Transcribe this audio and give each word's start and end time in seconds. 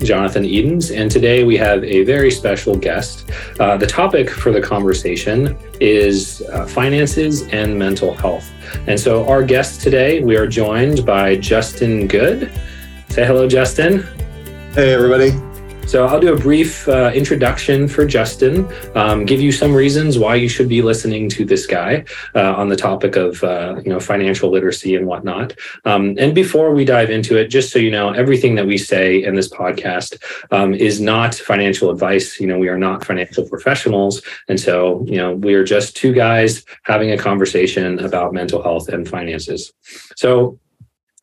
Jonathan 0.00 0.44
Edens, 0.44 0.90
and 0.90 1.10
today 1.10 1.44
we 1.44 1.56
have 1.56 1.82
a 1.84 2.04
very 2.04 2.30
special 2.30 2.76
guest. 2.76 3.30
Uh, 3.58 3.76
the 3.76 3.86
topic 3.86 4.30
for 4.30 4.52
the 4.52 4.60
conversation 4.60 5.56
is 5.80 6.42
uh, 6.52 6.66
finances 6.66 7.42
and 7.48 7.78
mental 7.78 8.14
health. 8.14 8.50
And 8.86 8.98
so, 8.98 9.26
our 9.28 9.42
guest 9.42 9.80
today, 9.80 10.22
we 10.22 10.36
are 10.36 10.46
joined 10.46 11.06
by 11.06 11.36
Justin 11.36 12.06
Goodwin. 12.08 12.52
Say 13.08 13.24
hello, 13.24 13.48
Justin. 13.48 14.02
Hey, 14.74 14.92
everybody. 14.92 15.45
So 15.86 16.04
I'll 16.04 16.18
do 16.18 16.34
a 16.34 16.36
brief 16.36 16.88
uh, 16.88 17.12
introduction 17.14 17.86
for 17.86 18.04
Justin, 18.04 18.68
um, 18.96 19.24
give 19.24 19.40
you 19.40 19.52
some 19.52 19.72
reasons 19.72 20.18
why 20.18 20.34
you 20.34 20.48
should 20.48 20.68
be 20.68 20.82
listening 20.82 21.28
to 21.28 21.44
this 21.44 21.64
guy 21.64 22.04
uh, 22.34 22.54
on 22.54 22.68
the 22.68 22.74
topic 22.74 23.14
of 23.14 23.42
uh, 23.44 23.80
you 23.84 23.90
know 23.90 24.00
financial 24.00 24.50
literacy 24.50 24.96
and 24.96 25.06
whatnot. 25.06 25.54
Um, 25.84 26.16
and 26.18 26.34
before 26.34 26.74
we 26.74 26.84
dive 26.84 27.10
into 27.10 27.36
it, 27.36 27.48
just 27.48 27.72
so 27.72 27.78
you 27.78 27.92
know, 27.92 28.10
everything 28.10 28.56
that 28.56 28.66
we 28.66 28.78
say 28.78 29.22
in 29.22 29.36
this 29.36 29.48
podcast 29.48 30.20
um, 30.50 30.74
is 30.74 31.00
not 31.00 31.36
financial 31.36 31.88
advice. 31.90 32.40
You 32.40 32.48
know, 32.48 32.58
we 32.58 32.68
are 32.68 32.78
not 32.78 33.04
financial 33.04 33.48
professionals, 33.48 34.22
and 34.48 34.58
so 34.58 35.04
you 35.06 35.18
know 35.18 35.34
we 35.34 35.54
are 35.54 35.64
just 35.64 35.96
two 35.96 36.12
guys 36.12 36.64
having 36.82 37.12
a 37.12 37.16
conversation 37.16 38.00
about 38.00 38.34
mental 38.34 38.60
health 38.60 38.88
and 38.88 39.08
finances. 39.08 39.72
So 40.16 40.58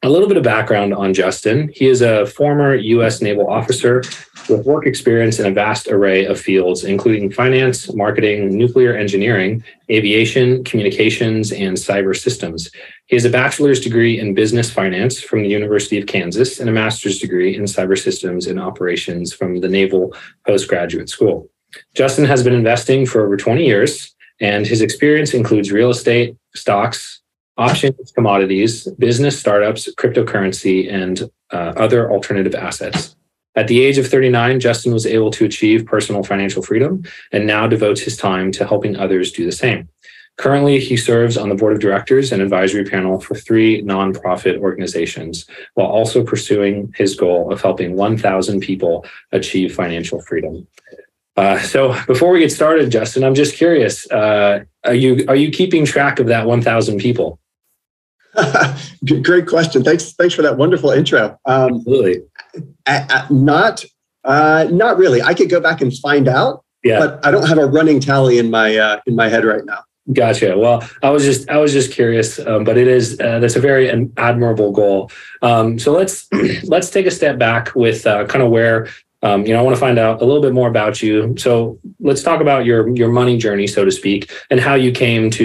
a 0.04 0.09
little 0.09 0.28
bit 0.28 0.36
of 0.36 0.44
background 0.44 0.94
on 0.94 1.14
Justin. 1.14 1.72
He 1.73 1.88
is 1.88 2.02
a 2.02 2.26
former 2.26 2.76
U.S. 2.76 3.22
naval 3.22 3.50
officer 3.50 4.04
with 4.50 4.66
work 4.66 4.86
experience 4.86 5.40
in 5.40 5.45
a 5.45 5.52
vast 5.52 5.88
array 5.88 6.26
of 6.26 6.38
fields, 6.38 6.84
including 6.84 7.32
finance, 7.32 7.92
marketing, 7.94 8.58
nuclear 8.58 8.94
engineering, 8.94 9.64
aviation, 9.90 10.62
communications, 10.66 11.54
and 11.54 11.78
cyber 11.78 12.16
systems. 12.16 12.70
He 13.06 13.16
has 13.16 13.23
a 13.23 13.30
bachelor's 13.30 13.80
degree 13.80 14.20
in 14.20 14.34
business 14.34 14.70
finance 14.70 15.22
from 15.22 15.42
the 15.42 15.50
University 15.50 15.98
of 15.98 16.06
Kansas 16.06 16.60
and 16.60 16.70
a 16.70 16.73
master's 16.73 17.20
degree 17.20 17.56
in 17.56 17.64
cyber 17.64 17.98
systems 17.98 18.48
and 18.48 18.60
operations 18.60 19.32
from 19.32 19.62
the 19.62 19.70
Naval 19.70 20.14
Postgraduate 20.45 21.08
School. 21.08 21.50
Justin 21.95 22.26
has 22.26 22.44
been 22.44 22.54
investing 22.54 23.06
for 23.06 23.26
over 23.26 23.38
20 23.38 23.66
years, 23.66 24.14
and 24.42 24.67
his 24.67 24.82
experience 24.82 25.34
includes 25.34 25.72
real 25.72 25.90
estate, 25.90 26.36
stocks, 26.54 27.23
options, 27.58 28.12
commodities, 28.12 28.88
business 28.98 29.40
startups, 29.40 29.94
cryptocurrency, 29.96 30.92
and 30.92 31.30
uh, 31.52 31.73
other 31.78 32.12
alternative 32.12 32.56
assets. 32.56 33.16
At 33.56 33.68
the 33.68 33.84
age 33.84 34.00
of 34.00 34.08
39, 34.08 34.60
Justin 34.60 34.94
was 34.94 35.06
able 35.06 35.30
to 35.32 35.45
achieve 35.45 35.86
personal 35.86 36.23
financial 36.23 36.64
freedom 36.64 37.04
and 37.32 37.45
now 37.45 37.68
devotes 37.68 38.02
his 38.02 38.18
time 38.18 38.52
to 38.54 38.66
helping 38.66 38.95
others 38.95 39.32
do 39.32 39.45
the 39.45 39.52
same. 39.52 39.90
Currently, 40.38 40.80
he 40.80 40.98
serves 40.98 41.38
on 41.38 41.50
the 41.50 41.56
board 41.56 41.73
of 41.73 41.80
directors 41.80 42.32
and 42.32 42.42
advisory 42.42 42.86
panel 42.86 43.20
for 43.20 43.36
three 43.36 43.84
nonprofit 43.84 44.58
organizations, 44.58 45.45
while 45.76 45.86
also 45.86 46.23
pursuing 46.23 46.92
his 46.98 47.14
goal 47.14 47.54
of 47.54 47.62
helping 47.62 47.95
1,000 47.95 48.60
people 48.60 49.06
achieve 49.32 49.76
financial 49.76 50.20
freedom. 50.22 50.67
Uh, 51.38 51.60
so, 51.60 51.95
before 52.08 52.32
we 52.32 52.40
get 52.40 52.52
started, 52.52 52.92
Justin, 52.92 53.23
I'm 53.23 53.36
just 53.36 53.56
curious: 53.56 54.10
uh, 54.11 54.64
are 54.83 54.94
you 54.94 55.26
are 55.27 55.36
you 55.36 55.52
keeping 55.52 55.83
track 55.86 56.20
of 56.20 56.27
that 56.27 56.45
1,000 56.45 56.98
people? 56.98 57.39
Great 59.23 59.48
question. 59.48 59.83
Thanks. 59.83 60.14
Thanks 60.14 60.33
for 60.33 60.42
that 60.42 60.58
wonderful 60.58 60.92
intro. 60.92 61.38
Um, 61.45 61.76
Absolutely. 61.76 62.21
not, 63.30 63.86
uh, 64.23 64.67
not 64.71 64.98
really. 64.98 65.21
I 65.21 65.33
could 65.33 65.49
go 65.49 65.60
back 65.60 65.82
and 65.82 65.95
find 65.98 66.27
out. 66.27 66.64
Yeah. 66.83 66.99
But 66.99 67.26
I 67.26 67.32
don't 67.32 67.48
have 67.48 67.58
a 67.58 67.66
running 67.66 67.99
tally 68.02 68.39
in 68.39 68.52
my 68.52 68.76
uh, 68.76 68.99
in 69.05 69.16
my 69.16 69.30
head 69.30 69.45
right 69.45 69.64
now. 69.64 69.80
Gotcha. 70.11 70.58
Well, 70.58 70.88
I 71.02 71.11
was 71.11 71.23
just 71.23 71.49
I 71.49 71.58
was 71.58 71.71
just 71.71 71.94
curious, 71.94 72.38
um, 72.39 72.66
but 72.66 72.77
it 72.77 72.89
is 72.89 73.17
uh, 73.21 73.39
that's 73.39 73.55
a 73.55 73.61
very 73.61 73.89
admirable 74.17 74.73
goal. 74.73 75.10
Um, 75.42 75.80
so 75.80 75.94
let's 75.94 76.27
let's 76.64 76.89
take 76.89 77.05
a 77.05 77.11
step 77.11 77.39
back 77.39 77.73
with 77.73 78.05
uh, 78.05 78.26
kind 78.26 78.44
of 78.44 78.52
where 78.52 78.89
um, 79.23 79.45
you 79.45 79.54
know, 79.54 79.60
I 79.60 79.61
want 79.61 79.76
to 79.76 79.80
find 79.80 79.98
out 79.98 80.22
a 80.22 80.26
little 80.26 80.42
bit 80.42 80.54
more 80.54 80.67
about 80.67 81.02
you. 81.02 81.34
So 81.38 81.80
let's 82.02 82.22
talk 82.22 82.42
about 82.42 82.66
your 82.66 82.94
your 82.95 83.10
money 83.10 83.38
journey, 83.38 83.67
so 83.67 83.86
to 83.86 83.92
speak, 83.92 84.30
and 84.52 84.60
how 84.60 84.76
you 84.76 84.92
came 84.92 85.30
to, 85.32 85.44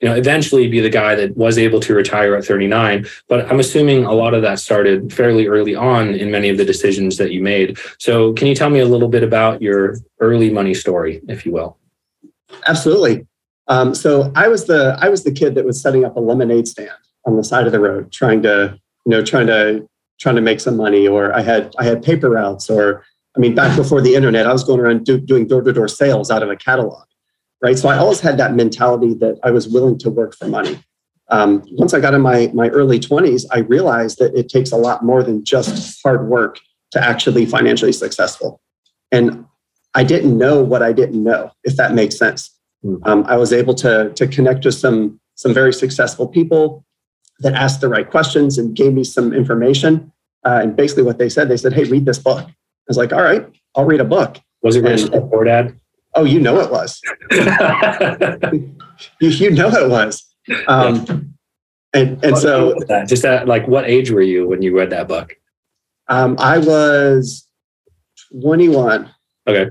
you 0.00 0.08
know, 0.08 0.14
eventually 0.14 0.68
be 0.68 0.80
the 0.80 0.90
guy 0.90 1.14
that 1.14 1.34
was 1.34 1.56
able 1.56 1.80
to 1.80 1.94
retire 1.94 2.36
at 2.36 2.44
39. 2.44 3.06
But 3.28 3.50
I'm 3.50 3.58
assuming 3.58 4.04
a 4.04 4.12
lot 4.12 4.34
of 4.34 4.42
that 4.42 4.60
started 4.60 5.10
fairly 5.10 5.46
early 5.46 5.74
on 5.74 6.14
in 6.14 6.30
many 6.30 6.50
of 6.50 6.58
the 6.58 6.66
decisions 6.66 7.16
that 7.16 7.32
you 7.32 7.42
made. 7.42 7.78
So 7.98 8.34
can 8.34 8.46
you 8.46 8.54
tell 8.54 8.68
me 8.68 8.80
a 8.80 8.86
little 8.86 9.08
bit 9.08 9.22
about 9.22 9.62
your 9.62 9.96
early 10.20 10.50
money 10.50 10.74
story, 10.74 11.22
if 11.26 11.46
you 11.46 11.52
will? 11.52 11.78
Absolutely. 12.66 13.26
Um, 13.68 13.94
so 13.94 14.30
I 14.36 14.48
was 14.48 14.66
the 14.66 14.98
I 15.00 15.08
was 15.08 15.24
the 15.24 15.32
kid 15.32 15.54
that 15.54 15.64
was 15.64 15.80
setting 15.80 16.04
up 16.04 16.16
a 16.16 16.20
lemonade 16.20 16.68
stand 16.68 16.90
on 17.24 17.38
the 17.38 17.44
side 17.44 17.64
of 17.64 17.72
the 17.72 17.80
road, 17.80 18.12
trying 18.12 18.42
to, 18.42 18.78
you 19.06 19.10
know, 19.10 19.24
trying 19.24 19.46
to 19.46 19.88
trying 20.20 20.36
to 20.36 20.42
make 20.42 20.60
some 20.60 20.76
money, 20.76 21.08
or 21.08 21.34
I 21.34 21.40
had 21.40 21.74
I 21.78 21.84
had 21.84 22.02
paper 22.02 22.28
routes 22.28 22.68
or 22.68 23.02
I 23.36 23.40
mean, 23.40 23.54
back 23.54 23.76
before 23.76 24.00
the 24.00 24.14
internet, 24.14 24.46
I 24.46 24.52
was 24.52 24.62
going 24.62 24.80
around 24.80 25.04
do, 25.04 25.18
doing 25.18 25.46
door 25.46 25.62
to 25.62 25.72
door 25.72 25.88
sales 25.88 26.30
out 26.30 26.42
of 26.42 26.50
a 26.50 26.56
catalog, 26.56 27.04
right? 27.60 27.76
So 27.76 27.88
I 27.88 27.98
always 27.98 28.20
had 28.20 28.38
that 28.38 28.54
mentality 28.54 29.14
that 29.14 29.38
I 29.42 29.50
was 29.50 29.68
willing 29.68 29.98
to 29.98 30.10
work 30.10 30.36
for 30.36 30.46
money. 30.46 30.78
Um, 31.30 31.64
once 31.72 31.94
I 31.94 32.00
got 32.00 32.14
in 32.14 32.20
my, 32.20 32.50
my 32.54 32.68
early 32.68 33.00
20s, 33.00 33.44
I 33.50 33.60
realized 33.60 34.18
that 34.18 34.34
it 34.34 34.48
takes 34.48 34.70
a 34.72 34.76
lot 34.76 35.04
more 35.04 35.22
than 35.22 35.44
just 35.44 36.00
hard 36.02 36.28
work 36.28 36.60
to 36.92 37.02
actually 37.02 37.46
financially 37.46 37.92
successful. 37.92 38.60
And 39.10 39.44
I 39.94 40.04
didn't 40.04 40.36
know 40.36 40.62
what 40.62 40.82
I 40.82 40.92
didn't 40.92 41.22
know, 41.22 41.50
if 41.64 41.76
that 41.76 41.94
makes 41.94 42.16
sense. 42.16 42.50
Hmm. 42.82 42.96
Um, 43.04 43.24
I 43.26 43.36
was 43.36 43.52
able 43.52 43.74
to, 43.76 44.12
to 44.14 44.26
connect 44.26 44.64
with 44.64 44.74
some, 44.74 45.20
some 45.34 45.54
very 45.54 45.72
successful 45.72 46.28
people 46.28 46.84
that 47.40 47.54
asked 47.54 47.80
the 47.80 47.88
right 47.88 48.08
questions 48.08 48.58
and 48.58 48.76
gave 48.76 48.92
me 48.92 49.02
some 49.02 49.32
information. 49.32 50.12
Uh, 50.44 50.60
and 50.62 50.76
basically, 50.76 51.02
what 51.02 51.18
they 51.18 51.28
said, 51.28 51.48
they 51.48 51.56
said, 51.56 51.72
Hey, 51.72 51.84
read 51.84 52.04
this 52.04 52.18
book. 52.18 52.48
I 52.84 52.88
was 52.88 52.96
like, 52.96 53.12
all 53.12 53.22
right, 53.22 53.46
I'll 53.74 53.84
read 53.84 54.00
a 54.00 54.04
book. 54.04 54.38
Was 54.62 54.76
it 54.76 54.84
Rich 54.84 55.10
Dad 55.10 55.30
Poor 55.30 55.44
Dad? 55.44 55.78
Oh, 56.14 56.24
you 56.24 56.38
know 56.38 56.60
it 56.60 56.70
was. 56.70 57.00
you, 59.20 59.28
you 59.28 59.50
know 59.50 59.68
it 59.68 59.90
was. 59.90 60.24
Um, 60.68 61.34
and 61.92 62.22
and 62.24 62.36
so 62.36 62.78
just 63.06 63.24
at 63.24 63.48
like 63.48 63.66
what 63.66 63.84
age 63.88 64.10
were 64.10 64.22
you 64.22 64.46
when 64.46 64.62
you 64.62 64.76
read 64.76 64.90
that 64.90 65.08
book? 65.08 65.34
Um, 66.08 66.36
I 66.38 66.58
was 66.58 67.48
21. 68.42 69.10
Okay. 69.46 69.70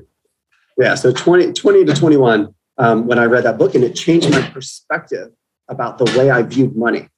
Yeah, 0.78 0.95
so 0.95 1.12
20, 1.12 1.53
20 1.53 1.85
to 1.85 1.94
21 1.94 2.53
um, 2.80 3.06
when 3.06 3.19
I 3.19 3.25
read 3.25 3.44
that 3.44 3.57
book, 3.59 3.75
and 3.75 3.84
it 3.84 3.94
changed 3.94 4.31
my 4.31 4.41
perspective 4.50 5.31
about 5.69 5.97
the 5.97 6.06
way 6.18 6.31
I 6.31 6.41
viewed 6.41 6.75
money. 6.75 7.09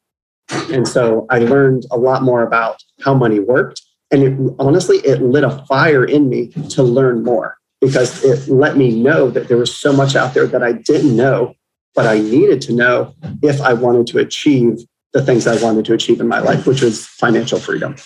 And 0.50 0.88
so 0.88 1.26
I 1.30 1.40
learned 1.40 1.86
a 1.92 1.98
lot 1.98 2.22
more 2.22 2.44
about 2.44 2.84
how 3.02 3.14
money 3.14 3.40
worked 3.40 3.82
and 4.16 4.24
it, 4.24 4.56
honestly, 4.60 4.98
it 5.00 5.22
lit 5.22 5.44
a 5.44 5.66
fire 5.68 6.06
in 6.06 6.30
me 6.30 6.48
to 6.70 6.84
learn 6.84 7.24
more 7.24 7.58
because 7.82 8.24
it 8.24 8.48
let 8.48 8.78
me 8.78 8.98
know 8.98 9.30
that 9.30 9.50
there 9.50 9.58
was 9.58 9.76
so 9.76 9.92
much 9.92 10.16
out 10.16 10.34
there 10.34 10.48
that 10.48 10.64
I 10.64 10.72
didn't 10.72 11.16
know, 11.16 11.54
but 11.94 12.08
I 12.08 12.20
needed 12.20 12.62
to 12.62 12.74
know 12.74 13.14
if 13.44 13.60
I 13.60 13.74
wanted 13.74 14.08
to 14.08 14.20
achieve 14.20 14.80
the 15.12 15.22
things 15.22 15.48
I 15.48 15.62
wanted 15.62 15.84
to 15.86 15.94
achieve 15.94 16.22
in 16.22 16.30
my 16.30 16.40
life, 16.40 16.66
which 16.66 16.82
was 16.82 17.06
financial 17.06 17.60
freedom. 17.60 17.98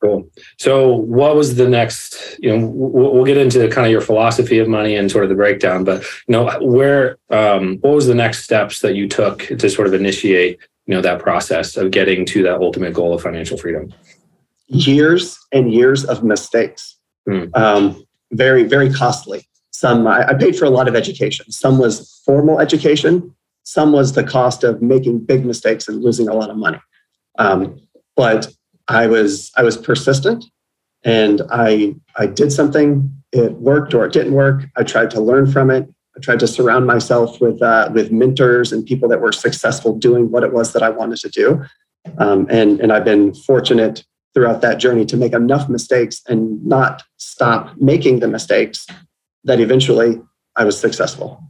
Cool. 0.00 0.28
So, 0.58 0.94
what 0.94 1.34
was 1.34 1.56
the 1.56 1.68
next? 1.68 2.38
You 2.38 2.56
know, 2.56 2.66
we'll 2.66 3.24
get 3.24 3.38
into 3.38 3.66
kind 3.68 3.86
of 3.86 3.90
your 3.90 4.02
philosophy 4.02 4.58
of 4.60 4.68
money 4.68 4.94
and 4.94 5.10
sort 5.10 5.24
of 5.24 5.30
the 5.30 5.34
breakdown. 5.34 5.82
But 5.82 6.02
you 6.28 6.32
know, 6.32 6.46
where 6.60 7.16
um, 7.30 7.78
what 7.80 7.94
was 7.94 8.06
the 8.06 8.14
next 8.14 8.44
steps 8.44 8.80
that 8.80 8.94
you 8.94 9.08
took 9.08 9.38
to 9.46 9.68
sort 9.68 9.88
of 9.88 9.94
initiate 9.94 10.60
you 10.86 10.94
know 10.94 11.00
that 11.00 11.18
process 11.18 11.76
of 11.76 11.90
getting 11.90 12.24
to 12.26 12.42
that 12.44 12.60
ultimate 12.60 12.92
goal 12.94 13.14
of 13.14 13.22
financial 13.22 13.56
freedom? 13.56 13.92
Years 14.68 15.38
and 15.52 15.72
years 15.72 16.04
of 16.04 16.24
mistakes. 16.24 16.96
Mm. 17.28 17.56
Um, 17.56 18.04
very, 18.32 18.64
very 18.64 18.92
costly. 18.92 19.46
Some 19.70 20.06
I, 20.06 20.28
I, 20.28 20.34
paid 20.34 20.56
for 20.56 20.64
a 20.64 20.70
lot 20.70 20.88
of 20.88 20.94
education. 20.94 21.50
Some 21.50 21.78
was 21.78 22.22
formal 22.24 22.60
education. 22.60 23.34
Some 23.64 23.92
was 23.92 24.12
the 24.12 24.24
cost 24.24 24.64
of 24.64 24.80
making 24.80 25.24
big 25.26 25.44
mistakes 25.44 25.86
and 25.86 26.02
losing 26.02 26.28
a 26.28 26.34
lot 26.34 26.50
of 26.50 26.56
money. 26.56 26.80
Um, 27.38 27.80
but 28.16 28.48
I 28.88 29.06
was 29.06 29.52
I 29.56 29.62
was 29.62 29.76
persistent, 29.76 30.44
and 31.04 31.42
I 31.50 31.94
I 32.16 32.26
did 32.26 32.52
something. 32.52 33.12
It 33.32 33.52
worked 33.52 33.92
or 33.92 34.06
it 34.06 34.12
didn't 34.12 34.32
work. 34.32 34.64
I 34.76 34.82
tried 34.82 35.10
to 35.10 35.20
learn 35.20 35.50
from 35.50 35.70
it. 35.70 35.86
I 36.16 36.20
tried 36.20 36.40
to 36.40 36.46
surround 36.46 36.86
myself 36.86 37.40
with 37.40 37.60
uh, 37.60 37.90
with 37.92 38.10
mentors 38.10 38.72
and 38.72 38.86
people 38.86 39.08
that 39.10 39.20
were 39.20 39.32
successful 39.32 39.94
doing 39.98 40.30
what 40.30 40.42
it 40.42 40.52
was 40.52 40.72
that 40.72 40.82
I 40.82 40.88
wanted 40.88 41.18
to 41.18 41.28
do. 41.28 41.64
Um, 42.18 42.46
and 42.48 42.80
and 42.80 42.92
I've 42.92 43.04
been 43.04 43.34
fortunate 43.34 44.04
throughout 44.36 44.60
that 44.60 44.76
journey 44.76 45.06
to 45.06 45.16
make 45.16 45.32
enough 45.32 45.66
mistakes 45.66 46.20
and 46.28 46.62
not 46.62 47.02
stop 47.16 47.74
making 47.78 48.20
the 48.20 48.28
mistakes 48.28 48.86
that 49.44 49.60
eventually 49.60 50.20
I 50.56 50.64
was 50.64 50.78
successful. 50.78 51.42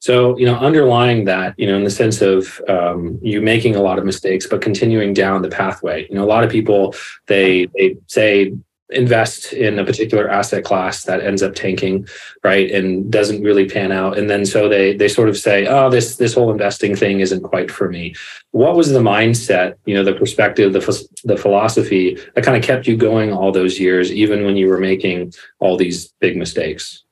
So, 0.00 0.36
you 0.36 0.44
know, 0.44 0.56
underlying 0.56 1.24
that, 1.24 1.54
you 1.56 1.66
know, 1.66 1.74
in 1.78 1.84
the 1.84 1.90
sense 1.90 2.20
of 2.20 2.60
um, 2.68 3.18
you 3.22 3.40
making 3.40 3.76
a 3.76 3.80
lot 3.80 3.98
of 3.98 4.04
mistakes, 4.04 4.46
but 4.46 4.60
continuing 4.60 5.14
down 5.14 5.40
the 5.40 5.48
pathway. 5.48 6.06
You 6.10 6.16
know, 6.16 6.24
a 6.24 6.26
lot 6.26 6.44
of 6.44 6.50
people 6.50 6.94
they 7.28 7.66
they 7.78 7.96
say 8.08 8.52
invest 8.90 9.52
in 9.52 9.78
a 9.78 9.84
particular 9.84 10.28
asset 10.28 10.64
class 10.64 11.04
that 11.04 11.20
ends 11.20 11.42
up 11.42 11.54
tanking 11.54 12.08
right 12.42 12.70
and 12.70 13.10
doesn't 13.10 13.42
really 13.42 13.68
pan 13.68 13.92
out. 13.92 14.16
And 14.16 14.30
then 14.30 14.46
so 14.46 14.68
they 14.68 14.96
they 14.96 15.08
sort 15.08 15.28
of 15.28 15.36
say 15.36 15.66
oh 15.66 15.90
this 15.90 16.16
this 16.16 16.34
whole 16.34 16.50
investing 16.50 16.96
thing 16.96 17.20
isn't 17.20 17.42
quite 17.42 17.70
for 17.70 17.90
me. 17.90 18.14
What 18.52 18.76
was 18.76 18.90
the 18.90 19.00
mindset 19.00 19.74
you 19.84 19.94
know 19.94 20.04
the 20.04 20.14
perspective 20.14 20.72
the, 20.72 21.08
the 21.24 21.36
philosophy 21.36 22.18
that 22.34 22.44
kind 22.44 22.56
of 22.56 22.62
kept 22.62 22.86
you 22.86 22.96
going 22.96 23.32
all 23.32 23.52
those 23.52 23.78
years 23.78 24.10
even 24.10 24.44
when 24.44 24.56
you 24.56 24.68
were 24.68 24.78
making 24.78 25.34
all 25.58 25.76
these 25.76 26.08
big 26.20 26.36
mistakes? 26.36 27.04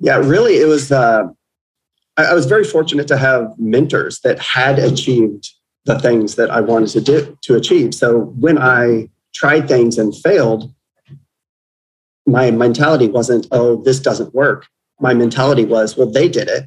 Yeah 0.00 0.18
really 0.18 0.56
it 0.56 0.66
was 0.66 0.92
uh, 0.92 1.24
I, 2.18 2.24
I 2.26 2.34
was 2.34 2.44
very 2.44 2.64
fortunate 2.64 3.08
to 3.08 3.16
have 3.16 3.58
mentors 3.58 4.20
that 4.20 4.38
had 4.38 4.78
achieved 4.78 5.50
the 5.86 5.98
things 5.98 6.36
that 6.36 6.50
i 6.50 6.60
wanted 6.60 6.88
to 6.88 7.00
do 7.00 7.38
to 7.42 7.56
achieve. 7.56 7.94
So 7.94 8.20
when 8.38 8.58
i 8.58 9.08
tried 9.34 9.68
things 9.68 9.98
and 9.98 10.14
failed, 10.16 10.72
my 12.26 12.50
mentality 12.50 13.08
wasn't, 13.08 13.46
oh, 13.50 13.82
this 13.82 14.00
doesn't 14.00 14.34
work. 14.34 14.66
My 15.00 15.12
mentality 15.12 15.64
was, 15.64 15.96
well, 15.96 16.10
they 16.10 16.28
did 16.28 16.48
it. 16.48 16.64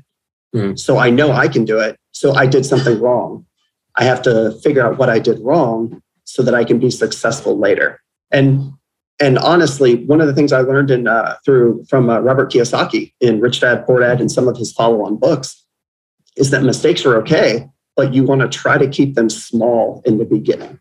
Mm. 0.55 0.77
So 0.77 0.97
I 0.97 1.09
know 1.09 1.31
I 1.31 1.47
can 1.47 1.65
do 1.65 1.79
it. 1.79 1.97
So 2.11 2.33
I 2.33 2.45
did 2.45 2.65
something 2.65 2.99
wrong. 2.99 3.45
I 3.95 4.03
have 4.03 4.21
to 4.23 4.51
figure 4.63 4.85
out 4.85 4.97
what 4.97 5.09
I 5.09 5.19
did 5.19 5.39
wrong 5.39 6.01
so 6.25 6.43
that 6.43 6.53
I 6.53 6.63
can 6.63 6.77
be 6.79 6.91
successful 6.91 7.57
later. 7.57 8.01
And 8.31 8.73
and 9.19 9.39
honestly, 9.39 10.05
one 10.05 10.21
of 10.21 10.27
the 10.27 10.33
things 10.33 10.53
I 10.53 10.61
learned 10.61 10.91
in 10.91 11.07
uh, 11.07 11.37
through 11.43 11.85
from 11.89 12.07
uh, 12.07 12.19
Robert 12.19 12.51
Kiyosaki 12.51 13.13
in 13.19 13.39
Rich 13.41 13.61
Dad 13.61 13.83
Poor 13.87 13.99
Dad 13.99 14.21
and 14.21 14.31
some 14.31 14.47
of 14.47 14.55
his 14.55 14.71
follow-on 14.71 15.17
books 15.17 15.65
is 16.35 16.51
that 16.51 16.61
mistakes 16.61 17.03
are 17.03 17.17
okay, 17.17 17.67
but 17.95 18.13
you 18.13 18.23
want 18.23 18.41
to 18.41 18.47
try 18.47 18.77
to 18.77 18.87
keep 18.87 19.15
them 19.15 19.27
small 19.27 20.03
in 20.05 20.19
the 20.19 20.25
beginning. 20.25 20.77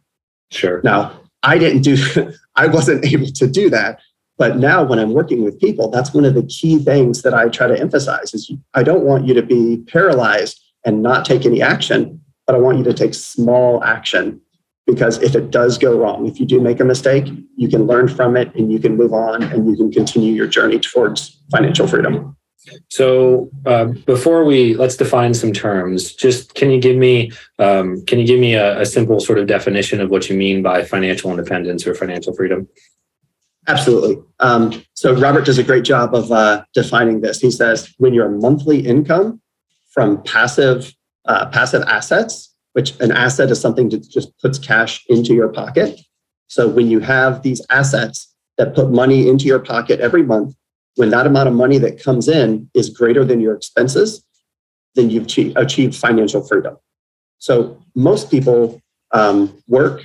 Sure. 0.50 0.82
Now, 0.84 1.18
I 1.46 1.58
didn't 1.58 1.82
do, 1.82 1.96
I 2.56 2.66
wasn't 2.66 3.04
able 3.04 3.28
to 3.28 3.46
do 3.46 3.70
that. 3.70 4.00
But 4.38 4.58
now 4.58 4.82
when 4.82 4.98
I'm 4.98 5.14
working 5.14 5.44
with 5.44 5.58
people, 5.58 5.90
that's 5.90 6.12
one 6.12 6.26
of 6.26 6.34
the 6.34 6.42
key 6.42 6.78
things 6.78 7.22
that 7.22 7.32
I 7.32 7.48
try 7.48 7.68
to 7.68 7.78
emphasize 7.78 8.34
is 8.34 8.52
I 8.74 8.82
don't 8.82 9.04
want 9.04 9.26
you 9.26 9.32
to 9.32 9.42
be 9.42 9.82
paralyzed 9.86 10.62
and 10.84 11.02
not 11.02 11.24
take 11.24 11.46
any 11.46 11.62
action, 11.62 12.20
but 12.46 12.54
I 12.54 12.58
want 12.58 12.76
you 12.76 12.84
to 12.84 12.92
take 12.92 13.14
small 13.14 13.82
action 13.82 14.42
because 14.86 15.20
if 15.22 15.34
it 15.34 15.50
does 15.50 15.78
go 15.78 15.98
wrong, 15.98 16.26
if 16.26 16.38
you 16.38 16.46
do 16.46 16.60
make 16.60 16.80
a 16.80 16.84
mistake, 16.84 17.26
you 17.56 17.68
can 17.68 17.86
learn 17.86 18.08
from 18.08 18.36
it 18.36 18.54
and 18.54 18.70
you 18.70 18.78
can 18.78 18.96
move 18.96 19.12
on 19.12 19.42
and 19.42 19.66
you 19.66 19.74
can 19.74 19.90
continue 19.90 20.34
your 20.34 20.46
journey 20.46 20.78
towards 20.78 21.42
financial 21.50 21.88
freedom. 21.88 22.36
So 22.88 23.50
uh, 23.64 23.86
before 24.06 24.44
we 24.44 24.74
let's 24.74 24.96
define 24.96 25.34
some 25.34 25.52
terms. 25.52 26.14
Just 26.14 26.54
can 26.54 26.70
you 26.70 26.80
give 26.80 26.96
me 26.96 27.32
um, 27.58 28.04
can 28.06 28.18
you 28.18 28.26
give 28.26 28.40
me 28.40 28.54
a, 28.54 28.80
a, 28.80 28.86
simple 28.86 29.20
sort 29.20 29.38
of 29.38 29.46
definition 29.46 30.00
of 30.00 30.10
what 30.10 30.28
you 30.28 30.36
mean 30.36 30.62
by 30.62 30.82
financial 30.82 31.30
independence 31.30 31.86
or 31.86 31.94
financial 31.94 32.34
freedom? 32.34 32.68
Absolutely. 33.68 34.22
Um, 34.40 34.84
so 34.94 35.12
Robert 35.14 35.44
does 35.44 35.58
a 35.58 35.64
great 35.64 35.84
job 35.84 36.14
of 36.14 36.30
uh, 36.30 36.64
defining 36.72 37.20
this. 37.20 37.40
He 37.40 37.50
says 37.50 37.92
when 37.98 38.14
your 38.14 38.28
monthly 38.28 38.86
income 38.86 39.40
from 39.90 40.22
passive 40.22 40.92
uh, 41.26 41.46
passive 41.46 41.82
assets, 41.82 42.54
which 42.72 42.98
an 43.00 43.12
asset 43.12 43.50
is 43.50 43.60
something 43.60 43.88
that 43.90 44.08
just 44.08 44.36
puts 44.38 44.58
cash 44.58 45.04
into 45.08 45.34
your 45.34 45.48
pocket. 45.48 46.00
So 46.48 46.68
when 46.68 46.88
you 46.88 47.00
have 47.00 47.42
these 47.42 47.60
assets 47.70 48.32
that 48.56 48.74
put 48.74 48.90
money 48.90 49.28
into 49.28 49.44
your 49.46 49.58
pocket 49.58 50.00
every 50.00 50.22
month 50.22 50.54
when 50.96 51.10
that 51.10 51.26
amount 51.26 51.48
of 51.48 51.54
money 51.54 51.78
that 51.78 52.02
comes 52.02 52.28
in 52.28 52.68
is 52.74 52.90
greater 52.90 53.24
than 53.24 53.40
your 53.40 53.54
expenses, 53.54 54.24
then 54.94 55.10
you've 55.10 55.26
achieved 55.56 55.94
financial 55.94 56.46
freedom. 56.46 56.76
So 57.38 57.80
most 57.94 58.30
people 58.30 58.80
um, 59.12 59.62
work 59.68 60.02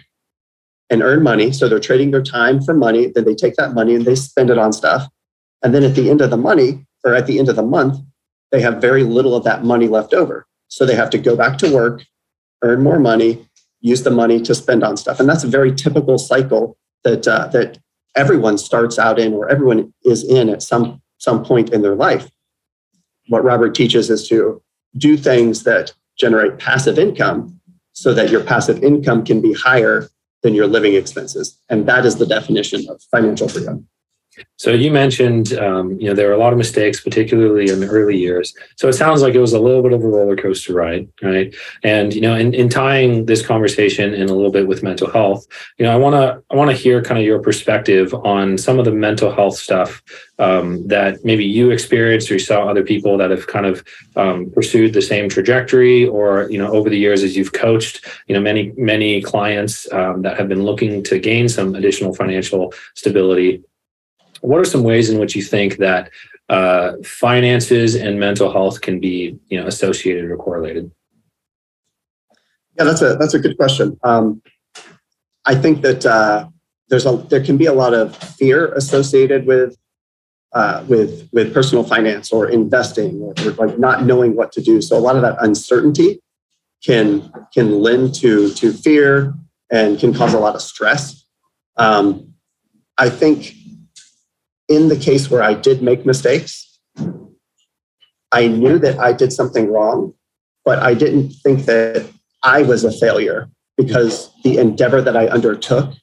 and 0.89 1.01
earn 1.01 1.23
money. 1.23 1.51
So 1.53 1.69
they're 1.69 1.79
trading 1.79 2.11
their 2.11 2.21
time 2.21 2.61
for 2.61 2.73
money. 2.73 3.07
Then 3.07 3.23
they 3.23 3.35
take 3.35 3.55
that 3.55 3.73
money 3.73 3.95
and 3.95 4.05
they 4.05 4.15
spend 4.15 4.49
it 4.49 4.57
on 4.57 4.73
stuff. 4.73 5.07
And 5.63 5.73
then 5.73 5.83
at 5.83 5.95
the 5.95 6.09
end 6.09 6.21
of 6.21 6.29
the 6.29 6.38
money 6.38 6.85
or 7.05 7.15
at 7.15 7.25
the 7.25 7.39
end 7.39 7.47
of 7.47 7.55
the 7.55 7.63
month, 7.63 7.97
they 8.51 8.61
have 8.61 8.81
very 8.81 9.03
little 9.03 9.33
of 9.33 9.45
that 9.45 9.63
money 9.63 9.88
left 9.88 10.13
over. 10.13 10.45
So 10.67 10.85
they 10.85 10.95
have 10.95 11.09
to 11.11 11.17
go 11.17 11.38
back 11.38 11.57
to 11.59 11.73
work, 11.73 12.03
earn 12.61 12.83
more 12.83 12.99
money, 12.99 13.47
use 13.79 14.03
the 14.03 14.11
money 14.11 14.41
to 14.41 14.53
spend 14.53 14.83
on 14.83 14.97
stuff. 14.97 15.19
And 15.19 15.29
that's 15.29 15.45
a 15.45 15.47
very 15.47 15.73
typical 15.73 16.17
cycle 16.17 16.77
that 17.03 17.27
uh, 17.27 17.47
that 17.47 17.79
everyone 18.16 18.58
starts 18.58 19.00
out 19.00 19.19
in 19.19 19.34
or 19.34 19.50
everyone 19.50 19.94
is 20.04 20.24
in 20.24 20.50
at 20.50 20.62
some 20.62 21.02
some 21.18 21.44
point 21.44 21.72
in 21.72 21.81
their 21.81 21.96
life. 21.96 22.30
What 23.28 23.44
robert 23.44 23.75
teaches 23.75 24.10
is 24.10 24.28
to 24.30 24.62
do 24.98 25.16
things 25.18 25.63
that 25.63 25.94
generate 26.18 26.60
passive 26.60 27.00
income 27.00 27.60
so 27.94 28.13
that 28.13 28.30
your 28.30 28.44
passive 28.44 28.84
income 28.84 29.24
can 29.24 29.42
be 29.42 29.54
higher 29.54 30.10
than 30.44 30.54
your 30.54 30.68
living 30.68 30.96
expenses. 30.96 31.58
And 31.69 31.88
that 31.88 32.06
is 32.06 32.16
the 32.16 32.25
definition 32.25 32.88
of 32.90 33.02
financial 33.12 33.48
freedom 33.48 33.88
so 34.61 34.73
you 34.73 34.91
mentioned, 34.91 35.53
um, 35.53 35.99
you 35.99 36.07
know, 36.07 36.13
there 36.13 36.27
were 36.27 36.35
a 36.35 36.38
lot 36.38 36.53
of 36.53 36.57
mistakes, 36.59 37.01
particularly 37.01 37.71
in 37.71 37.79
the 37.79 37.88
early 37.88 38.15
years. 38.15 38.53
So 38.75 38.88
it 38.88 38.93
sounds 38.93 39.23
like 39.23 39.33
it 39.33 39.39
was 39.39 39.53
a 39.53 39.59
little 39.59 39.81
bit 39.81 39.91
of 39.91 40.03
a 40.03 40.07
roller 40.07 40.35
coaster 40.35 40.75
ride, 40.75 41.07
right? 41.23 41.51
And 41.81 42.13
you 42.13 42.21
know, 42.21 42.35
in, 42.35 42.53
in 42.53 42.69
tying 42.69 43.25
this 43.25 43.43
conversation 43.43 44.13
in 44.13 44.29
a 44.29 44.35
little 44.35 44.51
bit 44.51 44.67
with 44.67 44.83
mental 44.83 45.09
health, 45.09 45.47
you 45.79 45.85
know, 45.85 45.91
I 45.91 45.95
want 45.95 46.13
to 46.13 46.43
I 46.51 46.55
want 46.55 46.69
to 46.69 46.77
hear 46.77 47.01
kind 47.01 47.19
of 47.19 47.25
your 47.25 47.39
perspective 47.39 48.13
on 48.13 48.55
some 48.55 48.77
of 48.77 48.85
the 48.85 48.91
mental 48.91 49.33
health 49.33 49.57
stuff 49.57 50.03
um, 50.38 50.88
that 50.88 51.25
maybe 51.25 51.43
you 51.43 51.71
experienced 51.71 52.29
or 52.29 52.35
you 52.35 52.39
saw 52.39 52.67
other 52.67 52.83
people 52.83 53.17
that 53.17 53.31
have 53.31 53.47
kind 53.47 53.65
of 53.65 53.83
um, 54.15 54.51
pursued 54.51 54.93
the 54.93 55.01
same 55.01 55.27
trajectory, 55.27 56.05
or 56.05 56.47
you 56.51 56.59
know, 56.59 56.71
over 56.71 56.88
the 56.88 56.99
years 56.99 57.23
as 57.23 57.35
you've 57.35 57.53
coached, 57.53 58.05
you 58.27 58.35
know, 58.35 58.41
many 58.41 58.73
many 58.77 59.23
clients 59.23 59.91
um, 59.91 60.21
that 60.21 60.38
have 60.38 60.47
been 60.47 60.61
looking 60.61 61.03
to 61.05 61.17
gain 61.17 61.49
some 61.49 61.73
additional 61.73 62.13
financial 62.13 62.71
stability 62.93 63.63
what 64.41 64.59
are 64.59 64.65
some 64.65 64.83
ways 64.83 65.09
in 65.09 65.19
which 65.19 65.35
you 65.35 65.41
think 65.41 65.77
that 65.77 66.11
uh, 66.49 66.93
finances 67.03 67.95
and 67.95 68.19
mental 68.19 68.51
health 68.51 68.81
can 68.81 68.99
be 68.99 69.39
you 69.47 69.59
know 69.59 69.67
associated 69.67 70.29
or 70.29 70.38
correlated? 70.38 70.91
Yeah 72.77 72.85
that's 72.85 73.01
a 73.01 73.15
that's 73.15 73.33
a 73.33 73.39
good 73.39 73.57
question. 73.57 73.97
Um, 74.03 74.41
i 75.45 75.55
think 75.55 75.81
that 75.81 76.05
uh, 76.05 76.47
there's 76.89 77.05
a 77.05 77.17
there 77.29 77.43
can 77.43 77.57
be 77.57 77.65
a 77.65 77.73
lot 77.73 77.93
of 77.93 78.15
fear 78.15 78.74
associated 78.74 79.45
with 79.45 79.77
uh, 80.53 80.83
with 80.88 81.29
with 81.31 81.53
personal 81.53 81.83
finance 81.83 82.31
or 82.31 82.50
investing 82.50 83.21
or, 83.21 83.33
or, 83.48 83.51
like 83.67 83.79
not 83.79 84.03
knowing 84.03 84.36
what 84.36 84.51
to 84.51 84.62
do. 84.62 84.81
So 84.81 84.98
a 84.98 85.00
lot 85.00 85.15
of 85.15 85.21
that 85.21 85.38
uncertainty 85.41 86.19
can 86.83 87.31
can 87.53 87.79
lend 87.79 88.13
to 88.15 88.50
to 88.55 88.74
fear 88.74 89.33
and 89.71 89.98
can 89.98 90.13
cause 90.13 90.33
a 90.33 90.39
lot 90.39 90.55
of 90.55 90.62
stress. 90.62 91.25
Um, 91.77 92.33
i 92.98 93.10
think 93.10 93.53
in 94.72 94.88
the 94.88 94.96
case 94.96 95.30
where 95.30 95.44
I 95.44 95.54
did 95.54 95.82
make 95.82 96.06
mistakes, 96.06 96.80
I 98.32 98.48
knew 98.48 98.80
that 98.80 98.98
I 99.00 99.12
did 99.12 99.34
something 99.34 99.72
wrong, 99.72 100.13
but 100.63 100.80
I 100.80 100.94
didn't 100.94 101.32
think 101.44 101.66
that 101.66 102.10
I 102.44 102.62
was 102.62 102.84
a 102.84 102.92
failure 102.92 103.50
because 103.78 104.32
the 104.44 104.58
endeavor 104.58 105.01
that 105.01 105.18
I 105.18 105.28
undertook 105.28 105.94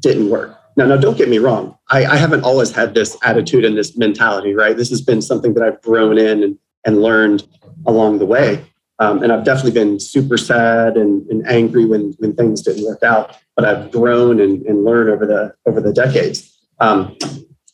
didn't 0.00 0.30
work. 0.30 0.58
Now, 0.76 0.86
now 0.86 0.96
don't 0.96 1.18
get 1.18 1.28
me 1.28 1.38
wrong. 1.38 1.76
I, 1.90 2.06
I 2.06 2.16
haven't 2.16 2.44
always 2.44 2.70
had 2.70 2.94
this 2.94 3.16
attitude 3.22 3.64
and 3.64 3.76
this 3.76 3.96
mentality, 3.96 4.54
right? 4.54 4.76
This 4.76 4.90
has 4.90 5.02
been 5.02 5.20
something 5.20 5.54
that 5.54 5.62
I've 5.62 5.80
grown 5.82 6.18
in 6.18 6.42
and, 6.42 6.58
and 6.86 7.02
learned 7.02 7.46
along 7.86 8.18
the 8.18 8.26
way. 8.26 8.64
Um, 8.98 9.22
and 9.22 9.30
I've 9.30 9.44
definitely 9.44 9.72
been 9.72 10.00
super 10.00 10.38
sad 10.38 10.96
and, 10.96 11.26
and 11.28 11.46
angry 11.46 11.84
when, 11.84 12.14
when 12.18 12.34
things 12.34 12.62
didn't 12.62 12.84
work 12.84 13.02
out, 13.02 13.36
but 13.54 13.66
I've 13.66 13.90
grown 13.90 14.40
and, 14.40 14.64
and 14.64 14.84
learned 14.84 15.10
over 15.10 15.26
the 15.26 15.54
over 15.66 15.82
the 15.82 15.92
decades. 15.92 16.56
Um, 16.80 17.16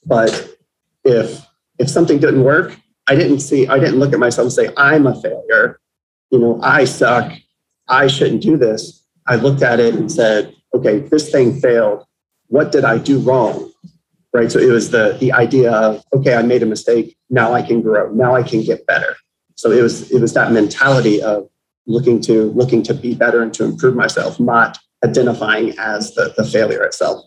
but 0.04 0.56
if 1.04 1.44
if 1.78 1.88
something 1.88 2.18
didn't 2.18 2.44
work, 2.44 2.76
I 3.08 3.14
didn't 3.14 3.40
see, 3.40 3.66
I 3.66 3.78
didn't 3.78 3.98
look 3.98 4.12
at 4.12 4.18
myself 4.18 4.46
and 4.46 4.52
say, 4.52 4.70
I'm 4.76 5.06
a 5.06 5.20
failure. 5.20 5.80
You 6.30 6.38
know, 6.38 6.60
I 6.62 6.84
suck. 6.84 7.32
I 7.88 8.06
shouldn't 8.06 8.42
do 8.42 8.56
this. 8.56 9.04
I 9.26 9.36
looked 9.36 9.62
at 9.62 9.80
it 9.80 9.94
and 9.94 10.10
said, 10.10 10.54
okay, 10.74 11.00
this 11.00 11.30
thing 11.30 11.60
failed. 11.60 12.04
What 12.48 12.72
did 12.72 12.84
I 12.84 12.98
do 12.98 13.18
wrong? 13.18 13.70
Right. 14.32 14.50
So 14.50 14.58
it 14.58 14.72
was 14.72 14.90
the 14.90 15.16
the 15.20 15.32
idea 15.32 15.70
of, 15.70 16.02
okay, 16.14 16.34
I 16.36 16.42
made 16.42 16.62
a 16.62 16.66
mistake. 16.66 17.16
Now 17.28 17.52
I 17.52 17.60
can 17.60 17.82
grow. 17.82 18.10
Now 18.12 18.34
I 18.34 18.42
can 18.42 18.62
get 18.62 18.86
better. 18.86 19.14
So 19.56 19.70
it 19.70 19.82
was 19.82 20.10
it 20.10 20.20
was 20.20 20.32
that 20.34 20.52
mentality 20.52 21.20
of 21.20 21.48
looking 21.86 22.20
to 22.22 22.50
looking 22.52 22.82
to 22.84 22.94
be 22.94 23.14
better 23.14 23.42
and 23.42 23.52
to 23.54 23.64
improve 23.64 23.94
myself, 23.94 24.40
not 24.40 24.78
identifying 25.04 25.78
as 25.78 26.14
the, 26.14 26.32
the 26.36 26.44
failure 26.44 26.82
itself. 26.82 27.24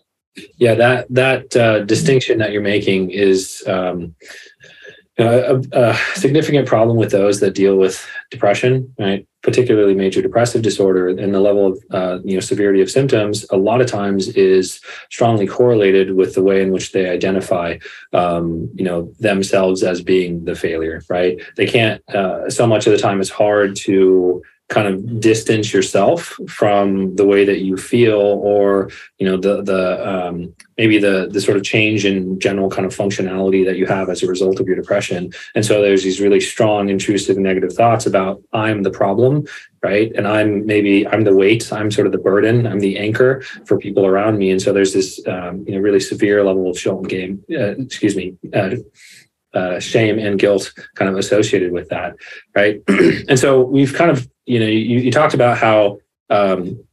Yeah, 0.58 0.76
that 0.76 1.08
that 1.10 1.56
uh, 1.56 1.80
distinction 1.80 2.40
that 2.40 2.52
you're 2.52 2.62
making 2.62 3.12
is 3.12 3.64
um, 3.68 4.16
a, 5.18 5.62
a, 5.72 5.96
significant 6.16 6.68
problem 6.68 6.98
with 6.98 7.12
those 7.12 7.40
that 7.40 7.56
deal 7.56 7.78
with 7.78 8.06
depression. 8.32 8.94
Right, 9.00 9.26
particularly 9.46 9.94
major 9.94 10.24
depressive 10.24 10.64
disorder 10.64 11.08
and 11.08 11.32
the 11.32 11.40
level 11.40 11.68
of 11.68 11.84
uh, 11.92 12.18
you 12.24 12.34
know 12.34 12.40
severity 12.40 12.82
of 12.82 12.90
symptoms 12.90 13.46
a 13.52 13.58
lot 13.58 13.80
of 13.80 13.86
times 13.86 14.28
is 14.30 14.82
strongly 15.12 15.46
correlated 15.46 16.16
with 16.16 16.34
the 16.34 16.42
way 16.42 16.64
in 16.64 16.72
which 16.72 16.94
they 16.94 17.08
identify 17.08 17.78
um, 18.12 18.68
you 18.74 18.84
know 18.84 19.14
themselves 19.20 19.84
as 19.84 20.02
being 20.02 20.46
the 20.46 20.56
failure 20.56 21.04
right 21.10 21.40
they 21.58 21.68
can't 21.68 22.02
uh, 22.10 22.50
so 22.50 22.66
much 22.66 22.88
of 22.88 22.92
the 22.92 22.98
time 22.98 23.22
it's 23.22 23.30
hard 23.30 23.76
to 23.76 24.42
kind 24.70 24.88
of 24.88 25.20
distance 25.20 25.72
yourself 25.72 26.38
from 26.48 27.16
the 27.18 27.26
way 27.26 27.46
that 27.46 27.60
you 27.60 27.78
feel 27.78 28.20
or 28.20 28.90
you 29.20 29.28
know 29.28 29.38
the 29.38 29.62
the 29.62 30.08
um, 30.08 30.54
maybe 30.78 30.98
the 30.98 31.28
the 31.32 31.40
sort 31.40 31.56
of 31.56 31.64
change 31.64 32.04
in 32.04 32.40
general 32.40 32.70
kind 32.70 32.86
of 32.86 32.96
functionality 32.96 33.64
that 33.64 33.78
you 33.78 33.86
have 33.86 34.10
as 34.10 34.24
a 34.24 34.28
result 34.28 34.60
of 34.60 34.66
your 34.66 34.76
depression. 34.76 35.32
And 35.54 35.64
so 35.64 35.82
there's 35.82 36.04
these 36.04 36.20
really 36.20 36.40
strong 36.40 36.90
intrusive 36.90 37.38
negative 37.38 37.74
thoughts 37.74 38.06
about 38.06 38.42
i'm 38.54 38.84
the 38.84 38.92
problem 38.92 39.46
right? 39.84 40.12
And 40.16 40.28
i'm 40.28 40.66
maybe 40.66 41.08
i'm 41.08 41.26
the 41.26 41.36
weight 41.36 41.72
i'm 41.72 41.92
sort 41.92 42.08
of 42.08 42.12
the 42.12 42.18
burden 42.18 42.66
i'm 42.66 42.80
the 42.80 42.98
anchor 42.98 43.42
for 43.66 43.78
people 43.78 44.06
around 44.06 44.40
me. 44.40 44.50
And 44.50 44.62
so 44.62 44.74
there's 44.74 44.94
this 44.94 45.22
um, 45.28 45.64
you 45.68 45.76
know 45.76 45.80
really 45.80 46.00
severe 46.00 46.44
level 46.44 46.70
of 46.70 46.80
shame 46.80 47.04
game 47.04 47.44
uh, 47.52 47.76
excuse 47.78 48.16
me 48.16 48.36
uh, 48.54 48.78
uh, 49.56 49.80
shame 49.80 50.20
and 50.20 50.38
guilt 50.38 50.72
kind 50.96 51.10
of 51.10 51.18
associated 51.18 51.72
with 51.72 51.90
that, 51.90 52.16
right? 52.56 52.82
and 52.88 53.40
so 53.40 53.62
we've 53.62 53.94
kind 53.94 54.12
of, 54.12 54.28
you 54.46 54.60
know, 54.60 54.68
you, 54.68 55.00
you 55.00 55.12
talked 55.12 55.34
about 55.34 55.58
how 55.58 55.98
um, 56.30 56.84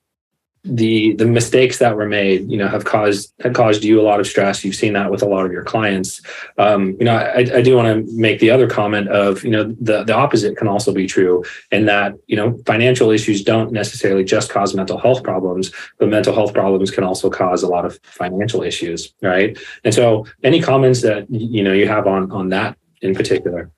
the 0.65 1.15
the 1.17 1.27
mistakes 1.27 1.79
that 1.79 1.97
were 1.97 2.07
made 2.07 2.49
you 2.49 2.57
know 2.57 2.69
have 2.69 2.85
caused 2.85 3.33
have 3.41 3.53
caused 3.53 3.83
you 3.83 4.01
a 4.01 4.03
lot 4.03 4.21
of 4.21 4.27
stress. 4.27 4.65
You've 4.65 4.77
seen 4.77 4.93
that 4.93 5.11
with 5.11 5.23
a 5.23 5.27
lot 5.27 5.45
of 5.45 5.51
your 5.51 5.65
clients. 5.65 6.21
Um, 6.57 6.97
you 6.99 7.05
know 7.05 7.17
i, 7.17 7.39
I 7.39 7.63
do 7.63 7.77
want 7.77 8.07
to 8.07 8.13
make 8.17 8.39
the 8.41 8.51
other 8.51 8.69
comment 8.69 9.09
of 9.09 9.43
you 9.43 9.51
know 9.51 9.65
the 9.81 10.05
the 10.05 10.15
opposite 10.15 10.57
can 10.57 10.69
also 10.69 10.93
be 10.93 11.07
true 11.07 11.45
in 11.71 11.87
that 11.87 12.15
you 12.27 12.37
know 12.37 12.59
financial 12.65 13.11
issues 13.11 13.43
don't 13.43 13.73
necessarily 13.73 14.25
just 14.25 14.51
cause 14.51 14.75
mental 14.75 14.99
health 14.99 15.23
problems 15.25 15.73
but 15.99 16.09
mental 16.09 16.35
health 16.35 16.55
problems 16.55 16.91
can 16.91 17.05
also 17.05 17.29
cause 17.29 17.63
a 17.63 17.69
lot 17.69 17.85
of 17.85 17.99
financial 18.05 18.63
issues 18.63 19.13
right? 19.23 19.59
And 19.85 19.93
so 19.93 20.27
any 20.43 20.61
comments 20.61 21.03
that 21.03 21.29
you 21.31 21.63
know 21.63 21.73
you 21.73 21.89
have 21.89 22.07
on 22.07 22.31
on 22.31 22.51
that 22.51 22.77
in 23.01 23.15
particular 23.15 23.71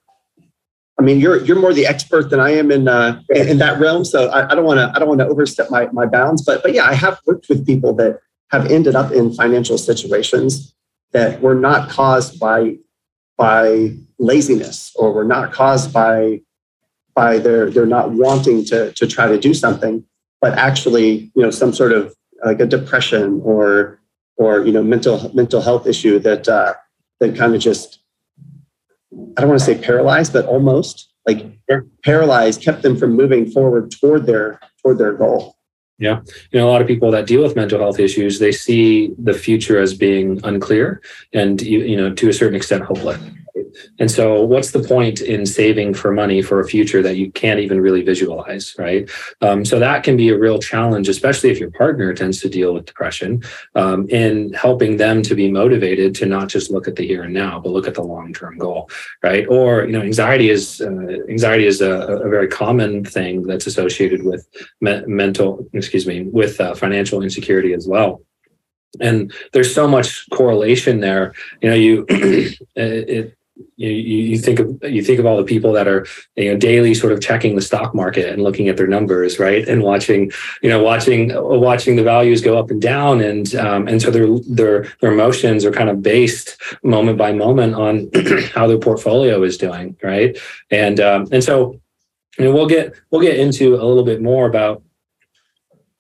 I 0.99 1.03
mean, 1.03 1.19
you're 1.19 1.45
you're 1.45 1.59
more 1.59 1.73
the 1.73 1.87
expert 1.87 2.31
than 2.31 2.41
I 2.41 2.51
am 2.51 2.71
in 2.71 2.87
uh, 2.87 3.21
in 3.35 3.59
that 3.59 3.81
realm. 3.81 4.05
So 4.05 4.31
I, 4.31 4.55
don't 4.55 4.65
want 4.65 4.79
to 4.79 4.93
I 4.95 4.99
don't 4.99 5.09
want 5.09 5.21
to 5.21 5.27
overstep 5.27 5.71
my 5.71 5.87
my 5.87 6.07
bounds. 6.07 6.45
But 6.45 6.63
but 6.63 6.73
yeah, 6.73 6.85
I 6.85 6.95
have 6.95 7.19
worked 7.27 7.49
with 7.49 7.67
people 7.67 7.95
that 7.95 8.21
have 8.51 8.71
ended 8.71 8.95
up 8.95 9.11
in 9.11 9.33
financial 9.33 9.79
situations 9.79 10.75
that 11.13 11.41
were 11.41 11.55
not 11.55 11.91
caused 11.91 12.39
by 12.39 12.77
by 13.37 13.95
laziness 14.19 14.93
or 14.95 15.13
were 15.13 15.25
not 15.25 15.53
caused 15.53 15.93
by 15.93 16.41
by 17.15 17.39
their 17.39 17.71
they're 17.71 17.87
not 17.87 18.13
wanting 18.13 18.65
to 18.67 18.93
to 18.93 19.07
try 19.07 19.27
to 19.27 19.39
do 19.39 19.53
something, 19.53 20.05
but 20.41 20.57
actually 20.57 21.33
you 21.35 21.43
know 21.43 21.51
some 21.51 21.73
sort 21.73 21.91
of 21.91 22.15
like 22.45 22.61
a 22.61 22.67
depression 22.67 23.41
or 23.45 23.99
or 24.37 24.65
you 24.65 24.73
know 24.73 24.83
mental 24.83 25.31
mental 25.35 25.61
health 25.61 25.89
issue 25.89 26.21
that 26.21 26.49
uh, 26.49 26.75
that 27.19 27.37
kind 27.37 27.55
of 27.55 27.61
just 27.61 27.99
I 29.37 29.40
don't 29.40 29.50
want 29.50 29.61
to 29.61 29.64
say 29.64 29.78
paralyzed, 29.78 30.33
but 30.33 30.47
almost 30.47 31.12
like 31.26 31.47
paralyzed, 32.04 32.62
kept 32.62 32.83
them 32.83 32.97
from 32.97 33.12
moving 33.14 33.50
forward 33.50 33.90
toward 33.90 34.26
their 34.26 34.61
toward 34.83 34.99
their 34.99 35.12
goal. 35.12 35.56
Yeah. 35.99 36.21
You 36.50 36.61
know, 36.61 36.68
a 36.68 36.71
lot 36.71 36.83
of 36.83 36.88
people 36.88 37.11
that 37.12 37.26
deal 37.26 37.42
with 37.42 37.56
mental 37.56 37.78
health 37.78 38.00
issues, 38.00 38.38
they 38.38 38.52
see 38.52 39.14
the 39.16 39.33
future 39.33 39.78
as 39.80 39.94
being 39.94 40.40
unclear 40.44 41.00
and, 41.33 41.62
you 41.62 41.97
know, 41.97 42.12
to 42.12 42.28
a 42.28 42.33
certain 42.33 42.56
extent, 42.56 42.83
hopeless. 42.85 43.21
And 43.99 44.11
so, 44.11 44.42
what's 44.42 44.73
the 44.73 44.82
point 44.82 45.20
in 45.20 45.46
saving 45.46 45.94
for 45.94 46.12
money 46.12 46.42
for 46.42 46.61
a 46.61 46.66
future 46.66 47.02
that 47.02 47.16
you 47.16 47.30
can't 47.30 47.61
even 47.61 47.80
really 47.80 48.02
visualize, 48.02 48.75
right? 48.78 49.08
Um, 49.40 49.64
so, 49.64 49.78
that 49.78 50.02
can 50.02 50.16
be 50.16 50.30
a 50.30 50.38
real 50.38 50.58
challenge, 50.58 51.08
especially 51.08 51.50
if 51.50 51.61
your 51.61 51.70
partner 51.70 52.12
tends 52.14 52.40
to 52.40 52.49
deal 52.49 52.75
with 52.75 52.87
depression, 52.87 53.42
um, 53.76 54.08
in 54.08 54.52
helping 54.54 54.96
them 54.96 55.23
to 55.23 55.34
be 55.34 55.50
motivated 55.50 56.14
to 56.16 56.26
not 56.26 56.49
just 56.49 56.70
look 56.70 56.88
at 56.88 56.96
the 56.96 57.06
here 57.06 57.23
and 57.23 57.34
now, 57.34 57.61
but 57.61 57.70
look 57.70 57.87
at 57.87 57.94
the 57.94 58.02
long 58.02 58.32
term 58.32 58.58
goal, 58.58 58.90
right? 59.23 59.46
Or, 59.49 59.84
you 59.84 59.92
know, 59.92 60.02
anxiety 60.02 60.50
is 60.50 60.80
uh, 60.80 60.88
anxiety 61.28 61.66
is 61.66 61.80
a, 61.80 61.92
a, 61.92 62.28
very 62.28 62.49
common 62.49 63.04
thing 63.04 63.42
that's 63.42 63.66
associated 63.66 64.25
with 64.25 64.49
me- 64.80 65.04
mental, 65.06 65.66
excuse 65.73 66.06
me, 66.06 66.23
with 66.23 66.61
uh, 66.61 66.75
financial 66.75 67.23
insecurity 67.23 67.73
as 67.73 67.87
well 67.87 68.23
and 69.00 69.32
there's 69.52 69.75
so 69.75 69.88
much 69.88 70.28
correlation 70.30 71.00
there 71.00 71.34
you 71.61 71.68
know 71.68 71.75
you 71.75 72.06
it, 72.76 73.37
you, 73.76 73.88
you 73.88 74.38
think 74.38 74.58
of 74.58 74.82
you 74.82 75.02
think 75.02 75.18
of 75.18 75.26
all 75.26 75.37
the 75.37 75.44
people 75.44 75.73
that 75.73 75.87
are 75.87 76.06
you 76.37 76.50
know 76.50 76.56
daily 76.56 76.94
sort 76.94 77.12
of 77.12 77.20
checking 77.20 77.54
the 77.54 77.62
stock 77.62 77.94
market 77.94 78.32
and 78.32 78.42
looking 78.42 78.68
at 78.68 78.76
their 78.76 78.87
numbers 78.87 79.38
right? 79.38 79.66
And 79.68 79.82
watching 79.82 80.32
you 80.62 80.68
know 80.68 80.82
watching 80.82 81.32
watching 81.34 81.96
the 81.96 82.02
values 82.02 82.40
go 82.40 82.58
up 82.58 82.70
and 82.70 82.82
down. 82.82 83.20
And 83.20 83.54
um, 83.54 83.87
and 83.88 84.00
so 84.02 84.11
their 84.11 84.26
their 84.49 84.92
their 85.00 85.12
emotions 85.12 85.64
are 85.64 85.73
kind 85.73 85.88
of 85.88 86.02
based 86.02 86.61
moment 86.82 87.18
by 87.18 87.32
moment 87.32 87.75
on 87.75 88.11
how 88.54 88.66
their 88.66 88.78
portfolio 88.78 89.42
is 89.42 89.56
doing 89.56 89.96
right? 90.02 90.37
And 90.70 90.99
um, 91.00 91.28
and 91.30 91.42
so 91.42 91.80
you 92.38 92.46
know, 92.46 92.52
we'll 92.52 92.66
get 92.66 92.94
we'll 93.11 93.20
get 93.20 93.38
into 93.38 93.75
a 93.75 93.84
little 93.84 94.04
bit 94.04 94.20
more 94.20 94.46
about 94.46 94.82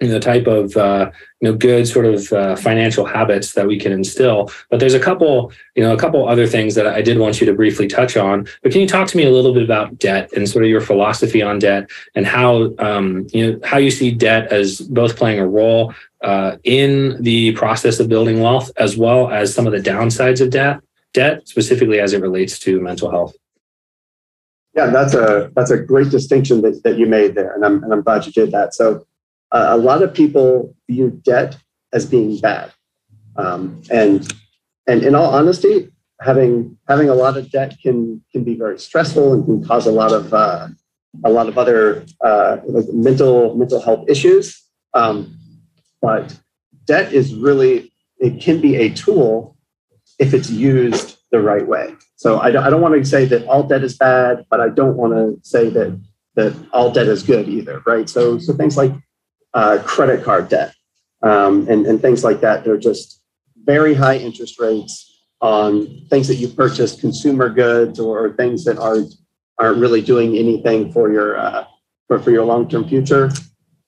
the 0.00 0.20
type 0.20 0.46
of 0.46 0.76
uh, 0.76 1.10
you 1.40 1.50
know 1.50 1.56
good 1.56 1.86
sort 1.86 2.06
of 2.06 2.32
uh, 2.32 2.56
financial 2.56 3.04
habits 3.04 3.54
that 3.54 3.66
we 3.66 3.78
can 3.78 3.92
instill. 3.92 4.50
But 4.70 4.80
there's 4.80 4.94
a 4.94 5.00
couple 5.00 5.52
you 5.74 5.82
know 5.82 5.92
a 5.92 5.98
couple 5.98 6.28
other 6.28 6.46
things 6.46 6.74
that 6.74 6.86
i 6.86 7.00
did 7.00 7.18
want 7.18 7.40
you 7.40 7.46
to 7.46 7.54
briefly 7.54 7.86
touch 7.86 8.16
on. 8.16 8.46
But 8.62 8.72
can 8.72 8.80
you 8.80 8.88
talk 8.88 9.08
to 9.08 9.16
me 9.16 9.24
a 9.24 9.30
little 9.30 9.54
bit 9.54 9.62
about 9.62 9.98
debt 9.98 10.32
and 10.34 10.48
sort 10.48 10.64
of 10.64 10.70
your 10.70 10.80
philosophy 10.80 11.42
on 11.42 11.58
debt 11.58 11.90
and 12.14 12.26
how 12.26 12.74
um, 12.78 13.26
you 13.32 13.52
know 13.52 13.60
how 13.64 13.78
you 13.78 13.90
see 13.90 14.10
debt 14.10 14.52
as 14.52 14.80
both 14.80 15.16
playing 15.16 15.38
a 15.38 15.46
role 15.46 15.94
uh, 16.22 16.56
in 16.64 17.22
the 17.22 17.52
process 17.52 18.00
of 18.00 18.08
building 18.08 18.40
wealth 18.40 18.70
as 18.76 18.96
well 18.96 19.30
as 19.30 19.54
some 19.54 19.66
of 19.66 19.72
the 19.72 19.80
downsides 19.80 20.40
of 20.40 20.50
debt 20.50 20.80
debt 21.12 21.46
specifically 21.46 22.00
as 22.00 22.12
it 22.12 22.20
relates 22.20 22.58
to 22.58 22.80
mental 22.80 23.10
health? 23.10 23.34
Yeah 24.74 24.86
that's 24.86 25.14
a 25.14 25.52
that's 25.54 25.70
a 25.70 25.78
great 25.78 26.10
distinction 26.10 26.62
that, 26.62 26.82
that 26.82 26.98
you 26.98 27.06
made 27.06 27.36
there 27.36 27.54
and 27.54 27.64
I'm, 27.64 27.84
and 27.84 27.92
I'm 27.92 28.02
glad 28.02 28.26
you 28.26 28.32
did 28.32 28.50
that. 28.50 28.74
So 28.74 29.06
uh, 29.54 29.68
a 29.70 29.76
lot 29.78 30.02
of 30.02 30.12
people 30.12 30.74
view 30.90 31.10
debt 31.24 31.56
as 31.92 32.04
being 32.04 32.38
bad. 32.40 32.72
Um, 33.36 33.80
and 33.90 34.30
and 34.86 35.02
in 35.02 35.14
all 35.14 35.32
honesty, 35.32 35.90
having 36.20 36.76
having 36.88 37.08
a 37.08 37.14
lot 37.14 37.36
of 37.36 37.50
debt 37.50 37.76
can 37.82 38.22
can 38.32 38.44
be 38.44 38.54
very 38.54 38.78
stressful 38.78 39.32
and 39.32 39.44
can 39.44 39.64
cause 39.64 39.86
a 39.86 39.92
lot 39.92 40.12
of 40.12 40.34
uh, 40.34 40.68
a 41.24 41.30
lot 41.30 41.48
of 41.48 41.56
other 41.56 42.04
uh, 42.20 42.58
mental 42.92 43.54
mental 43.54 43.80
health 43.80 44.04
issues. 44.08 44.60
Um, 44.92 45.38
but 46.02 46.38
debt 46.84 47.12
is 47.12 47.34
really 47.34 47.92
it 48.18 48.40
can 48.40 48.60
be 48.60 48.76
a 48.76 48.90
tool 48.90 49.56
if 50.18 50.34
it's 50.34 50.50
used 50.50 51.16
the 51.30 51.40
right 51.40 51.66
way. 51.66 51.94
So 52.16 52.38
I 52.38 52.50
don't, 52.50 52.64
I 52.64 52.70
don't 52.70 52.80
want 52.80 52.94
to 52.94 53.04
say 53.04 53.24
that 53.26 53.46
all 53.46 53.64
debt 53.64 53.82
is 53.82 53.96
bad, 53.96 54.44
but 54.50 54.60
I 54.60 54.68
don't 54.68 54.96
want 54.96 55.14
to 55.14 55.48
say 55.48 55.68
that 55.70 56.00
that 56.36 56.54
all 56.72 56.90
debt 56.90 57.06
is 57.06 57.22
good 57.22 57.48
either, 57.48 57.82
right? 57.86 58.08
So 58.08 58.38
so 58.38 58.52
things 58.52 58.76
like 58.76 58.92
uh, 59.54 59.78
credit 59.84 60.24
card 60.24 60.48
debt 60.48 60.74
um, 61.22 61.66
and, 61.68 61.86
and 61.86 62.00
things 62.02 62.22
like 62.24 62.40
that. 62.40 62.64
They're 62.64 62.76
just 62.76 63.22
very 63.64 63.94
high 63.94 64.16
interest 64.16 64.60
rates 64.60 65.10
on 65.40 66.06
things 66.10 66.28
that 66.28 66.36
you 66.36 66.48
purchase, 66.48 67.00
consumer 67.00 67.48
goods, 67.48 67.98
or 67.98 68.34
things 68.34 68.64
that 68.64 68.78
aren't 68.78 69.14
aren't 69.58 69.78
really 69.78 70.02
doing 70.02 70.36
anything 70.36 70.92
for 70.92 71.12
your 71.12 71.38
uh, 71.38 71.64
for, 72.08 72.18
for 72.18 72.30
your 72.30 72.44
long 72.44 72.68
term 72.68 72.88
future. 72.88 73.30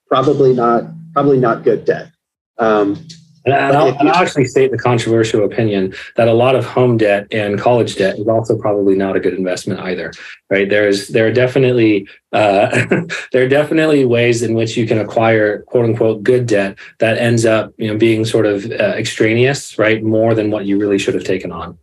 Probably 0.08 0.54
not. 0.54 0.84
Probably 1.12 1.38
not 1.38 1.64
good 1.64 1.84
debt. 1.84 2.10
Um, 2.58 3.06
and, 3.46 3.76
I'll, 3.76 3.98
and 3.98 4.08
I'll, 4.08 4.22
actually 4.22 4.46
state 4.46 4.72
the 4.72 4.78
controversial 4.78 5.44
opinion 5.44 5.94
that 6.16 6.26
a 6.26 6.32
lot 6.32 6.56
of 6.56 6.64
home 6.64 6.96
debt 6.96 7.28
and 7.30 7.58
college 7.58 7.96
debt 7.96 8.18
is 8.18 8.26
also 8.26 8.58
probably 8.58 8.96
not 8.96 9.14
a 9.14 9.20
good 9.20 9.34
investment 9.34 9.80
either. 9.80 10.12
Right? 10.50 10.68
There's 10.68 11.08
there 11.08 11.26
are 11.28 11.32
definitely 11.32 12.08
uh, 12.32 12.86
there 13.32 13.44
are 13.44 13.48
definitely 13.48 14.04
ways 14.04 14.42
in 14.42 14.54
which 14.54 14.76
you 14.76 14.86
can 14.86 14.98
acquire 14.98 15.62
quote 15.62 15.84
unquote 15.84 16.22
good 16.22 16.46
debt 16.46 16.76
that 16.98 17.18
ends 17.18 17.46
up 17.46 17.72
you 17.78 17.88
know 17.88 17.96
being 17.96 18.24
sort 18.24 18.46
of 18.46 18.64
uh, 18.70 18.94
extraneous, 18.96 19.78
right? 19.78 20.02
More 20.02 20.34
than 20.34 20.50
what 20.50 20.66
you 20.66 20.78
really 20.78 20.98
should 20.98 21.14
have 21.14 21.24
taken 21.24 21.52
on. 21.52 21.78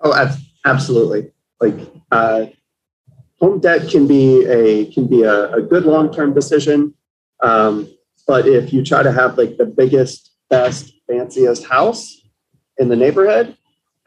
Oh, 0.00 0.36
absolutely. 0.64 1.32
Like 1.60 1.74
uh, 2.10 2.46
home 3.40 3.60
debt 3.60 3.88
can 3.88 4.06
be 4.06 4.44
a 4.44 4.86
can 4.92 5.06
be 5.06 5.22
a, 5.22 5.52
a 5.54 5.62
good 5.62 5.84
long 5.84 6.12
term 6.12 6.34
decision. 6.34 6.94
Um, 7.40 7.88
but 8.26 8.46
if 8.46 8.72
you 8.72 8.84
try 8.84 9.02
to 9.02 9.12
have 9.12 9.38
like 9.38 9.56
the 9.56 9.66
biggest 9.66 10.31
best, 10.52 10.92
fanciest 11.08 11.64
house 11.64 12.02
in 12.76 12.88
the 12.88 12.96
neighborhood 13.04 13.56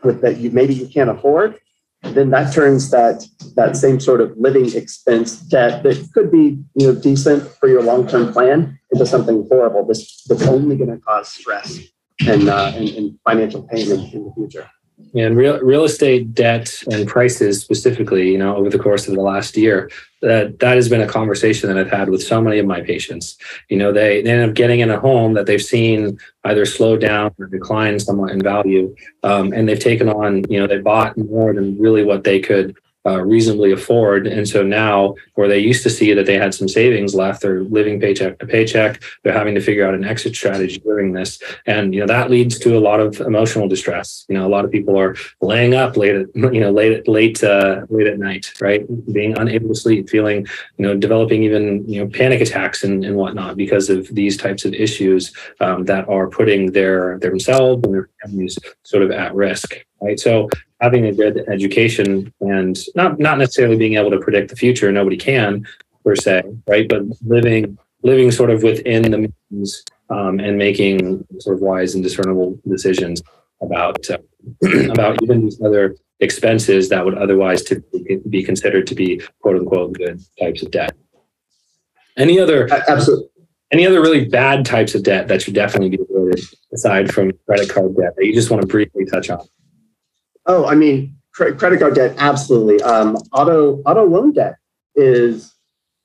with 0.03 0.21
that 0.21 0.37
you 0.37 0.51
maybe 0.51 0.75
you 0.75 0.87
can't 0.87 1.09
afford, 1.09 1.59
then 2.03 2.29
that 2.29 2.53
turns 2.53 2.91
that 2.91 3.25
that 3.55 3.75
same 3.75 3.99
sort 3.99 4.21
of 4.21 4.37
living 4.37 4.67
expense 4.75 5.37
debt 5.55 5.81
that 5.83 5.97
could 6.13 6.29
be 6.31 6.45
you 6.75 6.85
know 6.87 6.95
decent 7.09 7.41
for 7.59 7.67
your 7.67 7.81
long 7.81 8.07
term 8.07 8.31
plan 8.31 8.79
into 8.91 9.05
something 9.05 9.45
horrible. 9.49 9.83
This 9.85 10.23
that's 10.27 10.47
only 10.47 10.75
going 10.77 10.91
to 10.91 10.99
cause 10.99 11.29
stress 11.29 11.79
and, 12.25 12.47
uh, 12.47 12.71
and, 12.75 12.89
and 12.89 13.19
financial 13.25 13.63
pain 13.63 13.91
in, 13.91 13.99
in 14.13 14.25
the 14.25 14.33
future. 14.35 14.69
And 15.13 15.35
real 15.35 15.59
real 15.59 15.83
estate 15.83 16.33
debt 16.33 16.73
and 16.89 17.07
prices 17.07 17.61
specifically, 17.61 18.31
you 18.31 18.37
know, 18.37 18.55
over 18.55 18.69
the 18.69 18.79
course 18.79 19.07
of 19.07 19.15
the 19.15 19.21
last 19.21 19.57
year, 19.57 19.89
that 20.21 20.59
that 20.59 20.75
has 20.75 20.87
been 20.87 21.01
a 21.01 21.07
conversation 21.07 21.67
that 21.67 21.77
I've 21.77 21.91
had 21.91 22.09
with 22.09 22.23
so 22.23 22.41
many 22.41 22.59
of 22.59 22.65
my 22.65 22.81
patients. 22.81 23.37
You 23.69 23.77
know, 23.77 23.91
they, 23.91 24.21
they 24.21 24.31
end 24.31 24.49
up 24.49 24.55
getting 24.55 24.79
in 24.79 24.89
a 24.89 24.99
home 24.99 25.33
that 25.33 25.47
they've 25.47 25.61
seen 25.61 26.17
either 26.45 26.65
slow 26.65 26.97
down 26.97 27.33
or 27.39 27.47
decline 27.47 27.99
somewhat 27.99 28.31
in 28.31 28.41
value, 28.41 28.95
um, 29.23 29.51
and 29.51 29.67
they've 29.67 29.79
taken 29.79 30.07
on, 30.07 30.43
you 30.49 30.59
know, 30.59 30.67
they 30.67 30.79
bought 30.79 31.17
more 31.17 31.53
than 31.53 31.77
really 31.77 32.03
what 32.03 32.23
they 32.23 32.39
could 32.39 32.75
uh, 33.05 33.21
reasonably 33.21 33.71
afford. 33.71 34.27
And 34.27 34.47
so 34.47 34.63
now, 34.63 35.15
where 35.35 35.47
they 35.47 35.59
used 35.59 35.83
to 35.83 35.89
see 35.89 36.13
that 36.13 36.25
they 36.25 36.37
had 36.37 36.53
some 36.53 36.67
savings 36.67 37.13
left, 37.13 37.41
they're 37.41 37.61
living 37.63 37.99
paycheck 37.99 38.39
to 38.39 38.47
paycheck. 38.47 39.03
They're 39.23 39.33
having 39.33 39.55
to 39.55 39.61
figure 39.61 39.87
out 39.87 39.93
an 39.93 40.03
exit 40.03 40.35
strategy 40.35 40.79
during 40.79 41.13
this, 41.13 41.41
and 41.65 41.93
you 41.93 41.99
know 41.99 42.07
that 42.07 42.31
leads 42.31 42.57
to 42.59 42.77
a 42.77 42.79
lot 42.79 42.99
of 42.99 43.19
emotional 43.21 43.67
distress. 43.67 44.25
You 44.27 44.37
know, 44.37 44.47
a 44.47 44.49
lot 44.49 44.65
of 44.65 44.71
people 44.71 44.99
are 44.99 45.15
laying 45.41 45.75
up 45.75 45.97
late 45.97 46.15
at 46.15 46.27
you 46.35 46.59
know 46.59 46.71
late 46.71 47.07
late 47.07 47.43
uh, 47.43 47.85
late 47.89 48.07
at 48.07 48.19
night, 48.19 48.53
right? 48.59 48.85
Being 49.13 49.37
unable 49.37 49.69
to 49.69 49.75
sleep, 49.75 50.09
feeling 50.09 50.47
you 50.77 50.85
know 50.85 50.95
developing 50.95 51.43
even 51.43 51.87
you 51.87 52.03
know 52.03 52.09
panic 52.09 52.41
attacks 52.41 52.83
and, 52.83 53.03
and 53.05 53.15
whatnot 53.15 53.57
because 53.57 53.89
of 53.89 54.07
these 54.07 54.37
types 54.37 54.65
of 54.65 54.73
issues 54.73 55.33
um, 55.59 55.85
that 55.85 56.07
are 56.09 56.27
putting 56.27 56.71
their 56.71 57.19
themselves 57.19 57.83
and 57.83 57.93
their 57.93 58.09
families 58.21 58.57
sort 58.83 59.03
of 59.03 59.11
at 59.11 59.33
risk 59.35 59.85
right? 60.01 60.19
So 60.19 60.49
having 60.85 61.05
a 61.07 61.11
good 61.11 61.35
education 61.55 62.31
and 62.41 62.77
not 62.93 63.11
not 63.27 63.37
necessarily 63.39 63.77
being 63.83 63.95
able 63.99 64.11
to 64.11 64.19
predict 64.19 64.47
the 64.51 64.55
future, 64.55 64.91
nobody 64.91 65.17
can 65.17 65.65
per 66.03 66.15
se, 66.15 66.43
right? 66.67 66.87
But 66.87 67.01
living 67.35 67.77
living 68.03 68.29
sort 68.31 68.51
of 68.51 68.61
within 68.61 69.01
the 69.13 69.19
means 69.49 69.83
um, 70.15 70.39
and 70.39 70.57
making 70.67 71.25
sort 71.39 71.55
of 71.57 71.61
wise 71.61 71.95
and 71.95 72.03
discernible 72.03 72.59
decisions 72.75 73.23
about 73.61 73.97
uh, 74.11 74.19
about 74.95 75.21
even 75.23 75.45
these 75.45 75.59
other 75.67 75.95
expenses 76.19 76.87
that 76.89 77.03
would 77.03 77.17
otherwise 77.17 77.63
typically 77.63 78.21
be 78.29 78.43
considered 78.43 78.85
to 78.87 78.95
be 79.01 79.09
quote 79.41 79.57
unquote 79.57 79.93
good 79.93 80.21
types 80.39 80.61
of 80.61 80.69
debt. 80.69 80.93
Any 82.15 82.39
other 82.39 82.69
absolutely 82.87 83.29
any 83.71 83.87
other 83.87 84.01
really 84.01 84.25
bad 84.25 84.65
types 84.65 84.93
of 84.93 85.01
debt 85.01 85.27
that 85.29 85.41
should 85.41 85.55
definitely 85.55 85.89
be 85.97 86.03
avoided 86.07 86.41
aside 86.71 87.11
from 87.11 87.31
credit 87.47 87.69
card 87.73 87.97
debt 87.97 88.13
that 88.15 88.25
you 88.27 88.33
just 88.33 88.51
want 88.51 88.61
to 88.61 88.67
briefly 88.67 89.05
touch 89.05 89.31
on? 89.31 89.41
Oh, 90.45 90.65
I 90.65 90.75
mean, 90.75 91.15
credit 91.33 91.79
card 91.79 91.95
debt, 91.95 92.15
absolutely. 92.17 92.81
Um, 92.83 93.15
auto 93.31 93.81
auto 93.85 94.05
loan 94.05 94.31
debt 94.33 94.55
is 94.95 95.53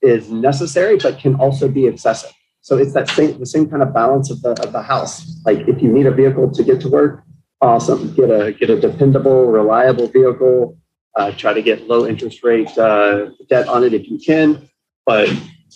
is 0.02 0.30
necessary, 0.30 0.97
but 0.97 1.18
can 1.18 1.35
also 1.37 1.68
be 1.68 1.87
excessive. 1.87 2.32
So 2.62 2.76
it's 2.76 2.92
that 2.94 3.09
same 3.09 3.38
the 3.38 3.47
same 3.47 3.68
kind 3.68 3.82
of 3.82 3.92
balance 3.94 4.30
of 4.30 4.42
the 4.42 4.50
of 4.62 4.73
the 4.73 4.82
house. 4.82 5.40
Like 5.44 5.68
if 5.68 5.82
you 5.82 5.92
need 5.92 6.06
a 6.06 6.11
vehicle 6.11 6.50
to 6.50 6.64
get 6.64 6.80
to 6.82 6.88
work, 6.88 7.23
awesome. 7.61 8.14
Get 8.14 8.30
a 8.30 8.52
get 8.52 8.70
a 8.70 8.80
dependable, 8.80 9.47
reliable 9.47 10.09
vehicle. 10.09 10.76
Uh, 11.16 11.32
try 11.32 11.52
to 11.52 11.62
get 11.62 11.88
low 11.88 12.06
interest 12.06 12.42
rate 12.44 12.76
uh, 12.78 13.30
debt 13.49 13.68
on 13.68 13.82
it 13.82 13.92
if 13.92 14.09
you 14.09 14.18
can, 14.18 14.68
but 15.04 15.28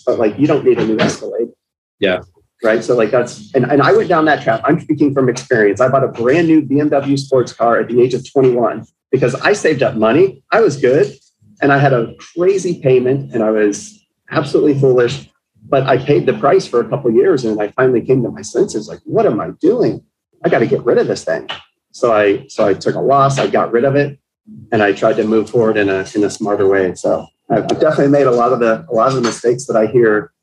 but 0.05 0.17
like 0.17 0.37
you 0.39 0.47
don't 0.47 0.65
need 0.65 0.79
a 0.79 0.85
new 0.85 0.97
Escalade. 0.97 1.49
Yeah 1.99 2.21
right? 2.65 2.83
So 2.83 2.95
like 2.95 3.11
that's 3.11 3.53
and, 3.53 3.63
and 3.65 3.81
I 3.81 3.93
went 3.93 4.09
down 4.09 4.25
that 4.25 4.43
trap. 4.43 4.61
I'm 4.65 4.79
speaking 4.81 5.13
from 5.13 5.29
experience. 5.29 5.79
I 5.79 5.87
bought 5.87 6.03
a 6.03 6.07
brand 6.07 6.47
new 6.47 6.61
BMW 6.61 7.17
sports 7.17 7.53
car 7.53 7.79
at 7.79 7.87
the 7.87 8.01
age 8.01 8.13
of 8.13 8.29
21 8.29 8.85
because 9.11 9.35
I 9.35 9.53
saved 9.53 9.83
up 9.83 9.95
money. 9.95 10.43
I 10.51 10.59
was 10.59 10.75
good 10.75 11.15
and 11.61 11.71
I 11.71 11.77
had 11.77 11.93
a 11.93 12.13
crazy 12.35 12.81
payment 12.81 13.33
and 13.33 13.43
I 13.43 13.51
was 13.51 14.03
absolutely 14.31 14.77
foolish. 14.79 15.29
But 15.67 15.83
I 15.87 15.97
paid 15.97 16.25
the 16.27 16.33
price 16.33 16.67
for 16.67 16.79
a 16.79 16.89
couple 16.89 17.09
years 17.11 17.45
and 17.45 17.59
I 17.61 17.69
finally 17.69 18.01
came 18.01 18.21
to 18.23 18.29
my 18.29 18.41
senses 18.41 18.87
like, 18.87 18.99
what 19.05 19.25
am 19.25 19.39
I 19.39 19.49
doing? 19.61 20.03
I 20.43 20.49
got 20.49 20.59
to 20.59 20.67
get 20.67 20.83
rid 20.85 20.97
of 20.97 21.07
this 21.07 21.23
thing. 21.23 21.47
So 21.91 22.13
I 22.13 22.45
so 22.49 22.67
I 22.67 22.73
took 22.73 22.95
a 22.95 22.99
loss, 22.99 23.39
I 23.39 23.47
got 23.47 23.71
rid 23.71 23.85
of 23.85 23.95
it, 23.95 24.19
and 24.71 24.83
I 24.83 24.91
tried 24.91 25.15
to 25.15 25.23
move 25.23 25.49
forward 25.49 25.77
in 25.77 25.89
a 25.89 26.05
in 26.13 26.23
a 26.23 26.29
smarter 26.29 26.67
way. 26.67 26.93
So 26.93 27.25
I've 27.49 27.67
definitely 27.67 28.09
made 28.09 28.27
a 28.27 28.31
lot 28.31 28.51
of 28.51 28.59
the 28.59 28.85
a 28.89 28.93
lot 28.93 29.07
of 29.07 29.15
the 29.15 29.21
mistakes 29.21 29.65
that 29.67 29.77
I 29.77 29.87
hear 29.87 30.33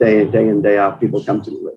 day 0.00 0.20
in, 0.20 0.30
day 0.30 0.48
in, 0.48 0.62
day 0.62 0.78
out, 0.78 1.00
people 1.00 1.22
come 1.22 1.42
to 1.42 1.50
me 1.50 1.58
with. 1.60 1.76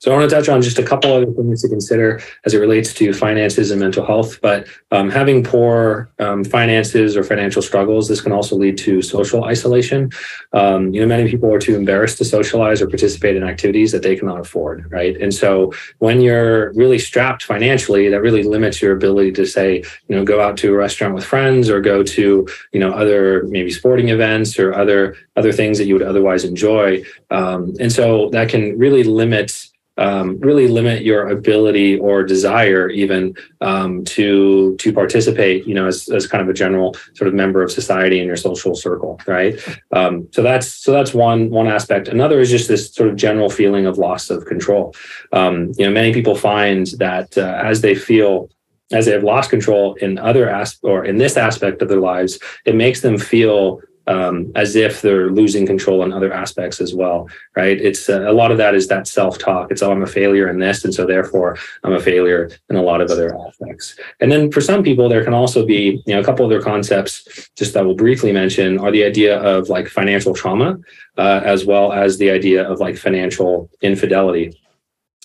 So 0.00 0.12
I 0.12 0.16
want 0.16 0.28
to 0.28 0.34
touch 0.34 0.48
on 0.48 0.62
just 0.62 0.78
a 0.78 0.82
couple 0.82 1.12
other 1.12 1.30
things 1.32 1.62
to 1.62 1.68
consider 1.68 2.20
as 2.44 2.54
it 2.54 2.58
relates 2.58 2.92
to 2.94 3.12
finances 3.12 3.70
and 3.70 3.80
mental 3.80 4.04
health. 4.04 4.40
But 4.40 4.66
um, 4.90 5.10
having 5.10 5.44
poor 5.44 6.10
um, 6.18 6.44
finances 6.44 7.16
or 7.16 7.24
financial 7.24 7.62
struggles, 7.62 8.08
this 8.08 8.20
can 8.20 8.32
also 8.32 8.56
lead 8.56 8.78
to 8.78 9.02
social 9.02 9.44
isolation. 9.44 10.10
Um, 10.52 10.92
you 10.92 11.00
know, 11.00 11.06
many 11.06 11.30
people 11.30 11.52
are 11.52 11.58
too 11.58 11.76
embarrassed 11.76 12.18
to 12.18 12.24
socialize 12.24 12.80
or 12.82 12.88
participate 12.88 13.36
in 13.36 13.42
activities 13.42 13.92
that 13.92 14.02
they 14.02 14.16
cannot 14.16 14.40
afford, 14.40 14.90
right? 14.90 15.16
And 15.16 15.32
so 15.32 15.72
when 15.98 16.20
you're 16.20 16.72
really 16.74 16.98
strapped 16.98 17.42
financially, 17.42 18.08
that 18.08 18.20
really 18.20 18.42
limits 18.42 18.82
your 18.82 18.92
ability 18.92 19.32
to 19.32 19.46
say, 19.46 19.84
you 20.08 20.16
know, 20.16 20.24
go 20.24 20.40
out 20.40 20.56
to 20.58 20.74
a 20.74 20.76
restaurant 20.76 21.14
with 21.14 21.24
friends 21.24 21.70
or 21.70 21.80
go 21.80 22.02
to, 22.02 22.48
you 22.72 22.80
know, 22.80 22.92
other 22.92 23.44
maybe 23.44 23.70
sporting 23.70 24.08
events 24.08 24.58
or 24.58 24.74
other 24.74 25.16
other 25.38 25.52
things 25.52 25.78
that 25.78 25.86
you 25.86 25.94
would 25.94 26.02
otherwise 26.02 26.44
enjoy. 26.44 27.02
Um, 27.30 27.74
and 27.80 27.90
so 27.92 28.28
that 28.30 28.48
can 28.48 28.78
really 28.78 29.04
limit 29.04 29.68
um, 29.98 30.38
really 30.38 30.68
limit 30.68 31.02
your 31.02 31.28
ability 31.28 31.98
or 31.98 32.22
desire 32.22 32.88
even 32.88 33.34
um, 33.60 34.04
to 34.04 34.76
to 34.76 34.92
participate 34.92 35.66
you 35.66 35.74
know 35.74 35.86
as, 35.86 36.08
as 36.08 36.26
kind 36.26 36.40
of 36.40 36.48
a 36.48 36.54
general 36.54 36.94
sort 37.14 37.28
of 37.28 37.34
member 37.34 37.62
of 37.62 37.70
society 37.70 38.20
in 38.20 38.26
your 38.26 38.36
social 38.36 38.74
circle 38.74 39.20
right? 39.26 39.54
Um, 39.92 40.28
so 40.32 40.42
that's 40.42 40.68
so 40.72 40.92
that's 40.92 41.12
one 41.12 41.50
one 41.50 41.66
aspect. 41.66 42.08
Another 42.08 42.38
is 42.40 42.50
just 42.50 42.68
this 42.68 42.92
sort 42.94 43.08
of 43.10 43.16
general 43.16 43.50
feeling 43.50 43.86
of 43.86 43.98
loss 43.98 44.30
of 44.30 44.46
control. 44.46 44.94
Um, 45.32 45.72
you 45.76 45.84
know 45.84 45.90
many 45.90 46.12
people 46.14 46.36
find 46.36 46.86
that 46.98 47.36
uh, 47.36 47.60
as 47.62 47.80
they 47.80 47.94
feel 47.94 48.50
as 48.92 49.04
they 49.04 49.12
have 49.12 49.24
lost 49.24 49.50
control 49.50 49.94
in 49.96 50.16
other 50.16 50.48
aspects 50.48 50.84
or 50.84 51.04
in 51.04 51.18
this 51.18 51.36
aspect 51.36 51.82
of 51.82 51.88
their 51.88 52.00
lives 52.00 52.38
it 52.64 52.74
makes 52.74 53.02
them 53.02 53.18
feel 53.18 53.82
um, 54.08 54.50
as 54.56 54.74
if 54.74 55.02
they're 55.02 55.30
losing 55.30 55.66
control 55.66 56.02
in 56.02 56.12
other 56.12 56.32
aspects 56.32 56.80
as 56.80 56.94
well, 56.94 57.28
right? 57.54 57.78
It's 57.78 58.08
uh, 58.08 58.22
a 58.28 58.32
lot 58.32 58.50
of 58.50 58.56
that 58.56 58.74
is 58.74 58.88
that 58.88 59.06
self 59.06 59.38
talk. 59.38 59.70
It's, 59.70 59.82
oh, 59.82 59.92
I'm 59.92 60.02
a 60.02 60.06
failure 60.06 60.48
in 60.48 60.58
this. 60.58 60.84
And 60.84 60.94
so 60.94 61.06
therefore 61.06 61.58
I'm 61.84 61.92
a 61.92 62.00
failure 62.00 62.50
in 62.70 62.76
a 62.76 62.82
lot 62.82 63.02
of 63.02 63.10
other 63.10 63.36
aspects. 63.46 63.96
And 64.20 64.32
then 64.32 64.50
for 64.50 64.62
some 64.62 64.82
people, 64.82 65.08
there 65.08 65.22
can 65.22 65.34
also 65.34 65.64
be, 65.64 66.02
you 66.06 66.14
know, 66.14 66.20
a 66.20 66.24
couple 66.24 66.46
other 66.46 66.62
concepts 66.62 67.50
just 67.54 67.74
that 67.74 67.84
we'll 67.84 67.94
briefly 67.94 68.32
mention 68.32 68.78
are 68.78 68.90
the 68.90 69.04
idea 69.04 69.38
of 69.40 69.68
like 69.68 69.88
financial 69.88 70.34
trauma, 70.34 70.78
uh, 71.18 71.42
as 71.44 71.66
well 71.66 71.92
as 71.92 72.16
the 72.16 72.30
idea 72.30 72.66
of 72.66 72.80
like 72.80 72.96
financial 72.96 73.70
infidelity. 73.82 74.58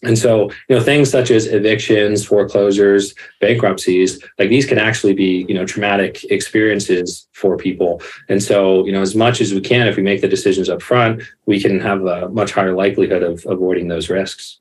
And 0.03 0.17
so, 0.17 0.49
you 0.67 0.75
know, 0.75 0.81
things 0.81 1.09
such 1.09 1.31
as 1.31 1.47
evictions, 1.47 2.25
foreclosures, 2.25 3.13
bankruptcies, 3.39 4.21
like 4.37 4.49
these 4.49 4.65
can 4.65 4.77
actually 4.77 5.13
be, 5.13 5.45
you 5.47 5.53
know, 5.53 5.65
traumatic 5.65 6.23
experiences 6.25 7.27
for 7.31 7.57
people. 7.57 8.01
And 8.29 8.43
so, 8.43 8.85
you 8.85 8.91
know, 8.91 9.01
as 9.01 9.15
much 9.15 9.39
as 9.39 9.53
we 9.53 9.61
can, 9.61 9.87
if 9.87 9.95
we 9.95 10.03
make 10.03 10.21
the 10.21 10.27
decisions 10.27 10.69
up 10.69 10.81
front, 10.81 11.23
we 11.45 11.59
can 11.59 11.79
have 11.79 12.05
a 12.05 12.29
much 12.29 12.51
higher 12.51 12.73
likelihood 12.73 13.23
of 13.23 13.45
avoiding 13.47 13.87
those 13.87 14.09
risks. 14.09 14.59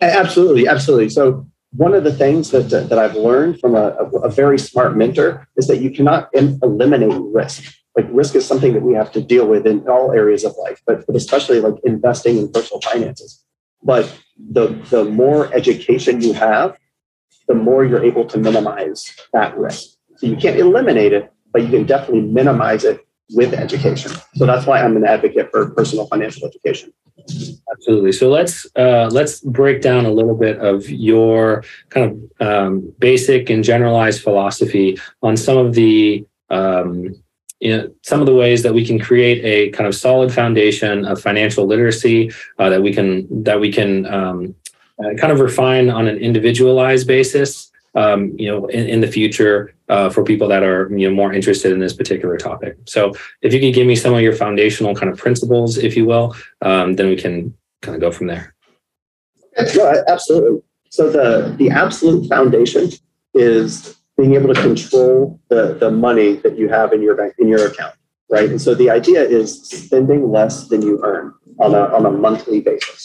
Absolutely, 0.00 0.66
absolutely. 0.66 1.10
So, 1.10 1.46
one 1.72 1.94
of 1.94 2.02
the 2.02 2.12
things 2.12 2.50
that 2.50 2.68
that, 2.70 2.98
I've 2.98 3.14
learned 3.14 3.60
from 3.60 3.76
a, 3.76 3.90
a 4.24 4.28
very 4.28 4.58
smart 4.58 4.96
mentor 4.96 5.46
is 5.56 5.68
that 5.68 5.78
you 5.78 5.90
cannot 5.90 6.28
eliminate 6.34 7.12
risk. 7.12 7.72
Like 7.96 8.06
risk 8.10 8.34
is 8.34 8.44
something 8.44 8.72
that 8.72 8.82
we 8.82 8.94
have 8.94 9.12
to 9.12 9.22
deal 9.22 9.46
with 9.46 9.66
in 9.66 9.86
all 9.88 10.12
areas 10.12 10.44
of 10.44 10.56
life, 10.56 10.80
but, 10.86 11.06
but 11.06 11.14
especially 11.14 11.60
like 11.60 11.74
investing 11.84 12.38
in 12.38 12.50
personal 12.50 12.80
finances. 12.80 13.44
But 13.82 14.12
the, 14.48 14.68
the 14.90 15.04
more 15.04 15.52
education 15.54 16.20
you 16.20 16.32
have, 16.32 16.76
the 17.48 17.54
more 17.54 17.84
you're 17.84 18.04
able 18.04 18.24
to 18.26 18.38
minimize 18.38 19.14
that 19.32 19.56
risk. 19.58 19.96
So 20.16 20.26
you 20.26 20.36
can't 20.36 20.58
eliminate 20.58 21.12
it, 21.12 21.32
but 21.52 21.62
you 21.62 21.68
can 21.68 21.84
definitely 21.84 22.22
minimize 22.22 22.84
it 22.84 23.06
with 23.32 23.54
education. 23.54 24.12
So 24.34 24.46
that's 24.46 24.66
why 24.66 24.80
I'm 24.82 24.96
an 24.96 25.04
advocate 25.04 25.50
for 25.50 25.70
personal 25.70 26.06
financial 26.06 26.46
education. 26.46 26.92
Absolutely. 27.72 28.12
So 28.12 28.28
let's 28.28 28.66
uh, 28.76 29.08
let's 29.12 29.40
break 29.40 29.82
down 29.82 30.04
a 30.04 30.10
little 30.10 30.34
bit 30.34 30.58
of 30.58 30.88
your 30.88 31.64
kind 31.90 32.30
of 32.40 32.46
um, 32.46 32.92
basic 32.98 33.50
and 33.50 33.62
generalized 33.62 34.22
philosophy 34.22 34.98
on 35.22 35.36
some 35.36 35.58
of 35.58 35.74
the 35.74 36.24
um, 36.50 37.14
you 37.60 37.76
know, 37.76 37.90
some 38.02 38.20
of 38.20 38.26
the 38.26 38.34
ways 38.34 38.62
that 38.62 38.74
we 38.74 38.84
can 38.84 38.98
create 38.98 39.44
a 39.44 39.70
kind 39.76 39.86
of 39.86 39.94
solid 39.94 40.32
foundation 40.32 41.04
of 41.04 41.20
financial 41.20 41.66
literacy 41.66 42.32
uh, 42.58 42.70
that 42.70 42.82
we 42.82 42.92
can 42.92 43.44
that 43.44 43.60
we 43.60 43.70
can 43.70 44.06
um, 44.06 44.54
uh, 44.98 45.14
kind 45.18 45.32
of 45.32 45.40
refine 45.40 45.90
on 45.90 46.08
an 46.08 46.16
individualized 46.18 47.06
basis. 47.06 47.68
Um, 47.96 48.36
you 48.38 48.46
know, 48.46 48.66
in, 48.66 48.86
in 48.86 49.00
the 49.00 49.08
future 49.08 49.74
uh, 49.88 50.10
for 50.10 50.22
people 50.22 50.46
that 50.46 50.62
are 50.62 50.88
you 50.96 51.08
know 51.08 51.14
more 51.14 51.32
interested 51.32 51.72
in 51.72 51.80
this 51.80 51.92
particular 51.92 52.36
topic. 52.36 52.76
So, 52.86 53.12
if 53.42 53.52
you 53.52 53.58
could 53.58 53.74
give 53.74 53.86
me 53.86 53.96
some 53.96 54.14
of 54.14 54.20
your 54.20 54.32
foundational 54.32 54.94
kind 54.94 55.10
of 55.10 55.18
principles, 55.18 55.76
if 55.76 55.96
you 55.96 56.04
will, 56.04 56.36
um, 56.62 56.94
then 56.94 57.08
we 57.08 57.16
can 57.16 57.52
kind 57.82 57.96
of 57.96 58.00
go 58.00 58.12
from 58.12 58.28
there. 58.28 58.54
Yeah, 59.74 60.02
absolutely. 60.06 60.62
So 60.90 61.10
the 61.10 61.54
the 61.56 61.70
absolute 61.70 62.28
foundation 62.28 62.90
is 63.34 63.96
being 64.20 64.34
able 64.38 64.52
to 64.54 64.60
control 64.60 65.40
the, 65.48 65.62
the 65.82 65.90
money 65.90 66.30
that 66.44 66.54
you 66.60 66.68
have 66.68 66.92
in 66.92 67.00
your 67.02 67.16
bank 67.20 67.32
in 67.38 67.48
your 67.48 67.64
account 67.70 67.94
right 68.30 68.48
and 68.50 68.60
so 68.60 68.74
the 68.74 68.88
idea 68.98 69.22
is 69.38 69.48
spending 69.84 70.30
less 70.30 70.68
than 70.68 70.80
you 70.82 71.00
earn 71.02 71.26
on 71.58 71.74
a, 71.74 71.82
on 71.96 72.02
a 72.06 72.10
monthly 72.10 72.60
basis 72.60 73.00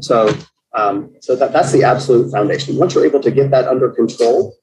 so 0.00 0.18
Um, 0.74 1.14
so 1.20 1.36
that, 1.36 1.52
that's 1.52 1.70
the 1.70 1.84
absolute 1.84 2.32
foundation. 2.32 2.76
Once 2.76 2.94
you're 2.94 3.06
able 3.06 3.22
to 3.22 3.30
get 3.30 3.50
that 3.52 3.68
under 3.68 3.88
control, 3.90 4.56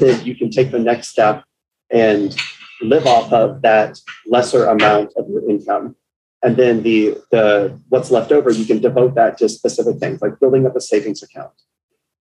then 0.00 0.24
you 0.24 0.34
can 0.34 0.48
take 0.50 0.70
the 0.70 0.78
next 0.78 1.08
step 1.08 1.44
and 1.90 2.34
live 2.80 3.06
off 3.06 3.30
of 3.32 3.60
that 3.60 4.00
lesser 4.26 4.64
amount 4.64 5.12
of 5.18 5.28
your 5.28 5.44
income. 5.50 5.94
And 6.42 6.56
then 6.56 6.82
the 6.82 7.18
the 7.30 7.78
what's 7.90 8.10
left 8.10 8.32
over, 8.32 8.50
you 8.50 8.64
can 8.64 8.78
devote 8.80 9.14
that 9.16 9.36
to 9.38 9.48
specific 9.48 9.98
things 9.98 10.22
like 10.22 10.40
building 10.40 10.64
up 10.66 10.76
a 10.76 10.80
savings 10.80 11.22
account 11.22 11.52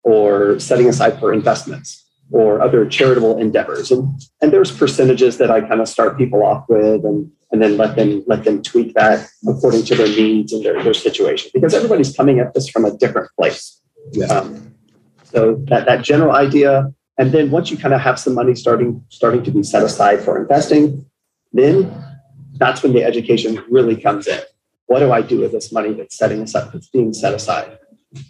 or 0.01 0.57
setting 0.59 0.87
aside 0.87 1.19
for 1.19 1.33
investments 1.33 2.04
or 2.31 2.61
other 2.61 2.85
charitable 2.85 3.37
endeavors. 3.37 3.91
And 3.91 4.19
and 4.41 4.51
there's 4.51 4.71
percentages 4.71 5.37
that 5.37 5.51
I 5.51 5.61
kind 5.61 5.81
of 5.81 5.87
start 5.87 6.17
people 6.17 6.43
off 6.43 6.65
with 6.67 7.05
and 7.05 7.31
and 7.51 7.61
then 7.61 7.77
let 7.77 7.95
them 7.95 8.23
let 8.27 8.43
them 8.43 8.61
tweak 8.61 8.93
that 8.95 9.27
according 9.47 9.83
to 9.85 9.95
their 9.95 10.07
needs 10.07 10.51
and 10.51 10.63
their, 10.63 10.81
their 10.83 10.93
situation 10.93 11.51
because 11.53 11.73
everybody's 11.73 12.15
coming 12.15 12.39
at 12.39 12.53
this 12.53 12.67
from 12.67 12.85
a 12.85 12.95
different 12.97 13.29
place. 13.39 13.81
Yeah. 14.11 14.25
Um, 14.25 14.75
so 15.23 15.55
that 15.67 15.85
that 15.85 16.03
general 16.03 16.35
idea, 16.35 16.91
and 17.17 17.31
then 17.31 17.51
once 17.51 17.69
you 17.69 17.77
kind 17.77 17.93
of 17.93 18.01
have 18.01 18.19
some 18.19 18.33
money 18.33 18.55
starting 18.55 19.03
starting 19.09 19.43
to 19.43 19.51
be 19.51 19.63
set 19.63 19.83
aside 19.83 20.21
for 20.21 20.39
investing, 20.39 21.05
then 21.53 21.91
that's 22.57 22.83
when 22.83 22.93
the 22.93 23.03
education 23.03 23.63
really 23.69 23.95
comes 23.95 24.27
in. 24.27 24.39
What 24.87 24.99
do 24.99 25.11
I 25.11 25.21
do 25.21 25.39
with 25.41 25.51
this 25.51 25.71
money 25.71 25.93
that's 25.93 26.17
setting 26.17 26.41
aside, 26.41 26.71
that's 26.71 26.89
being 26.89 27.13
set 27.13 27.33
aside? 27.33 27.77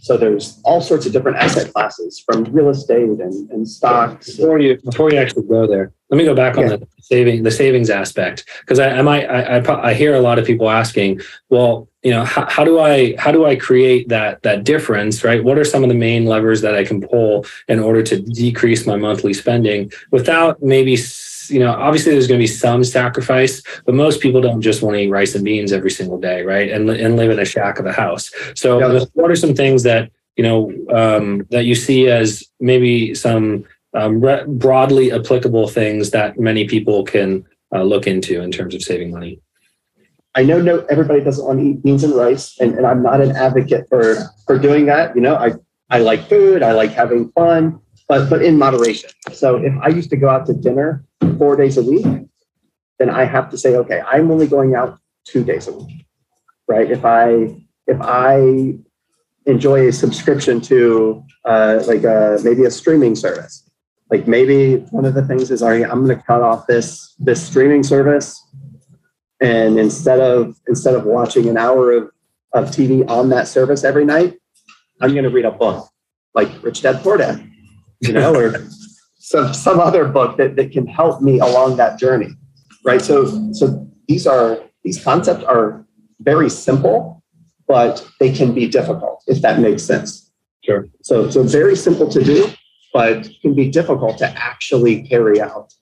So 0.02 0.18
there's 0.18 0.60
all 0.64 0.82
sorts 0.82 1.06
of 1.06 1.14
different 1.14 1.38
asset 1.38 1.74
classes 1.74 2.24
from 2.26 2.44
real 2.46 2.70
estate 2.70 3.10
and, 3.10 3.50
and 3.52 3.68
stocks. 3.68 4.36
Before 4.36 4.60
you 4.60 4.78
before 4.78 5.12
you 5.12 5.18
actually 5.18 5.48
go 5.48 5.68
there, 5.68 5.92
let 6.10 6.18
me 6.18 6.26
go 6.26 6.36
back 6.36 6.58
on 6.58 6.64
Yeah. 6.64 6.76
the 6.78 6.88
saving 7.02 7.44
the 7.44 7.52
savings 7.52 7.90
aspect 7.90 8.46
because 8.62 8.80
I, 8.80 8.90
I 8.98 9.02
might 9.02 9.26
I, 9.26 9.58
I 9.60 9.90
I 9.90 9.94
hear 9.94 10.16
a 10.16 10.20
lot 10.20 10.40
of 10.40 10.46
people 10.46 10.70
asking, 10.70 11.22
well, 11.50 11.88
you 12.04 12.12
know, 12.12 12.24
how, 12.24 12.48
how 12.50 12.64
do 12.64 12.80
I 12.80 13.16
how 13.18 13.32
do 13.32 13.46
I 13.46 13.56
create 13.56 14.10
that 14.10 14.42
that 14.44 14.64
difference, 14.64 15.24
right? 15.24 15.44
What 15.44 15.58
are 15.58 15.66
some 15.66 15.84
of 15.84 15.90
the 15.90 15.96
main 15.96 16.26
levers 16.26 16.62
that 16.62 16.76
I 16.76 16.84
can 16.84 17.02
pull 17.02 17.46
in 17.68 17.80
order 17.80 18.02
to 18.04 18.20
decrease 18.22 18.86
my 18.88 18.96
monthly 18.96 19.34
spending 19.34 19.92
without 20.12 20.62
maybe 20.62 20.96
you 21.50 21.60
know 21.60 21.72
obviously 21.74 22.12
there's 22.12 22.28
going 22.28 22.40
to 22.40 22.44
be 22.44 22.48
some 22.48 22.84
sacrifice 22.84 23.62
but 23.86 23.96
most 23.96 24.22
people 24.22 24.42
don't 24.42 24.62
just 24.62 24.82
want 24.82 24.96
to 24.96 25.02
eat 25.02 25.10
rice 25.10 25.36
and 25.36 25.44
beans 25.44 25.72
every 25.72 25.92
single 25.92 26.20
day 26.20 26.42
right 26.44 26.70
and, 26.72 26.90
and 26.90 27.16
live 27.16 27.32
in 27.32 27.40
a 27.40 27.46
shack 27.46 27.80
of 27.80 27.86
a 27.86 27.94
house 27.94 28.32
so 28.56 28.80
Yeah. 28.80 29.06
what 29.14 29.32
are 29.32 29.36
some 29.36 29.54
things 29.54 29.84
that 29.84 30.12
you 30.38 30.44
know 30.44 30.72
um, 30.94 31.46
that 31.52 31.66
you 31.66 31.76
see 31.76 32.08
as 32.10 32.44
maybe 32.60 33.16
some 33.16 33.66
um, 33.96 34.22
re- 34.22 34.44
broadly 34.46 35.12
applicable 35.12 35.68
things 35.68 36.12
that 36.12 36.38
many 36.40 36.68
people 36.68 37.04
can 37.04 37.46
uh, 37.74 37.84
look 37.84 38.08
into 38.08 38.42
in 38.42 38.52
terms 38.52 38.76
of 38.76 38.82
saving 38.84 39.12
money. 39.12 39.40
I 40.36 40.44
know 40.44 40.62
no 40.62 40.86
everybody 40.90 41.22
doesn't 41.22 41.46
want 41.46 41.60
to 41.60 41.66
eat 41.66 41.84
beans 41.84 42.04
and 42.04 42.14
rice, 42.14 42.60
and, 42.60 42.76
and 42.76 42.86
I'm 42.86 43.02
not 43.02 43.22
an 43.22 43.32
advocate 43.32 43.88
for 43.88 44.18
for 44.46 44.60
doing 44.60 44.86
that. 44.88 45.16
You 45.16 45.22
know, 45.22 45.36
I 45.36 45.54
I 45.90 46.00
like 46.00 46.28
food, 46.28 46.62
I 46.62 46.74
like 46.74 46.92
having 46.92 47.32
fun, 47.32 47.80
but 48.10 48.30
but 48.30 48.42
in 48.42 48.58
moderation. 48.60 49.10
So 49.32 49.56
if 49.56 49.74
I 49.82 49.88
used 49.88 50.10
to 50.10 50.18
go 50.18 50.28
out 50.28 50.46
to 50.48 50.54
dinner 50.54 51.06
four 51.38 51.56
days 51.56 51.78
a 51.78 51.84
week, 51.84 52.06
then 53.00 53.10
I 53.10 53.26
have 53.26 53.50
to 53.52 53.58
say, 53.58 53.76
okay, 53.76 54.02
I'm 54.06 54.32
only 54.32 54.48
going 54.48 54.76
out 54.76 55.00
two 55.26 55.44
days 55.44 55.68
a 55.68 55.74
week, 55.74 56.06
right? 56.68 56.90
If 56.90 57.06
I 57.06 57.56
if 57.88 58.02
I 58.02 58.78
enjoy 59.46 59.88
a 59.88 59.92
subscription 59.92 60.60
to 60.60 61.24
uh, 61.46 61.84
like 61.86 62.04
a, 62.04 62.40
maybe 62.44 62.66
a 62.66 62.72
streaming 62.72 63.16
service, 63.16 63.70
like 64.10 64.28
maybe 64.28 64.78
one 64.90 65.06
of 65.06 65.14
the 65.14 65.26
things 65.26 65.52
is, 65.52 65.62
all 65.62 65.70
right, 65.70 65.84
I'm 65.84 66.04
going 66.06 66.18
to 66.18 66.24
cut 66.24 66.42
off 66.42 66.68
this 66.68 67.16
this 67.20 67.46
streaming 67.46 67.84
service 67.84 68.42
and 69.42 69.80
instead 69.80 70.20
of 70.20 70.56
instead 70.68 70.96
of 70.96 71.06
watching 71.06 71.48
an 71.48 71.58
hour 71.58 71.92
of, 71.92 72.12
of 72.54 72.66
tv 72.68 73.08
on 73.10 73.30
that 73.30 73.48
service 73.48 73.84
every 73.84 74.06
night 74.06 74.36
i'm 75.02 75.12
going 75.12 75.24
to 75.24 75.30
read 75.30 75.46
a 75.46 75.52
book 75.52 75.90
like 76.34 76.50
rich 76.64 76.82
dad 76.82 77.02
poor 77.02 77.18
dad 77.18 77.48
you 78.00 78.14
know 78.14 78.34
or 78.34 78.52
some 79.26 79.54
some 79.54 79.80
other 79.80 80.06
book 80.06 80.38
that, 80.38 80.56
that 80.56 80.72
can 80.72 80.86
help 80.86 81.22
me 81.22 81.40
along 81.40 81.78
that 81.78 81.98
journey 82.00 82.32
right 82.84 83.02
so 83.02 83.26
so 83.54 83.64
these 84.08 84.26
are 84.28 84.60
these 84.84 85.04
concepts 85.04 85.44
are 85.44 85.86
very 86.20 86.50
simple 86.50 87.24
but 87.68 88.08
they 88.20 88.32
can 88.32 88.54
be 88.54 88.68
difficult 88.68 89.24
if 89.28 89.42
that 89.42 89.60
makes 89.60 89.84
sense 89.84 90.32
Sure. 90.64 90.88
so 91.04 91.30
so 91.30 91.44
very 91.44 91.76
simple 91.76 92.08
to 92.10 92.24
do 92.24 92.50
but 92.94 93.28
can 93.42 93.54
be 93.54 93.70
difficult 93.70 94.18
to 94.20 94.28
actually 94.38 95.02
carry 95.04 95.42
out 95.42 95.74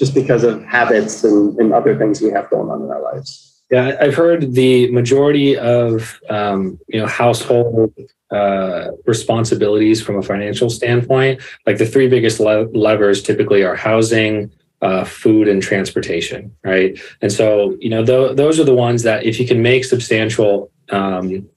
just 0.00 0.14
because 0.14 0.44
of 0.44 0.62
habits 0.64 1.22
and, 1.24 1.56
and 1.58 1.72
other 1.72 1.96
things 1.96 2.20
we 2.20 2.30
have 2.30 2.48
going 2.50 2.70
on 2.70 2.82
in 2.82 2.90
our 2.90 3.02
lives. 3.02 3.62
Yeah, 3.70 3.96
I've 4.00 4.14
heard 4.14 4.54
the 4.54 4.90
majority 4.90 5.56
of 5.56 6.18
um, 6.28 6.78
you 6.88 6.98
know 7.00 7.06
household 7.06 7.94
uh, 8.30 8.92
responsibilities 9.06 10.00
from 10.00 10.16
a 10.16 10.22
financial 10.22 10.70
standpoint, 10.70 11.40
like 11.66 11.78
the 11.78 11.86
three 11.86 12.08
biggest 12.08 12.40
le- 12.40 12.68
levers 12.72 13.22
typically 13.22 13.62
are 13.62 13.74
housing, 13.74 14.50
uh, 14.82 15.04
food, 15.04 15.48
and 15.48 15.62
transportation, 15.62 16.54
right? 16.64 16.98
And 17.22 17.32
so 17.32 17.76
you 17.80 17.90
know 17.90 18.04
th- 18.04 18.36
those 18.36 18.60
are 18.60 18.64
the 18.64 18.74
ones 18.74 19.02
that 19.02 19.24
if 19.24 19.40
you 19.40 19.46
can 19.46 19.60
make 19.62 19.84
substantial 19.84 20.70
um, 20.90 21.48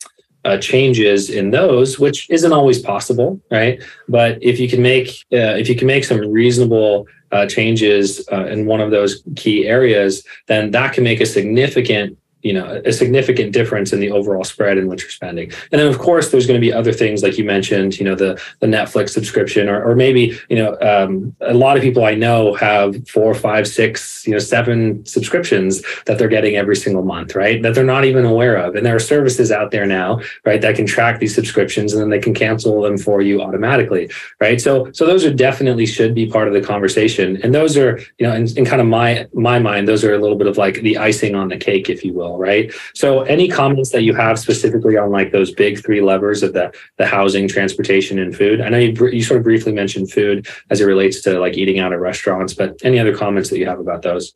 uh, 0.46 0.58
changes 0.58 1.30
in 1.30 1.52
those, 1.52 2.00
which 2.00 2.30
isn't 2.30 2.52
always 2.52 2.80
possible, 2.80 3.40
right? 3.50 3.82
But 4.10 4.40
if 4.42 4.60
you 4.60 4.68
can 4.68 4.82
make 4.82 5.10
uh, 5.32 5.56
if 5.62 5.70
you 5.70 5.76
can 5.76 5.88
make 5.88 6.04
some 6.04 6.20
reasonable 6.20 7.08
uh, 7.32 7.48
changes 7.48 8.28
in 8.30 8.66
one 8.66 8.80
of 8.80 8.92
those 8.92 9.24
key 9.36 9.68
areas, 9.68 10.24
then 10.48 10.72
that 10.72 10.94
can 10.94 11.04
make 11.04 11.20
a 11.20 11.26
significant 11.26 12.18
you 12.44 12.54
know 12.54 12.82
a 12.86 12.94
significant 12.94 13.52
difference 13.52 13.94
in 13.94 14.00
the 14.00 14.12
overall 14.12 14.44
spread 14.44 14.78
in 14.78 14.88
which 14.88 15.02
you're 15.02 15.12
spending. 15.12 15.52
And 15.72 15.80
then 15.80 15.88
of 15.88 15.98
course 16.00 16.32
there's 16.32 16.48
going 16.48 16.60
to 16.60 16.66
be 16.66 16.74
other 16.74 16.94
things 16.94 17.24
like 17.24 17.38
you 17.38 17.44
mentioned 17.44 17.98
you 18.00 18.06
know 18.06 18.16
the 18.16 18.42
the 18.60 18.68
netflix 18.68 19.10
subscription 19.10 19.70
or, 19.70 19.84
or 19.84 19.96
maybe 19.96 20.40
you 20.50 20.56
know 20.56 20.78
um, 20.82 21.36
a 21.42 21.54
lot 21.54 21.78
of 21.78 21.84
people 21.84 22.06
i 22.06 22.16
know 22.16 22.54
have 22.54 23.08
four 23.08 23.34
five 23.34 23.68
six 23.68 24.26
you 24.26 24.34
know 24.34 24.40
seven 24.40 25.06
subscriptions 25.06 25.82
that 26.06 26.18
they're 26.18 26.28
getting 26.28 26.56
every 26.56 26.76
single 26.76 27.04
month 27.04 27.36
right? 27.36 27.62
That 27.62 27.76
they're 27.76 27.84
not 27.84 28.06
even 28.06 28.26
aware 28.26 28.56
of. 28.56 28.76
And 28.76 28.86
there 28.86 28.96
are 28.96 29.00
services 29.00 29.52
out 29.52 29.72
there 29.72 29.86
now 29.86 30.20
right 30.46 30.62
that 30.62 30.76
can 30.76 30.86
track 30.86 31.20
these 31.20 31.34
subscriptions 31.34 31.94
and 31.94 32.02
then 32.02 32.10
they 32.10 32.20
can 32.20 32.34
cancel 32.34 32.82
them 32.82 32.98
for 32.98 33.22
you 33.22 33.42
automatically 33.42 34.10
right? 34.40 34.60
So 34.60 34.92
so 34.92 35.06
those 35.06 35.26
are 35.26 35.34
definitely 35.34 35.86
should 35.86 36.14
be 36.14 36.28
part 36.28 36.48
of 36.48 36.54
the 36.54 36.62
conversation. 36.62 37.40
And 37.44 37.54
those 37.54 37.78
are 37.78 38.00
you 38.20 38.28
know 38.28 38.34
in, 38.34 38.48
in 38.58 38.66
kind 38.66 38.82
of 38.82 38.88
my 38.88 39.28
my 39.34 39.60
mind 39.60 39.88
those 39.88 40.04
are 40.04 40.14
a 40.14 40.20
little 40.20 40.38
bit 40.38 40.48
of 40.48 40.58
like 40.58 40.76
the 40.82 40.98
icing 40.98 41.36
on 41.36 41.50
the 41.50 41.58
cake 41.58 41.90
if 41.90 42.04
you 42.04 42.14
will 42.14 42.33
right 42.38 42.74
so 42.94 43.22
any 43.22 43.48
comments 43.48 43.92
that 43.92 44.04
you 44.04 44.14
have 44.14 44.40
specifically 44.40 44.98
on 44.98 45.12
like 45.12 45.32
those 45.32 45.52
big 45.52 45.84
three 45.84 46.02
levers 46.02 46.44
of 46.44 46.54
the 46.54 46.74
the 46.98 47.06
housing 47.06 47.48
transportation 47.48 48.20
and 48.20 48.36
food 48.36 48.62
i 48.62 48.70
know 48.70 48.78
you, 48.78 48.94
br- 48.94 49.10
you 49.10 49.24
sort 49.24 49.38
of 49.38 49.44
briefly 49.44 49.72
mentioned 49.72 50.12
food 50.12 50.48
as 50.70 50.82
it 50.82 50.86
relates 50.86 51.22
to 51.22 51.40
like 51.40 51.58
eating 51.58 51.80
out 51.80 51.94
at 51.94 52.00
restaurants 52.00 52.54
but 52.54 52.76
any 52.84 53.00
other 53.00 53.16
comments 53.16 53.50
that 53.50 53.58
you 53.58 53.66
have 53.66 53.80
about 53.80 54.02
those 54.02 54.34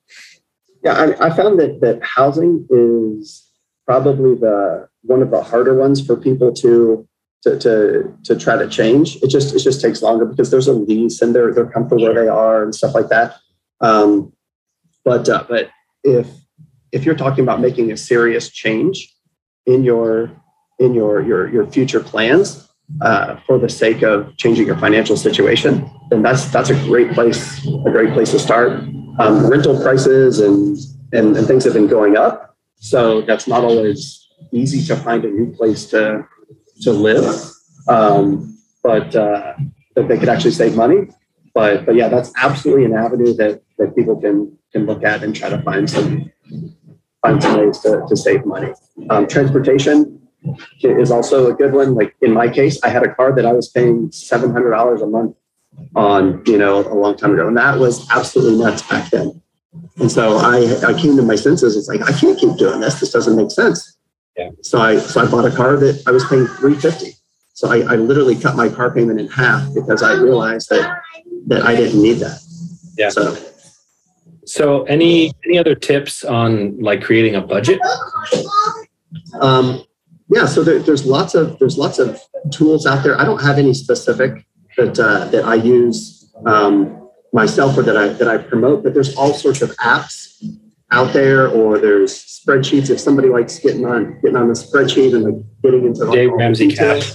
Yeah, 0.83 0.93
I, 0.93 1.27
I 1.27 1.29
found 1.36 1.60
that 1.60 1.81
that 1.81 1.99
housing 2.03 2.67
is 2.69 3.45
probably 3.86 4.36
the 4.36 4.88
one 5.01 5.21
of 5.21 5.31
the 5.31 5.41
harder 5.41 5.73
ones 5.73 6.05
for 6.05 6.15
people 6.15 6.53
to 6.53 7.07
to 7.43 7.60
to 7.60 8.17
to 8.23 8.36
try 8.36 8.57
to 8.57 8.67
change. 8.69 9.17
It 9.17 9.29
just 9.29 9.55
it 9.55 9.60
just 9.60 9.81
takes 9.81 10.01
longer 10.01 10.25
because 10.25 10.51
there's 10.51 10.67
a 10.67 10.73
lease 10.73 11.21
and 11.21 11.33
they're 11.33 11.53
they're 11.53 11.69
comfortable 11.69 12.03
where 12.03 12.13
they 12.13 12.27
are 12.27 12.63
and 12.63 12.73
stuff 12.73 12.93
like 12.93 13.10
that. 13.10 13.36
Um, 13.81 14.33
but 15.03 15.27
uh, 15.29 15.45
but 15.47 15.69
if 16.03 16.27
if 16.91 17.06
you're 17.06 17.15
talking 17.15 17.43
about 17.43 17.60
making 17.60 17.91
a 17.91 17.97
serious 17.97 18.50
change 18.50 19.13
in 19.65 19.84
your 19.84 20.32
in 20.80 20.93
your 20.93 21.21
your 21.21 21.50
your 21.52 21.67
future 21.67 22.00
plans 22.00 22.69
uh, 23.02 23.38
for 23.45 23.58
the 23.58 23.69
sake 23.69 24.02
of 24.02 24.36
changing 24.38 24.65
your 24.65 24.78
financial 24.78 25.17
situation, 25.17 25.89
then 26.10 26.21
that's 26.21 26.45
that's 26.45 26.69
a 26.69 26.76
great 26.86 27.12
place 27.12 27.65
a 27.65 27.91
great 27.91 28.13
place 28.13 28.32
to 28.32 28.39
start. 28.39 28.84
Um, 29.19 29.47
rental 29.47 29.82
prices 29.82 30.39
and, 30.39 30.78
and 31.12 31.36
and 31.36 31.47
things 31.47 31.63
have 31.63 31.73
been 31.73 31.88
going 31.88 32.15
up, 32.15 32.56
so 32.76 33.21
that's 33.21 33.47
not 33.47 33.63
always 33.63 34.28
easy 34.52 34.86
to 34.86 34.95
find 34.95 35.26
a 35.26 35.30
new 35.30 35.52
place 35.54 35.86
to 35.88 36.23
to 36.82 36.91
live. 36.91 37.26
Um, 37.88 38.58
but 38.84 39.15
uh, 39.15 39.54
that 39.95 40.08
they 40.08 40.17
could 40.17 40.30
actually 40.30 40.52
save 40.52 40.76
money. 40.76 41.10
But 41.54 41.86
but 41.86 41.95
yeah, 41.95 42.08
that's 42.08 42.32
absolutely 42.38 42.86
an 42.86 42.93
avenue 42.93 43.34
that 43.34 43.62
that 43.80 43.95
people 43.95 44.21
can 44.21 44.58
can 44.71 44.86
look 44.86 45.04
at 45.04 45.23
and 45.23 45.36
try 45.36 45.50
to 45.50 45.62
find 45.62 45.89
some 45.89 46.32
find 47.27 47.43
some 47.43 47.59
ways 47.59 47.79
to, 47.79 48.05
to 48.07 48.15
save 48.15 48.45
money. 48.45 48.73
Um, 49.09 49.27
transportation 49.27 50.27
is 50.81 51.11
also 51.11 51.51
a 51.51 51.53
good 51.53 51.73
one. 51.73 51.95
Like 51.95 52.15
in 52.21 52.31
my 52.33 52.47
case, 52.47 52.81
I 52.83 52.89
had 52.89 53.03
a 53.03 53.13
car 53.13 53.33
that 53.35 53.45
I 53.45 53.53
was 53.53 53.69
paying 53.69 54.11
seven 54.11 54.51
hundred 54.51 54.71
dollars 54.71 55.01
a 55.01 55.07
month 55.07 55.35
on, 55.95 56.43
you 56.45 56.57
know, 56.57 56.79
a 56.79 56.95
long 56.95 57.17
time 57.17 57.33
ago, 57.33 57.47
and 57.47 57.57
that 57.57 57.79
was 57.79 58.09
absolutely 58.09 58.57
nuts 58.63 58.81
back 58.83 59.09
then. 59.11 59.41
And 59.97 60.11
so 60.11 60.37
I 60.37 60.57
I 60.87 60.93
came 60.99 61.15
to 61.17 61.23
my 61.23 61.35
senses. 61.35 61.75
It's 61.75 61.87
like 61.87 62.01
I 62.01 62.17
can't 62.17 62.39
keep 62.39 62.57
doing 62.57 62.79
this. 62.79 62.99
This 62.99 63.11
doesn't 63.11 63.35
make 63.35 63.51
sense. 63.51 63.97
Yeah. 64.37 64.49
So 64.61 64.79
I 64.79 64.97
so 64.97 65.21
I 65.21 65.29
bought 65.29 65.45
a 65.45 65.55
car 65.55 65.75
that 65.77 66.03
I 66.07 66.11
was 66.11 66.25
paying 66.25 66.47
three 66.47 66.75
fifty. 66.75 67.13
So 67.53 67.71
I, 67.71 67.77
I 67.93 67.95
literally 67.95 68.35
cut 68.35 68.55
my 68.55 68.69
car 68.69 68.93
payment 68.93 69.19
in 69.19 69.27
half 69.27 69.73
because 69.73 70.03
I 70.03 70.13
realized 70.13 70.69
that 70.69 71.01
that 71.47 71.63
I 71.63 71.75
didn't 71.75 72.01
need 72.01 72.19
that. 72.25 72.39
Yeah. 72.97 73.09
So 73.09 73.35
so 74.47 74.83
any 74.83 75.31
any 75.45 75.57
other 75.57 75.75
tips 75.75 76.23
on 76.23 76.79
like 76.79 77.01
creating 77.01 77.36
a 77.36 77.41
budget 77.41 77.79
Um, 79.39 79.83
yeah, 80.29 80.45
so 80.45 80.63
there, 80.63 80.79
there's 80.79 81.05
lots 81.05 81.36
of 81.36 81.57
there's 81.60 81.77
lots 81.77 81.99
of 81.99 82.19
tools 82.51 82.86
out 82.86 83.03
there. 83.03 83.19
I 83.19 83.23
don't 83.23 83.41
have 83.41 83.57
any 83.57 83.73
specific 83.73 84.45
that 84.77 84.99
uh, 84.99 85.25
that 85.25 85.45
I 85.45 85.55
use 85.55 86.33
um, 86.45 87.10
myself 87.33 87.77
or 87.77 87.83
that 87.83 87.95
I 87.95 88.10
that 88.10 88.27
I 88.27 88.38
promote, 88.38 88.83
but 88.83 88.93
there's 88.93 89.15
all 89.15 89.33
sorts 89.33 89.62
of 89.62 89.69
apps 89.77 90.43
out 90.91 91.13
there, 91.13 91.47
or 91.47 91.77
there's 91.79 92.13
spreadsheets. 92.13 92.89
If 92.89 92.99
somebody 92.99 93.29
likes 93.29 93.60
getting 93.60 93.86
on 93.86 94.19
getting 94.21 94.36
on 94.36 94.49
the 94.49 94.53
spreadsheet 94.53 95.15
and 95.15 95.23
like 95.23 95.43
getting 95.63 95.86
into 95.86 96.10
Dave 96.12 96.31
Ramsey 96.33 96.73
cash 96.73 97.13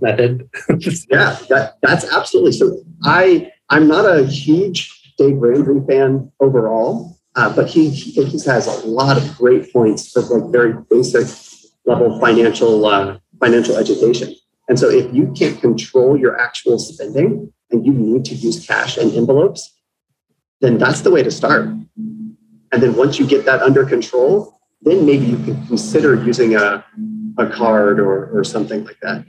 method. 0.00 0.48
Yeah, 1.10 1.38
that 1.50 1.76
that's 1.82 2.10
absolutely 2.10 2.52
so. 2.52 2.82
I 3.04 3.52
I'm 3.68 3.86
not 3.86 4.06
a 4.06 4.24
huge 4.26 4.99
Dave 5.20 5.36
Ramsey 5.36 5.86
fan 5.86 6.32
overall, 6.40 7.18
uh, 7.36 7.54
but 7.54 7.68
he 7.68 7.90
he 7.90 8.24
he 8.24 8.38
has 8.46 8.66
a 8.66 8.86
lot 8.86 9.18
of 9.18 9.36
great 9.36 9.70
points 9.70 10.10
for 10.10 10.22
like 10.22 10.50
very 10.50 10.72
basic 10.88 11.26
level 11.84 12.18
financial 12.18 12.86
uh, 12.86 13.18
financial 13.38 13.76
education. 13.76 14.34
And 14.68 14.78
so 14.78 14.88
if 14.88 15.12
you 15.12 15.32
can't 15.36 15.60
control 15.60 16.16
your 16.16 16.40
actual 16.40 16.78
spending 16.78 17.52
and 17.70 17.84
you 17.84 17.92
need 17.92 18.24
to 18.26 18.34
use 18.34 18.66
cash 18.66 18.96
and 18.96 19.12
envelopes, 19.12 19.76
then 20.62 20.78
that's 20.78 21.02
the 21.02 21.10
way 21.10 21.22
to 21.22 21.30
start. 21.30 21.66
And 22.72 22.78
then 22.82 22.94
once 22.96 23.18
you 23.18 23.26
get 23.26 23.44
that 23.44 23.60
under 23.60 23.84
control, 23.84 24.58
then 24.80 25.04
maybe 25.04 25.26
you 25.26 25.38
can 25.38 25.66
consider 25.66 26.14
using 26.14 26.54
a, 26.54 26.84
a 27.36 27.46
card 27.46 28.00
or, 28.00 28.38
or 28.38 28.44
something 28.44 28.84
like 28.84 29.00
that. 29.02 29.26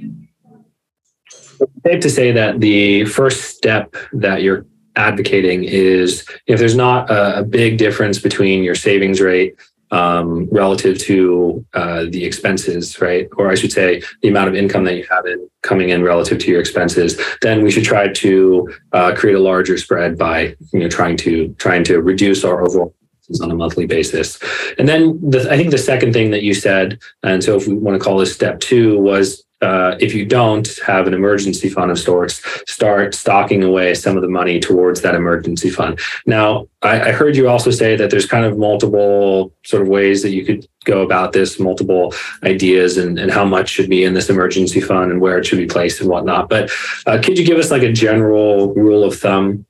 It's 1.59 1.83
safe 1.85 2.01
to 2.01 2.09
say 2.09 2.31
that 2.31 2.59
the 2.61 3.05
first 3.05 3.55
step 3.55 3.95
that 4.13 4.41
you're 4.43 4.65
advocating 5.01 5.63
is 5.63 6.25
if 6.47 6.59
there's 6.59 6.75
not 6.75 7.09
a, 7.09 7.39
a 7.39 7.43
big 7.43 7.77
difference 7.77 8.19
between 8.19 8.63
your 8.63 8.75
savings 8.75 9.19
rate 9.19 9.55
um, 9.91 10.47
relative 10.51 10.97
to 10.99 11.65
uh, 11.73 12.05
the 12.09 12.23
expenses, 12.23 13.01
right? 13.01 13.27
Or 13.37 13.51
I 13.51 13.55
should 13.55 13.73
say, 13.73 14.01
the 14.21 14.29
amount 14.29 14.47
of 14.47 14.55
income 14.55 14.85
that 14.85 14.95
you 14.95 15.05
have 15.09 15.25
in 15.25 15.49
coming 15.63 15.89
in 15.89 16.01
relative 16.01 16.39
to 16.39 16.51
your 16.51 16.61
expenses, 16.61 17.19
then 17.41 17.61
we 17.61 17.71
should 17.71 17.83
try 17.83 18.07
to 18.07 18.73
uh, 18.93 19.13
create 19.15 19.35
a 19.35 19.39
larger 19.39 19.77
spread 19.77 20.17
by 20.17 20.55
you 20.71 20.79
know 20.79 20.89
trying 20.89 21.17
to 21.17 21.53
trying 21.57 21.83
to 21.85 22.01
reduce 22.01 22.43
our 22.43 22.65
overall 22.65 22.95
on 23.41 23.51
a 23.51 23.55
monthly 23.55 23.85
basis. 23.85 24.39
And 24.77 24.89
then 24.89 25.17
the, 25.29 25.49
I 25.49 25.55
think 25.55 25.71
the 25.71 25.77
second 25.77 26.11
thing 26.11 26.31
that 26.31 26.43
you 26.43 26.53
said, 26.53 26.99
and 27.23 27.41
so 27.41 27.55
if 27.55 27.67
we 27.67 27.73
want 27.75 27.97
to 27.97 28.03
call 28.03 28.17
this 28.17 28.33
step 28.33 28.59
two, 28.59 28.99
was 28.99 29.45
uh, 29.61 29.95
if 29.99 30.13
you 30.13 30.25
don't 30.25 30.67
have 30.85 31.07
an 31.07 31.13
emergency 31.13 31.69
fund 31.69 31.91
of 31.91 31.99
sorts, 31.99 32.41
start 32.69 33.13
stocking 33.13 33.63
away 33.63 33.93
some 33.93 34.15
of 34.15 34.21
the 34.21 34.27
money 34.27 34.59
towards 34.59 35.01
that 35.01 35.15
emergency 35.15 35.69
fund. 35.69 35.99
Now, 36.25 36.67
I, 36.81 37.09
I 37.09 37.11
heard 37.11 37.35
you 37.35 37.47
also 37.47 37.69
say 37.69 37.95
that 37.95 38.09
there's 38.09 38.25
kind 38.25 38.45
of 38.45 38.57
multiple 38.57 39.53
sort 39.63 39.83
of 39.83 39.87
ways 39.87 40.23
that 40.23 40.31
you 40.31 40.43
could 40.43 40.67
go 40.85 41.01
about 41.01 41.33
this, 41.33 41.59
multiple 41.59 42.13
ideas, 42.43 42.97
and, 42.97 43.19
and 43.19 43.31
how 43.31 43.45
much 43.45 43.69
should 43.69 43.89
be 43.89 44.03
in 44.03 44.13
this 44.15 44.29
emergency 44.29 44.81
fund 44.81 45.11
and 45.11 45.21
where 45.21 45.37
it 45.37 45.45
should 45.45 45.59
be 45.59 45.67
placed 45.67 46.01
and 46.01 46.09
whatnot. 46.09 46.49
But 46.49 46.71
uh, 47.05 47.19
could 47.23 47.37
you 47.37 47.45
give 47.45 47.59
us 47.59 47.69
like 47.69 47.83
a 47.83 47.91
general 47.91 48.73
rule 48.73 49.03
of 49.03 49.19
thumb? 49.19 49.65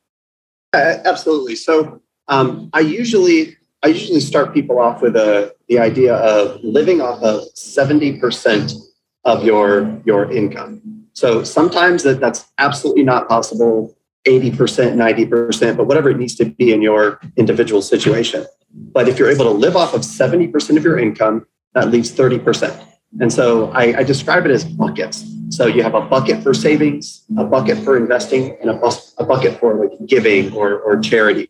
Uh, 0.74 1.00
absolutely. 1.04 1.56
So 1.56 2.02
um, 2.30 2.70
I 2.72 2.80
usually 2.80 3.58
I 3.84 3.88
usually 3.88 4.22
start 4.22 4.54
people 4.54 4.80
off 4.80 5.02
with 5.02 5.16
a 5.16 5.54
the 5.68 5.80
idea 5.80 6.16
of 6.16 6.64
living 6.64 7.02
off 7.02 7.22
of 7.24 7.44
seventy 7.56 8.20
percent 8.20 8.74
of 9.24 9.44
your 9.44 10.02
your 10.06 10.32
income. 10.32 10.82
So 11.14 11.44
sometimes 11.44 12.04
that, 12.04 12.20
that's 12.20 12.46
absolutely 12.58 13.04
not 13.04 13.28
possible. 13.28 13.96
80%, 14.28 14.94
90%, 14.94 15.78
but 15.78 15.88
whatever 15.88 16.12
it 16.12 16.18
needs 16.18 16.36
to 16.36 16.46
be 16.46 16.72
in 16.72 16.82
your 16.82 17.20
individual 17.38 17.82
situation. 17.82 18.46
But 18.72 19.10
if 19.10 19.18
you're 19.18 19.32
able 19.32 19.46
to 19.46 19.52
live 19.52 19.76
off 19.76 19.96
of 19.96 20.02
70% 20.02 20.78
of 20.78 20.84
your 20.84 21.00
income, 21.00 21.48
that 21.74 21.90
leaves 21.90 22.12
30%. 22.12 22.86
And 23.20 23.34
so 23.34 23.72
I, 23.72 23.98
I 23.98 24.04
describe 24.04 24.46
it 24.46 24.52
as 24.52 24.64
buckets. 24.64 25.26
So 25.50 25.66
you 25.66 25.84
have 25.84 25.96
a 25.96 26.02
bucket 26.02 26.44
for 26.44 26.54
savings, 26.54 27.26
a 27.38 27.44
bucket 27.44 27.78
for 27.80 27.98
investing, 27.98 28.56
and 28.62 28.70
a, 28.70 28.74
bus, 28.74 29.14
a 29.18 29.26
bucket 29.26 29.60
for 29.60 29.74
like 29.76 29.92
giving 30.06 30.54
or, 30.54 30.80
or 30.80 30.98
charity. 31.00 31.50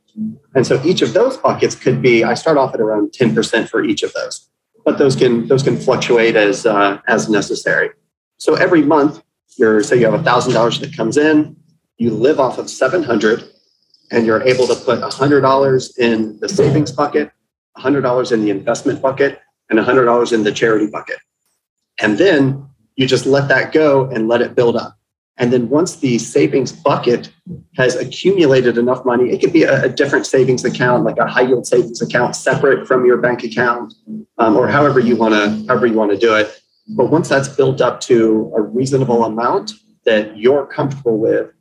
And 0.55 0.65
so 0.65 0.81
each 0.83 1.03
of 1.03 1.13
those 1.13 1.37
buckets 1.37 1.75
could 1.75 2.01
be, 2.01 2.23
I 2.23 2.33
start 2.33 2.57
off 2.57 2.73
at 2.73 2.81
around 2.81 3.11
10% 3.11 3.69
for 3.69 3.83
each 3.83 4.01
of 4.01 4.11
those, 4.13 4.49
but 4.83 4.97
those 4.97 5.15
can 5.15 5.47
those 5.47 5.63
can 5.63 5.77
fluctuate 5.77 6.35
as 6.35 6.65
uh, 6.65 6.99
as 7.07 7.29
necessary. 7.29 7.89
So 8.37 8.55
every 8.55 8.81
month, 8.81 9.21
you're 9.57 9.83
say 9.83 9.99
you 9.99 10.09
have 10.09 10.23
thousand 10.23 10.53
dollars 10.53 10.79
that 10.79 10.95
comes 10.95 11.17
in, 11.17 11.55
you 11.97 12.11
live 12.11 12.39
off 12.39 12.57
of 12.57 12.69
700 12.69 13.43
and 14.11 14.25
you're 14.25 14.41
able 14.41 14.67
to 14.67 14.75
put 14.75 14.99
$100 14.99 15.97
in 15.97 16.39
the 16.39 16.49
savings 16.49 16.91
bucket, 16.91 17.31
$100 17.77 18.31
in 18.31 18.41
the 18.41 18.49
investment 18.49 19.01
bucket, 19.01 19.39
and 19.69 19.79
$100 19.79 20.33
in 20.33 20.43
the 20.43 20.51
charity 20.51 20.87
bucket. 20.87 21.17
And 22.01 22.17
then 22.17 22.67
you 22.95 23.07
just 23.07 23.25
let 23.25 23.47
that 23.47 23.71
go 23.71 24.09
and 24.09 24.27
let 24.27 24.41
it 24.41 24.55
build 24.55 24.75
up. 24.75 24.97
And 25.37 25.51
then 25.51 25.69
once 25.69 25.95
the 25.95 26.17
savings 26.17 26.71
bucket 26.71 27.31
has 27.75 27.95
accumulated 27.95 28.77
enough 28.77 29.05
money, 29.05 29.31
it 29.31 29.39
could 29.39 29.53
be 29.53 29.63
a, 29.63 29.83
a 29.85 29.89
different 29.89 30.25
savings 30.25 30.63
account, 30.65 31.03
like 31.03 31.17
a 31.17 31.25
high 31.25 31.41
yield 31.41 31.65
savings 31.65 32.01
account, 32.01 32.35
separate 32.35 32.87
from 32.87 33.05
your 33.05 33.17
bank 33.17 33.43
account, 33.43 33.93
um, 34.37 34.57
or 34.57 34.67
however 34.67 34.99
you 34.99 35.15
want 35.15 35.33
to 35.33 35.65
however 35.67 35.87
you 35.87 35.95
want 35.95 36.11
to 36.11 36.17
do 36.17 36.35
it. 36.35 36.61
But 36.95 37.09
once 37.09 37.29
that's 37.29 37.47
built 37.47 37.81
up 37.81 38.01
to 38.01 38.51
a 38.55 38.61
reasonable 38.61 39.23
amount 39.23 39.73
that 40.05 40.37
you're 40.37 40.65
comfortable 40.65 41.17
with, 41.17 41.51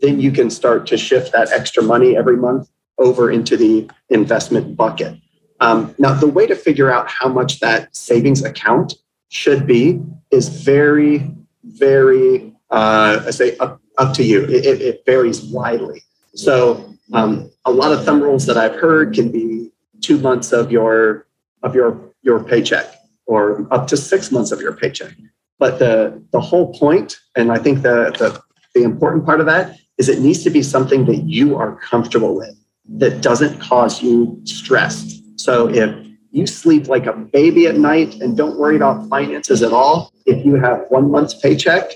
then 0.00 0.20
you 0.20 0.32
can 0.32 0.50
start 0.50 0.86
to 0.88 0.96
shift 0.96 1.32
that 1.32 1.50
extra 1.52 1.82
money 1.82 2.16
every 2.16 2.36
month 2.36 2.68
over 2.98 3.30
into 3.30 3.56
the 3.56 3.88
investment 4.10 4.76
bucket. 4.76 5.16
Um, 5.60 5.94
now, 5.98 6.12
the 6.12 6.26
way 6.26 6.46
to 6.46 6.56
figure 6.56 6.90
out 6.90 7.08
how 7.08 7.28
much 7.28 7.60
that 7.60 7.94
savings 7.94 8.42
account 8.42 8.94
should 9.28 9.66
be 9.66 10.00
is 10.30 10.48
very, 10.48 11.30
very, 11.62 12.51
uh, 12.72 13.22
I 13.26 13.30
say, 13.30 13.56
up, 13.58 13.80
up 13.98 14.14
to 14.14 14.24
you. 14.24 14.44
It, 14.44 14.80
it, 14.80 15.02
varies 15.06 15.42
widely. 15.42 16.02
So, 16.34 16.92
um, 17.12 17.50
a 17.66 17.70
lot 17.70 17.92
of 17.92 18.04
thumb 18.04 18.22
rules 18.22 18.46
that 18.46 18.56
I've 18.56 18.74
heard 18.74 19.14
can 19.14 19.30
be 19.30 19.70
two 20.00 20.18
months 20.18 20.52
of 20.52 20.72
your 20.72 21.26
of 21.62 21.74
your 21.74 22.00
your 22.22 22.42
paycheck, 22.42 22.86
or 23.26 23.66
up 23.72 23.86
to 23.88 23.96
six 23.96 24.32
months 24.32 24.50
of 24.50 24.60
your 24.60 24.72
paycheck. 24.72 25.14
But 25.58 25.78
the 25.78 26.22
the 26.32 26.40
whole 26.40 26.72
point, 26.72 27.18
and 27.36 27.52
I 27.52 27.58
think 27.58 27.82
the 27.82 28.10
the 28.18 28.42
the 28.74 28.82
important 28.82 29.26
part 29.26 29.40
of 29.40 29.46
that 29.46 29.76
is 29.98 30.08
it 30.08 30.20
needs 30.20 30.42
to 30.44 30.50
be 30.50 30.62
something 30.62 31.04
that 31.04 31.24
you 31.24 31.56
are 31.56 31.76
comfortable 31.76 32.34
with 32.34 32.56
that 32.96 33.20
doesn't 33.20 33.60
cause 33.60 34.02
you 34.02 34.40
stress. 34.44 35.20
So 35.36 35.68
if 35.68 35.94
you 36.30 36.46
sleep 36.46 36.88
like 36.88 37.06
a 37.06 37.12
baby 37.12 37.66
at 37.66 37.76
night 37.76 38.14
and 38.22 38.36
don't 38.36 38.58
worry 38.58 38.76
about 38.76 39.08
finances 39.10 39.62
at 39.62 39.72
all, 39.72 40.10
if 40.24 40.44
you 40.46 40.54
have 40.54 40.86
one 40.88 41.10
month's 41.10 41.34
paycheck. 41.34 41.92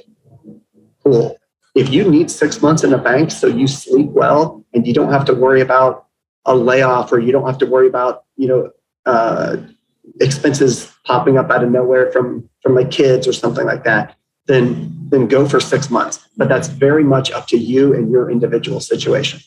If 1.75 1.91
you 1.91 2.11
need 2.11 2.31
six 2.31 2.63
months 2.63 2.85
in 2.85 2.93
a 2.93 2.99
bank 2.99 3.31
so 3.31 3.47
you 3.47 3.67
sleep 3.67 4.09
well 4.09 4.65
and 4.73 4.87
you 4.87 4.95
don't 4.95 5.13
have 5.13 5.25
to 5.27 5.35
worry 5.35 5.61
about 5.61 6.07
a 6.47 6.55
layoff 6.55 7.13
or 7.13 7.19
you 7.19 7.33
don't 7.33 7.47
have 7.47 7.59
to 7.59 7.67
worry 7.67 7.87
about, 7.87 8.25
you 8.37 8.49
know, 8.49 8.71
uh, 9.05 9.57
expenses 10.21 10.93
popping 11.05 11.37
up 11.37 11.51
out 11.51 11.63
of 11.63 11.71
nowhere 11.71 12.11
from 12.13 12.49
from 12.63 12.75
like 12.75 12.91
kids 12.91 13.29
or 13.29 13.33
something 13.33 13.67
like 13.67 13.85
that, 13.85 14.17
then 14.47 14.93
then 15.09 15.29
go 15.29 15.47
for 15.49 15.61
six 15.61 15.91
months. 15.91 16.27
But 16.37 16.49
that's 16.49 16.69
very 16.69 17.05
much 17.05 17.31
up 17.31 17.47
to 17.49 17.59
you 17.59 17.95
and 17.95 18.11
your 18.11 18.31
individual 18.31 18.81
situation. 18.81 19.41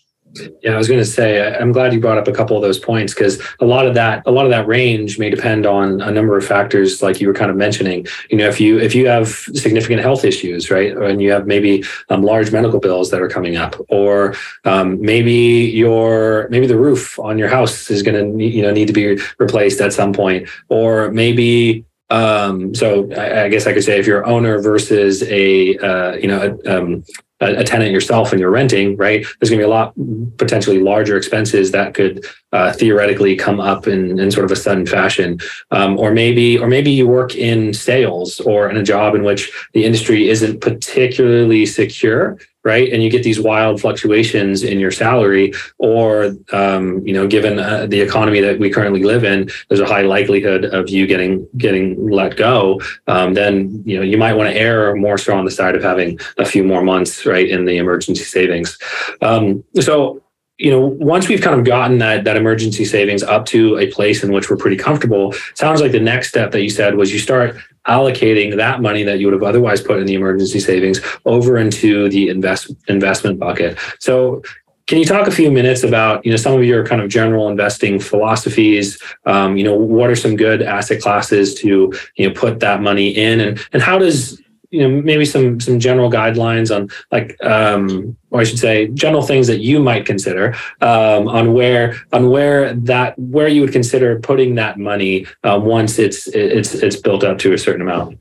Yeah, 0.61 0.73
I 0.73 0.77
was 0.77 0.87
going 0.87 0.99
to 0.99 1.05
say 1.05 1.55
I'm 1.55 1.71
glad 1.71 1.91
you 1.91 1.99
brought 1.99 2.19
up 2.19 2.27
a 2.27 2.31
couple 2.31 2.55
of 2.55 2.61
those 2.61 2.77
points 2.77 3.13
because 3.13 3.41
a 3.59 3.65
lot 3.65 3.87
of 3.87 3.95
that 3.95 4.21
a 4.27 4.31
lot 4.31 4.45
of 4.45 4.51
that 4.51 4.67
range 4.67 5.17
may 5.17 5.29
depend 5.29 5.65
on 5.65 6.01
a 6.01 6.11
number 6.11 6.37
of 6.37 6.45
factors 6.45 7.01
like 7.01 7.19
you 7.19 7.27
were 7.27 7.33
kind 7.33 7.49
of 7.49 7.57
mentioning. 7.57 8.05
You 8.29 8.37
know, 8.37 8.47
if 8.47 8.61
you 8.61 8.79
if 8.79 8.93
you 8.93 9.07
have 9.07 9.29
significant 9.29 10.01
health 10.01 10.23
issues, 10.23 10.69
right, 10.69 10.95
and 10.95 11.21
you 11.21 11.31
have 11.31 11.47
maybe 11.47 11.83
um, 12.09 12.21
large 12.21 12.51
medical 12.51 12.79
bills 12.79 13.09
that 13.09 13.21
are 13.21 13.29
coming 13.29 13.57
up, 13.57 13.75
or 13.89 14.35
um, 14.65 15.01
maybe 15.01 15.31
your 15.31 16.47
maybe 16.49 16.67
the 16.67 16.77
roof 16.77 17.17
on 17.17 17.39
your 17.39 17.49
house 17.49 17.89
is 17.89 18.03
going 18.03 18.37
to 18.37 18.45
you 18.45 18.61
know 18.61 18.71
need 18.71 18.87
to 18.87 18.93
be 18.93 19.19
replaced 19.39 19.81
at 19.81 19.93
some 19.93 20.13
point, 20.13 20.47
or 20.69 21.09
maybe 21.11 21.85
um, 22.09 22.73
so 22.73 23.11
I, 23.13 23.43
I, 23.43 23.49
guess 23.49 23.67
I 23.67 23.73
could 23.73 23.83
say 23.83 23.99
if 23.99 24.07
you're 24.07 24.25
owner 24.25 24.59
versus 24.59 25.21
a 25.23 25.77
uh, 25.77 26.13
you 26.15 26.27
know 26.27 26.57
a, 26.65 26.77
um, 26.77 27.03
a, 27.39 27.63
tenant 27.63 27.91
yourself 27.91 28.31
and 28.31 28.39
you're 28.39 28.49
renting, 28.49 28.97
right? 28.97 29.25
There's 29.39 29.49
going 29.49 29.59
to 29.59 29.65
be 29.65 29.71
a 29.71 29.73
lot 29.73 29.93
potentially 30.37 30.79
larger 30.79 31.15
expenses 31.15 31.71
that 31.71 31.93
could 31.93 32.25
uh, 32.51 32.73
theoretically 32.73 33.35
come 33.35 33.59
up 33.59 33.87
in, 33.87 34.19
in 34.19 34.31
sort 34.31 34.45
of 34.45 34.51
a 34.51 34.55
sudden 34.55 34.85
fashion, 34.85 35.39
um, 35.71 35.97
or 35.97 36.11
maybe 36.11 36.57
or 36.57 36.67
maybe 36.67 36.91
you 36.91 37.07
work 37.07 37.35
in 37.35 37.73
sales 37.73 38.39
or 38.41 38.69
in 38.69 38.77
a 38.77 38.83
job 38.83 39.15
in 39.15 39.23
which 39.23 39.51
the 39.73 39.85
industry 39.85 40.29
isn't 40.29 40.61
particularly 40.61 41.65
secure, 41.65 42.39
right? 42.63 42.91
And 42.91 43.01
you 43.01 43.09
get 43.09 43.23
these 43.23 43.39
wild 43.39 43.79
fluctuations 43.79 44.63
in 44.63 44.79
your 44.79 44.91
salary, 44.91 45.53
or 45.77 46.35
um, 46.51 47.05
you 47.05 47.13
know, 47.13 47.27
given 47.27 47.59
uh, 47.59 47.85
the 47.85 48.01
economy 48.01 48.41
that 48.41 48.59
we 48.59 48.69
currently 48.69 49.03
live 49.03 49.23
in, 49.23 49.49
there's 49.67 49.79
a 49.79 49.85
high 49.85 50.01
likelihood 50.01 50.65
of 50.65 50.89
you 50.89 51.07
getting 51.07 51.47
getting 51.57 52.09
let 52.09 52.35
go. 52.35 52.79
Um, 53.07 53.33
then 53.33 53.81
you 53.85 53.97
know 53.97 54.03
you 54.03 54.17
might 54.17 54.33
want 54.33 54.49
to 54.49 54.59
err 54.59 54.95
more 54.95 55.17
so 55.17 55.35
on 55.37 55.45
the 55.45 55.51
side 55.51 55.75
of 55.75 55.83
having 55.83 56.19
a 56.37 56.45
few 56.45 56.63
more 56.63 56.83
months, 56.83 57.25
right, 57.25 57.47
in 57.47 57.65
the 57.65 57.77
emergency 57.77 58.23
savings. 58.23 58.77
Um, 59.21 59.63
so 59.79 60.21
you 60.59 60.69
know, 60.69 60.81
once 60.81 61.29
we've 61.29 61.41
kind 61.41 61.57
of 61.57 61.65
gotten 61.65 61.97
that 61.99 62.25
that 62.25 62.35
emergency 62.35 62.83
savings 62.83 63.23
up 63.23 63.45
to 63.45 63.77
a 63.77 63.87
place 63.87 64.23
in 64.23 64.31
which 64.31 64.49
we're 64.49 64.57
pretty 64.57 64.75
comfortable, 64.75 65.33
sounds 65.55 65.81
like 65.81 65.93
the 65.93 65.99
next 65.99 66.27
step 66.27 66.51
that 66.51 66.61
you 66.61 66.69
said 66.69 66.95
was 66.95 67.13
you 67.13 67.19
start 67.19 67.55
allocating 67.87 68.55
that 68.57 68.81
money 68.81 69.03
that 69.03 69.19
you 69.19 69.25
would 69.25 69.33
have 69.33 69.43
otherwise 69.43 69.81
put 69.81 69.97
in 69.99 70.05
the 70.05 70.13
emergency 70.13 70.59
savings 70.59 70.99
over 71.25 71.57
into 71.57 72.09
the 72.09 72.27
invest 72.27 72.71
investment 72.89 73.39
bucket. 73.39 73.79
So 73.99 74.43
can 74.85 74.97
you 74.97 75.05
talk 75.05 75.27
a 75.27 75.31
few 75.31 75.49
minutes 75.49 75.83
about 75.83 76.25
you 76.25 76.31
know 76.31 76.37
some 76.37 76.57
of 76.57 76.65
your 76.65 76.85
kind 76.85 77.01
of 77.01 77.09
general 77.09 77.47
investing 77.47 77.97
philosophies? 77.97 79.01
Um, 79.25 79.55
you 79.55 79.63
know, 79.63 79.75
what 79.75 80.09
are 80.09 80.15
some 80.15 80.35
good 80.35 80.61
asset 80.61 81.01
classes 81.01 81.55
to 81.61 81.93
you 82.15 82.27
know 82.27 82.33
put 82.33 82.59
that 82.59 82.81
money 82.81 83.09
in, 83.09 83.39
and 83.39 83.67
and 83.71 83.81
how 83.81 83.97
does 83.97 84.41
you 84.71 84.87
know 84.87 85.01
maybe 85.01 85.25
some 85.25 85.59
some 85.59 85.79
general 85.79 86.11
guidelines 86.11 86.75
on 86.75 86.89
like 87.11 87.35
um 87.43 88.15
or 88.29 88.41
i 88.41 88.43
should 88.43 88.59
say 88.59 88.87
general 88.89 89.21
things 89.21 89.47
that 89.47 89.59
you 89.59 89.79
might 89.79 90.05
consider 90.05 90.53
um 90.81 91.27
on 91.27 91.53
where 91.53 91.95
on 92.13 92.29
where 92.29 92.73
that 92.73 93.17
where 93.17 93.47
you 93.47 93.61
would 93.61 93.71
consider 93.71 94.19
putting 94.19 94.55
that 94.55 94.77
money 94.77 95.25
uh, 95.43 95.59
once 95.61 95.97
it's 95.97 96.27
it's 96.27 96.75
it's 96.75 96.95
built 96.95 97.23
up 97.23 97.37
to 97.37 97.53
a 97.53 97.57
certain 97.57 97.81
amount. 97.81 98.19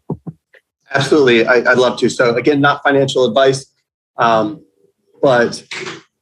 Absolutely. 0.90 1.46
I, 1.46 1.58
would 1.58 1.78
love 1.78 1.98
to. 1.98 2.08
So 2.08 2.34
again 2.34 2.60
not 2.60 2.82
financial 2.82 3.26
advice 3.26 3.66
um, 4.16 4.64
but 5.20 5.62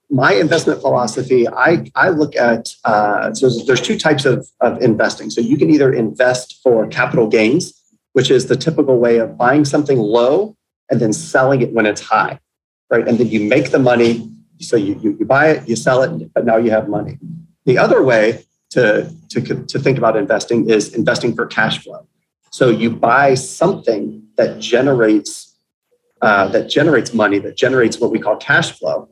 my 0.09 0.35
investment 0.35 0.81
philosophy 0.81 1.49
i 1.49 1.85
i 1.97 2.09
look 2.09 2.37
at 2.37 2.69
uh, 2.85 3.33
so 3.35 3.51
there's 3.67 3.81
two 3.81 3.99
types 3.99 4.25
of, 4.25 4.47
of 4.61 4.81
investing. 4.83 5.31
So 5.31 5.41
you 5.41 5.57
can 5.57 5.71
either 5.71 5.93
invest 5.93 6.61
for 6.63 6.87
capital 6.89 7.29
gains 7.29 7.76
which 8.17 8.31
is 8.31 8.47
the 8.47 8.57
typical 8.57 8.99
way 8.99 9.19
of 9.19 9.37
buying 9.37 9.63
something 9.63 9.99
low 9.99 10.57
and 10.91 11.01
then 11.03 11.13
selling 11.13 11.61
it 11.61 11.75
when 11.75 11.85
it's 11.85 12.01
high, 12.01 12.41
right? 12.89 13.07
And 13.07 13.19
then 13.19 13.27
you 13.27 13.41
make 13.41 13.73
the 13.73 13.79
money. 13.79 14.27
So 14.59 14.75
you, 14.75 14.99
you, 15.03 15.15
you 15.21 15.27
buy 15.27 15.51
it, 15.51 15.69
you 15.69 15.77
sell 15.77 16.01
it, 16.03 16.33
but 16.33 16.47
now 16.47 16.57
you 16.57 16.71
have 16.71 16.89
money. 16.89 17.19
The 17.67 17.77
other 17.77 18.03
way 18.03 18.43
to, 18.71 19.13
to, 19.29 19.67
to 19.67 19.79
think 19.79 19.99
about 19.99 20.17
investing 20.17 20.71
is 20.71 20.95
investing 20.95 21.35
for 21.35 21.45
cash 21.45 21.85
flow. 21.85 22.09
So 22.51 22.71
you 22.71 22.89
buy 22.89 23.35
something 23.35 24.23
that 24.37 24.61
generates 24.61 25.55
uh, 26.23 26.49
that 26.49 26.71
generates 26.71 27.13
money, 27.13 27.39
that 27.41 27.55
generates 27.59 28.01
what 28.01 28.11
we 28.11 28.19
call 28.19 28.37
cash 28.37 28.71
flow. 28.79 29.11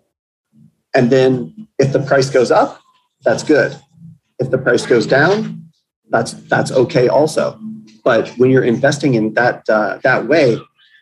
And 0.95 1.11
then 1.11 1.69
if 1.79 1.93
the 1.93 2.01
price 2.01 2.31
goes 2.31 2.51
up, 2.51 2.81
that's 3.23 3.43
good. 3.43 3.77
If 4.39 4.51
the 4.51 4.57
price 4.57 4.87
goes 4.87 5.07
down, 5.07 5.69
that's 6.09 6.33
that's 6.33 6.73
okay 6.73 7.09
also. 7.09 7.61
But 8.05 8.29
when 8.37 8.51
you're 8.51 8.65
investing 8.65 9.15
in 9.15 9.35
that 9.35 9.69
uh, 9.69 9.99
that 10.03 10.29
way, 10.29 10.59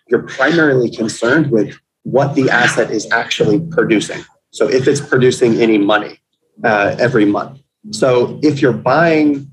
you're 0.09 0.23
primarily 0.23 0.91
concerned 0.91 1.51
with 1.51 1.77
what 2.05 2.35
the 2.35 2.49
asset 2.51 2.91
is 2.91 3.11
actually 3.11 3.61
producing. 3.61 4.23
So 4.51 4.69
if 4.69 4.87
it's 4.87 5.01
producing 5.01 5.61
any 5.61 5.79
money 5.79 6.21
uh, 6.63 6.97
every 6.99 7.25
month. 7.25 7.61
So 7.91 8.39
if 8.43 8.63
you're 8.63 8.73
buying, 8.73 9.51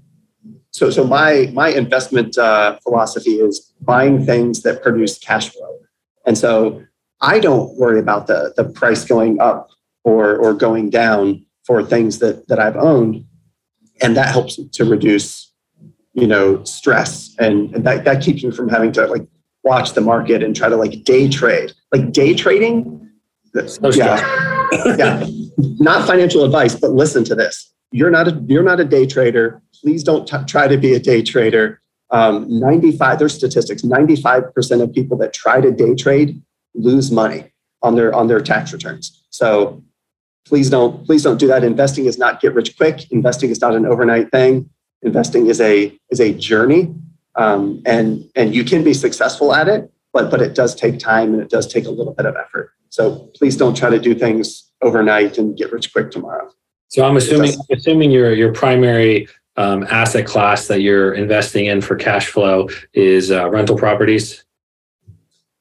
so 0.71 0.89
so 0.89 1.03
my 1.03 1.49
my 1.53 1.69
investment 1.69 2.38
uh, 2.38 2.77
philosophy 2.83 3.35
is 3.39 3.73
buying 3.81 4.25
things 4.25 4.62
that 4.63 4.83
produce 4.83 5.17
cash 5.17 5.49
flow, 5.49 5.79
and 6.25 6.38
so 6.38 6.83
I 7.21 7.39
don't 7.39 7.75
worry 7.77 7.99
about 7.99 8.27
the 8.27 8.53
the 8.55 8.65
price 8.65 9.03
going 9.05 9.41
up 9.41 9.69
or 10.03 10.35
or 10.38 10.53
going 10.53 10.89
down 10.91 11.45
for 11.65 11.83
things 11.83 12.19
that 12.19 12.47
that 12.49 12.59
I've 12.59 12.77
owned, 12.77 13.25
and 14.01 14.15
that 14.15 14.27
helps 14.27 14.59
to 14.73 14.85
reduce 14.85 15.48
you 16.21 16.27
know 16.27 16.63
stress 16.63 17.36
and, 17.39 17.73
and 17.73 17.84
that, 17.86 18.05
that 18.05 18.21
keeps 18.21 18.43
you 18.43 18.51
from 18.51 18.69
having 18.69 18.91
to 18.93 19.05
like 19.08 19.25
watch 19.63 19.93
the 19.93 20.01
market 20.01 20.43
and 20.43 20.55
try 20.55 20.69
to 20.69 20.75
like 20.75 21.03
day 21.03 21.27
trade. 21.29 21.71
Like 21.91 22.12
day 22.12 22.34
trading? 22.34 22.95
No 23.53 23.89
yeah, 23.91 24.67
yeah. 24.97 25.27
Not 25.58 26.05
financial 26.05 26.43
advice 26.43 26.75
but 26.75 26.91
listen 26.91 27.23
to 27.25 27.36
this. 27.36 27.73
You're 27.91 28.12
not 28.12 28.27
a 28.27 28.43
you're 28.47 28.63
not 28.63 28.79
a 28.79 28.86
day 28.86 29.05
trader. 29.08 29.62
Please 29.82 30.03
don't 30.03 30.27
t- 30.27 30.38
try 30.45 30.67
to 30.67 30.77
be 30.77 30.93
a 30.93 30.99
day 30.99 31.23
trader. 31.23 31.82
Um, 32.12 32.45
95 32.47 33.19
there's 33.19 33.36
statistics. 33.36 33.82
95% 33.84 34.82
of 34.82 34.93
people 34.93 35.17
that 35.17 35.34
try 35.34 35.62
to 35.62 35.71
day 35.71 35.95
trade 35.95 36.41
lose 36.75 37.12
money 37.12 37.51
on 37.82 37.95
their 37.95 38.13
on 38.13 38.27
their 38.27 38.39
tax 38.39 38.71
returns. 38.71 39.23
So 39.32 39.84
please 40.45 40.69
don't 40.69 41.05
please 41.05 41.23
don't 41.23 41.39
do 41.39 41.47
that. 41.47 41.63
Investing 41.63 42.05
is 42.05 42.19
not 42.19 42.39
get 42.39 42.53
rich 42.53 42.77
quick. 42.77 43.12
Investing 43.12 43.49
is 43.49 43.62
not 43.62 43.75
an 43.75 43.86
overnight 43.86 44.32
thing 44.32 44.69
investing 45.01 45.47
is 45.47 45.62
a 45.62 45.97
is 46.09 46.19
a 46.19 46.33
journey 46.33 46.93
um, 47.35 47.81
and 47.85 48.29
and 48.35 48.53
you 48.53 48.63
can 48.63 48.83
be 48.83 48.93
successful 48.93 49.53
at 49.53 49.67
it 49.67 49.91
but 50.13 50.31
but 50.31 50.41
it 50.41 50.55
does 50.55 50.75
take 50.75 50.99
time 50.99 51.33
and 51.33 51.41
it 51.41 51.49
does 51.49 51.67
take 51.67 51.85
a 51.85 51.89
little 51.89 52.13
bit 52.13 52.25
of 52.25 52.35
effort. 52.35 52.71
So 52.89 53.29
please 53.35 53.55
don't 53.55 53.75
try 53.75 53.89
to 53.89 53.99
do 53.99 54.15
things 54.15 54.69
overnight 54.81 55.38
and 55.38 55.55
get 55.57 55.71
rich 55.71 55.91
quick 55.91 56.12
tomorrow. 56.12 56.49
So 56.88 57.05
i'm 57.05 57.17
assuming 57.17 57.53
assuming 57.71 58.12
your 58.12 58.33
your 58.33 58.51
primary 58.51 59.27
um, 59.57 59.83
asset 59.89 60.25
class 60.25 60.67
that 60.67 60.81
you're 60.81 61.13
investing 61.13 61.65
in 61.65 61.81
for 61.81 61.95
cash 61.95 62.27
flow 62.27 62.69
is 62.93 63.31
uh, 63.31 63.49
rental 63.49 63.77
properties? 63.77 64.43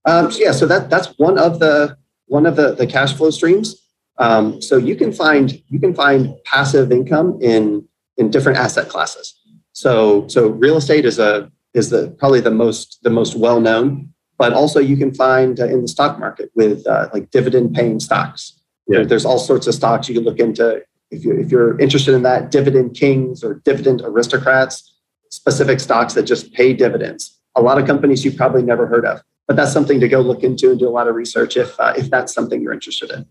Um, 0.05 0.31
so 0.31 0.39
yeah 0.41 0.53
so 0.53 0.67
that 0.67 0.89
that's 0.89 1.19
one 1.19 1.39
of 1.39 1.59
the 1.59 1.97
one 2.27 2.47
of 2.47 2.57
the 2.57 2.75
the 2.75 2.87
cash 2.87 3.15
flow 3.15 3.31
streams. 3.31 3.85
Um, 4.21 4.61
so 4.61 4.77
you 4.77 4.97
can 4.97 5.13
find 5.13 5.63
you 5.69 5.79
can 5.79 5.95
find 5.95 6.35
passive 6.45 6.91
income 6.91 7.39
in 7.43 7.88
in 8.19 8.31
different 8.31 8.59
asset 8.59 8.89
classes. 8.89 9.35
So, 9.73 10.27
so 10.29 10.49
real 10.49 10.77
estate 10.77 11.05
is 11.05 11.19
a 11.19 11.51
is 11.75 11.91
the 11.91 12.11
probably 12.19 12.41
the 12.41 12.51
most 12.51 12.99
the 13.03 13.11
most 13.11 13.37
well 13.37 13.61
known, 13.61 14.13
but 14.37 14.53
also 14.53 14.81
you 14.81 14.97
can 14.97 15.15
find 15.15 15.61
uh, 15.61 15.67
in 15.67 15.83
the 15.83 15.89
stock 15.89 16.19
market 16.19 16.51
with 16.55 16.87
uh, 16.87 17.09
like 17.13 17.31
dividend 17.31 17.75
paying 17.75 18.01
stocks. 18.01 18.61
Yeah. 18.89 19.05
There's 19.05 19.25
all 19.25 19.39
sorts 19.39 19.67
of 19.67 19.75
stocks 19.75 20.09
you 20.09 20.15
can 20.15 20.25
look 20.25 20.41
into 20.41 20.83
if 21.11 21.25
you 21.25 21.39
if 21.39 21.51
you're 21.51 21.79
interested 21.79 22.15
in 22.15 22.23
that 22.25 22.51
dividend 22.51 22.97
kings 22.97 23.45
or 23.45 23.55
dividend 23.65 24.03
aristocrats, 24.05 24.95
specific 25.31 25.81
stocks 25.81 26.15
that 26.15 26.25
just 26.25 26.53
pay 26.53 26.73
dividends. 26.73 27.39
A 27.55 27.63
lot 27.63 27.79
of 27.79 27.87
companies 27.87 28.25
you've 28.25 28.37
probably 28.37 28.63
never 28.63 28.87
heard 28.87 29.05
of, 29.05 29.23
but 29.47 29.57
that's 29.57 29.73
something 29.73 30.01
to 30.01 30.09
go 30.09 30.21
look 30.21 30.43
into 30.43 30.71
and 30.71 30.79
do 30.79 30.89
a 30.89 30.91
lot 30.91 31.09
of 31.09 31.15
research 31.15 31.57
if 31.57 31.79
uh, 31.79 31.95
if 31.97 32.11
that's 32.11 32.33
something 32.33 32.63
you're 32.63 32.73
interested 32.73 33.11
in. 33.11 33.27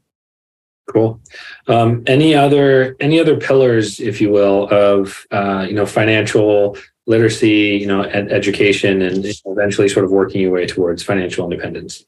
Cool. 0.88 1.19
Um, 1.67 2.04
any 2.08 2.34
other 2.34 2.95
any 3.02 3.19
other 3.19 3.38
pillars, 3.38 4.00
if 4.00 4.21
you 4.21 4.32
will, 4.32 4.69
of 4.69 5.28
uh, 5.32 5.65
you 5.67 5.76
know 5.76 5.86
financial 5.86 6.78
literacy, 7.08 7.78
you 7.82 7.88
know, 7.88 8.04
ed- 8.04 8.32
education, 8.32 9.02
and 9.02 9.26
eventually 9.45 9.89
sort 9.89 10.06
of 10.06 10.12
working 10.12 10.41
your 10.41 10.52
way 10.52 10.65
towards 10.65 11.04
financial 11.04 11.43
independence? 11.43 12.06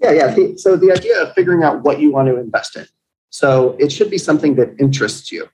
Yeah, 0.00 0.12
yeah. 0.12 0.36
So 0.56 0.76
the 0.76 0.92
idea 0.92 1.22
of 1.22 1.34
figuring 1.34 1.62
out 1.62 1.82
what 1.82 2.00
you 2.00 2.12
want 2.12 2.28
to 2.28 2.36
invest 2.36 2.76
in. 2.76 2.86
So 3.30 3.76
it 3.78 3.90
should 3.90 4.10
be 4.10 4.18
something 4.18 4.54
that 4.54 4.74
interests 4.78 5.30
you. 5.32 5.48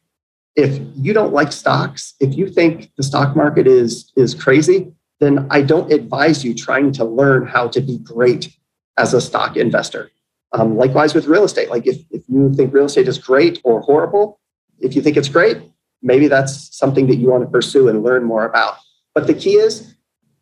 If 0.54 0.80
you 0.96 1.12
don't 1.12 1.32
like 1.32 1.52
stocks, 1.52 2.14
if 2.20 2.37
you 2.37 2.48
think 2.48 2.90
the 2.96 3.02
stock 3.02 3.35
market 3.35 3.66
is 3.66 4.12
is 4.16 4.35
crazy, 4.35 4.92
then 5.20 5.46
I 5.50 5.62
don't 5.62 5.90
advise 5.90 6.44
you 6.44 6.54
trying 6.54 6.92
to 6.92 7.06
learn 7.06 7.46
how 7.46 7.68
to 7.68 7.80
be 7.80 7.98
great 7.98 8.54
as 8.98 9.14
a 9.14 9.20
stock 9.20 9.56
investor 9.56 10.11
um, 10.57 10.77
likewise 10.77 11.14
with 11.14 11.27
real 11.27 11.45
estate. 11.45 11.71
Like 11.71 11.87
if, 11.87 11.99
if 12.11 12.23
you 12.29 12.53
think 12.55 12.73
real 12.73 12.87
estate 12.87 13.09
is 13.09 13.19
great 13.19 13.61
or 13.64 13.81
horrible, 13.81 14.40
if 14.79 14.97
you 14.97 15.03
think 15.03 15.16
it's 15.16 15.29
great, 15.29 15.59
maybe 16.03 16.29
that's 16.29 16.77
something 16.77 17.07
that 17.09 17.16
you 17.16 17.29
want 17.31 17.45
to 17.45 17.51
pursue 17.51 17.88
and 17.88 18.03
learn 18.03 18.25
more 18.25 18.45
about. 18.45 18.77
But 19.14 19.27
the 19.27 19.35
key 19.35 19.55
is 19.55 19.95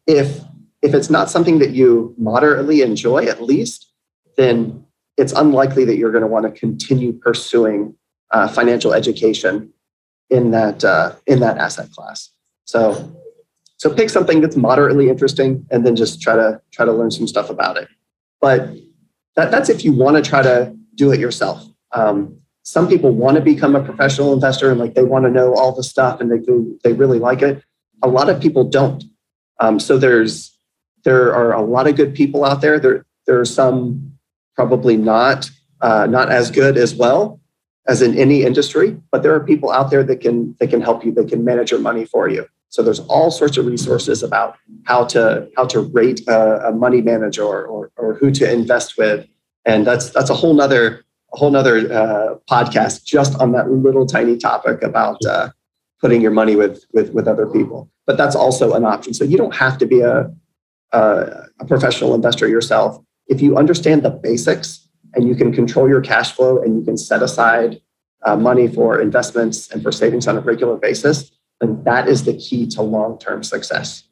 if 0.07 0.41
if 0.83 0.93
it's 0.93 1.09
not 1.09 1.31
something 1.31 1.59
that 1.61 1.71
you 1.71 2.15
moderately 2.19 2.83
enjoy 2.83 3.25
at 3.25 3.43
least, 3.43 3.91
then 4.37 4.85
it's 5.17 5.33
unlikely 5.33 5.85
that 5.87 5.97
you're 5.97 6.13
going 6.13 6.23
to 6.23 6.29
want 6.29 6.45
to 6.45 6.61
continue 6.61 7.13
pursuing 7.13 7.95
uh, 8.33 8.49
financial 8.49 8.93
education 8.93 9.73
in 10.31 10.51
that 10.51 10.85
uh, 10.85 11.15
in 11.27 11.41
that 11.41 11.59
asset 11.59 11.91
class. 11.91 12.31
So 12.65 13.17
so 13.79 13.93
pick 13.93 14.11
something 14.11 14.41
that's 14.41 14.57
moderately 14.57 15.09
interesting 15.09 15.67
and 15.71 15.85
then 15.85 15.97
just 15.97 16.21
try 16.21 16.37
to 16.37 16.61
try 16.73 16.85
to 16.85 16.93
learn 16.93 17.11
some 17.11 17.27
stuff 17.27 17.51
about 17.51 17.77
it. 17.77 17.89
But 18.41 18.71
that, 19.37 19.51
that's 19.51 19.69
if 19.69 19.85
you 19.85 19.93
want 19.93 20.17
to 20.17 20.23
try 20.23 20.43
to 20.43 20.75
do 20.95 21.13
it 21.13 21.21
yourself. 21.21 21.65
Um, 21.93 22.39
some 22.63 22.89
people 22.89 23.11
want 23.11 23.37
to 23.37 23.43
become 23.43 23.77
a 23.77 23.83
professional 23.83 24.33
investor 24.33 24.71
and 24.71 24.81
like 24.81 24.95
they 24.95 25.05
want 25.05 25.27
to 25.27 25.31
know 25.31 25.55
all 25.55 25.73
the 25.73 25.83
stuff 25.83 26.21
and 26.21 26.31
they 26.31 26.39
they 26.83 26.95
really 26.95 27.19
like 27.19 27.43
it. 27.43 27.63
A 28.03 28.09
lot 28.09 28.29
of 28.31 28.41
people 28.41 28.65
don't. 28.65 29.05
Um, 29.61 29.79
so 29.79 29.99
there's 29.99 30.57
there 31.05 31.35
are 31.35 31.53
a 31.53 31.61
lot 31.61 31.87
of 31.87 31.97
good 31.97 32.15
people 32.15 32.45
out 32.45 32.63
there. 32.63 32.81
There 32.81 33.05
there 33.27 33.39
are 33.39 33.45
some 33.45 34.13
probably 34.57 34.97
not 34.97 35.51
uh, 35.81 36.07
not 36.07 36.31
as 36.31 36.51
good 36.51 36.79
as 36.79 36.95
well 36.95 37.41
as 37.87 38.01
in 38.01 38.17
any 38.17 38.43
industry, 38.43 38.97
but 39.13 39.23
there 39.23 39.35
are 39.35 39.41
people 39.41 39.71
out 39.71 39.91
there 39.91 40.03
that 40.03 40.21
can 40.21 40.57
that 40.59 40.69
can 40.69 40.81
help 40.81 41.05
you. 41.05 41.13
They 41.13 41.27
can 41.27 41.45
manage 41.45 41.71
your 41.71 41.81
money 41.81 42.07
for 42.07 42.29
you. 42.29 42.47
So 42.75 42.83
there's 42.83 42.99
all 42.99 43.31
sorts 43.31 43.57
of 43.57 43.67
resources 43.67 44.25
about 44.25 44.57
how 44.83 45.05
to 45.05 45.49
how 45.57 45.65
to 45.67 45.79
rate 45.79 46.27
a, 46.27 46.71
a 46.71 46.73
money 46.73 47.01
manager 47.01 47.45
or, 47.45 47.65
or, 47.67 47.93
or 47.97 48.15
who 48.15 48.33
to 48.33 48.53
invest 48.53 48.99
with, 48.99 49.29
and 49.65 49.87
that's 49.87 50.11
that's 50.11 50.29
a 50.29 50.35
whole 50.35 50.55
nother 50.55 51.05
a 51.33 51.37
whole 51.37 51.53
nother 51.53 51.77
uh, 51.93 52.35
podcast 52.51 53.05
just 53.05 53.39
on 53.39 53.53
that 53.53 53.71
little 53.71 54.07
tiny 54.07 54.37
topic 54.37 54.83
about 54.83 55.25
uh, 55.25 55.51
putting 56.01 56.21
your 56.21 56.33
money 56.33 56.57
with 56.57 56.85
with 56.93 57.15
with 57.15 57.29
other 57.29 57.47
people. 57.47 57.89
But 58.09 58.17
that's 58.17 58.35
also 58.35 58.75
an 58.75 58.85
option. 58.85 59.15
So 59.15 59.23
you 59.25 59.37
don't 59.37 59.55
have 59.55 59.79
to 59.79 59.87
be 59.87 60.01
a 60.01 60.29
a, 60.91 61.01
a 61.61 61.65
professional 61.69 62.13
investor 62.13 62.49
yourself 62.49 62.99
if 63.29 63.41
you 63.41 63.57
understand 63.57 64.03
the 64.03 64.11
basics 64.11 64.89
and 65.15 65.29
you 65.29 65.37
can 65.37 65.53
control 65.53 65.89
your 65.89 66.01
cash 66.01 66.33
flow 66.33 66.61
and 66.61 66.77
you 66.77 66.85
can 66.85 66.97
set 66.97 67.23
aside 67.23 67.81
uh, 68.25 68.35
money 68.35 68.67
for 68.67 69.01
investments 69.01 69.71
and 69.71 69.81
for 69.81 69.93
savings 69.93 70.27
on 70.27 70.37
a 70.37 70.41
regular 70.41 70.77
basis, 70.77 71.31
then 71.65 71.83
that 71.85 72.09
is 72.09 72.25
the 72.25 72.35
key 72.35 72.67
to 72.69 72.83
long 72.83 73.19
term 73.19 73.43
success. 73.43 74.05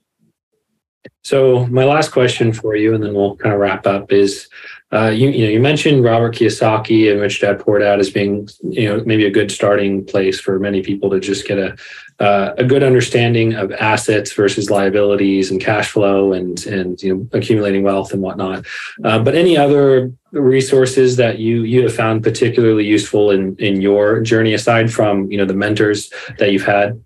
So 1.24 1.66
my 1.66 1.84
last 1.84 2.10
question 2.10 2.52
for 2.52 2.74
you, 2.74 2.94
and 2.94 3.02
then 3.02 3.14
we'll 3.14 3.36
kind 3.36 3.54
of 3.54 3.60
wrap 3.60 3.86
up, 3.86 4.12
is 4.12 4.48
uh, 4.92 5.08
you, 5.08 5.30
you 5.30 5.44
know 5.44 5.52
you 5.52 5.60
mentioned 5.60 6.04
Robert 6.04 6.34
Kiyosaki 6.34 7.10
and 7.10 7.20
Rich 7.20 7.40
Dad 7.40 7.60
Poor 7.60 7.78
Dad 7.78 8.00
as 8.00 8.10
being 8.10 8.48
you 8.62 8.88
know 8.88 9.02
maybe 9.04 9.24
a 9.24 9.30
good 9.30 9.50
starting 9.50 10.04
place 10.04 10.40
for 10.40 10.58
many 10.58 10.82
people 10.82 11.10
to 11.10 11.20
just 11.20 11.46
get 11.46 11.58
a 11.58 11.76
uh, 12.22 12.54
a 12.58 12.64
good 12.64 12.82
understanding 12.82 13.54
of 13.54 13.72
assets 13.72 14.32
versus 14.32 14.70
liabilities 14.70 15.50
and 15.50 15.60
cash 15.60 15.90
flow 15.90 16.32
and 16.32 16.66
and 16.66 17.02
you 17.02 17.14
know 17.14 17.28
accumulating 17.32 17.82
wealth 17.82 18.12
and 18.12 18.20
whatnot. 18.20 18.66
Uh, 19.04 19.18
but 19.18 19.34
any 19.34 19.56
other 19.56 20.12
resources 20.32 21.16
that 21.16 21.38
you 21.38 21.62
you 21.62 21.82
have 21.82 21.94
found 21.94 22.22
particularly 22.22 22.84
useful 22.84 23.30
in 23.30 23.56
in 23.56 23.80
your 23.80 24.20
journey 24.20 24.54
aside 24.54 24.92
from 24.92 25.30
you 25.30 25.38
know 25.38 25.46
the 25.46 25.54
mentors 25.54 26.12
that 26.38 26.52
you've 26.52 26.66
had? 26.66 27.00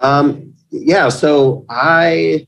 Um, 0.00 0.54
yeah, 0.70 1.08
so 1.08 1.64
I 1.68 2.46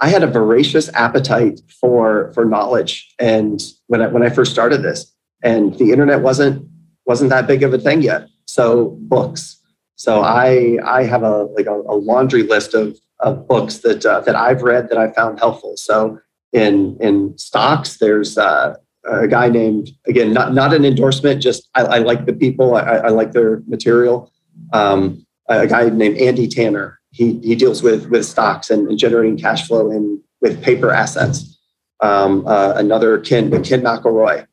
I 0.00 0.08
had 0.08 0.22
a 0.22 0.26
voracious 0.26 0.92
appetite 0.94 1.60
for 1.80 2.32
for 2.34 2.44
knowledge, 2.44 3.14
and 3.18 3.62
when 3.86 4.02
I 4.02 4.08
when 4.08 4.22
I 4.22 4.30
first 4.30 4.52
started 4.52 4.82
this, 4.82 5.12
and 5.42 5.74
the 5.78 5.92
internet 5.92 6.20
wasn't 6.20 6.66
wasn't 7.06 7.30
that 7.30 7.46
big 7.46 7.62
of 7.62 7.72
a 7.72 7.78
thing 7.78 8.02
yet. 8.02 8.28
So 8.46 8.96
books. 9.00 9.60
So 9.96 10.22
I 10.22 10.78
I 10.84 11.04
have 11.04 11.22
a 11.22 11.44
like 11.56 11.66
a, 11.66 11.74
a 11.74 11.96
laundry 11.96 12.42
list 12.42 12.74
of 12.74 12.98
of 13.20 13.46
books 13.46 13.78
that 13.78 14.04
uh, 14.04 14.20
that 14.20 14.34
I've 14.34 14.62
read 14.62 14.88
that 14.88 14.98
I 14.98 15.12
found 15.12 15.38
helpful. 15.38 15.76
So 15.76 16.18
in 16.52 16.96
in 17.00 17.36
stocks, 17.38 17.98
there's 17.98 18.36
uh, 18.36 18.74
a 19.04 19.28
guy 19.28 19.48
named 19.48 19.90
again 20.06 20.32
not 20.32 20.54
not 20.54 20.74
an 20.74 20.84
endorsement, 20.84 21.42
just 21.42 21.68
I, 21.74 21.82
I 21.82 21.98
like 21.98 22.26
the 22.26 22.32
people, 22.32 22.74
I, 22.74 22.80
I 22.80 23.08
like 23.08 23.32
their 23.32 23.62
material. 23.66 24.32
Um, 24.72 25.23
a 25.48 25.66
guy 25.66 25.88
named 25.88 26.16
Andy 26.18 26.48
Tanner 26.48 27.00
he, 27.14 27.38
he 27.44 27.54
deals 27.54 27.80
with 27.80 28.08
with 28.10 28.26
stocks 28.26 28.70
and, 28.70 28.88
and 28.88 28.98
generating 28.98 29.38
cash 29.38 29.68
flow 29.68 29.90
in 29.90 30.20
with 30.40 30.60
paper 30.62 30.90
assets. 30.90 31.58
Um, 32.00 32.44
uh, 32.46 32.72
another 32.74 33.20
Ken, 33.20 33.50
Ken 33.62 33.82
McElroy, 33.82 34.46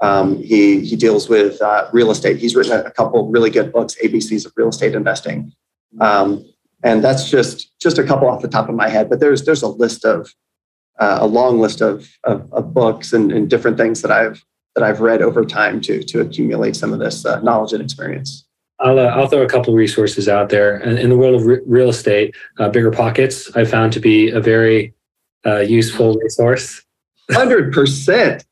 um, 0.00 0.36
he 0.42 0.80
he 0.80 0.96
deals 0.96 1.28
with 1.28 1.62
uh, 1.62 1.88
real 1.92 2.10
estate. 2.10 2.38
He's 2.38 2.56
written 2.56 2.72
a, 2.72 2.82
a, 2.82 2.90
couple 2.90 3.28
really 3.28 3.50
good 3.50 3.72
books, 3.72 3.94
ABCs 4.02 4.44
of 4.44 4.52
real 4.56 4.68
estate 4.68 4.96
investing, 4.96 5.52
um, 6.00 6.44
and 6.82 7.04
that's 7.04 7.30
just 7.30 7.78
just 7.80 7.98
a 7.98 8.02
couple 8.02 8.28
off 8.28 8.42
the 8.42 8.48
top 8.48 8.68
of 8.68 8.74
my 8.74 8.88
head. 8.88 9.08
But 9.08 9.20
there's 9.20 9.44
there's 9.44 9.62
a 9.62 9.68
list 9.68 10.04
of 10.04 10.34
uh, 10.98 11.18
a 11.20 11.26
long 11.26 11.60
list 11.60 11.80
of 11.80 12.10
of, 12.24 12.52
of 12.52 12.74
books 12.74 13.12
and, 13.12 13.30
and, 13.30 13.48
different 13.48 13.76
things 13.76 14.02
that 14.02 14.10
I've 14.10 14.44
that 14.74 14.82
I've 14.82 15.00
read 15.00 15.22
over 15.22 15.44
time 15.44 15.80
to 15.82 16.02
to 16.02 16.20
accumulate 16.20 16.74
some 16.74 16.92
of 16.92 16.98
this 16.98 17.24
uh, 17.24 17.40
knowledge 17.42 17.72
and 17.72 17.82
experience. 17.82 18.47
I'll, 18.80 18.98
uh, 18.98 19.06
I'll 19.06 19.26
throw 19.26 19.42
a 19.42 19.48
couple 19.48 19.72
of 19.72 19.78
resources 19.78 20.28
out 20.28 20.50
there. 20.50 20.78
In, 20.78 20.98
in 20.98 21.10
the 21.10 21.16
world 21.16 21.34
of 21.34 21.46
re- 21.46 21.60
real 21.66 21.88
estate, 21.88 22.34
uh, 22.58 22.68
Bigger 22.68 22.90
Pockets 22.90 23.54
I 23.56 23.64
found 23.64 23.92
to 23.94 24.00
be 24.00 24.30
a 24.30 24.40
very 24.40 24.94
uh, 25.44 25.60
useful 25.60 26.14
resource. 26.14 26.84
Hundred 27.30 27.72
percent. 27.72 28.44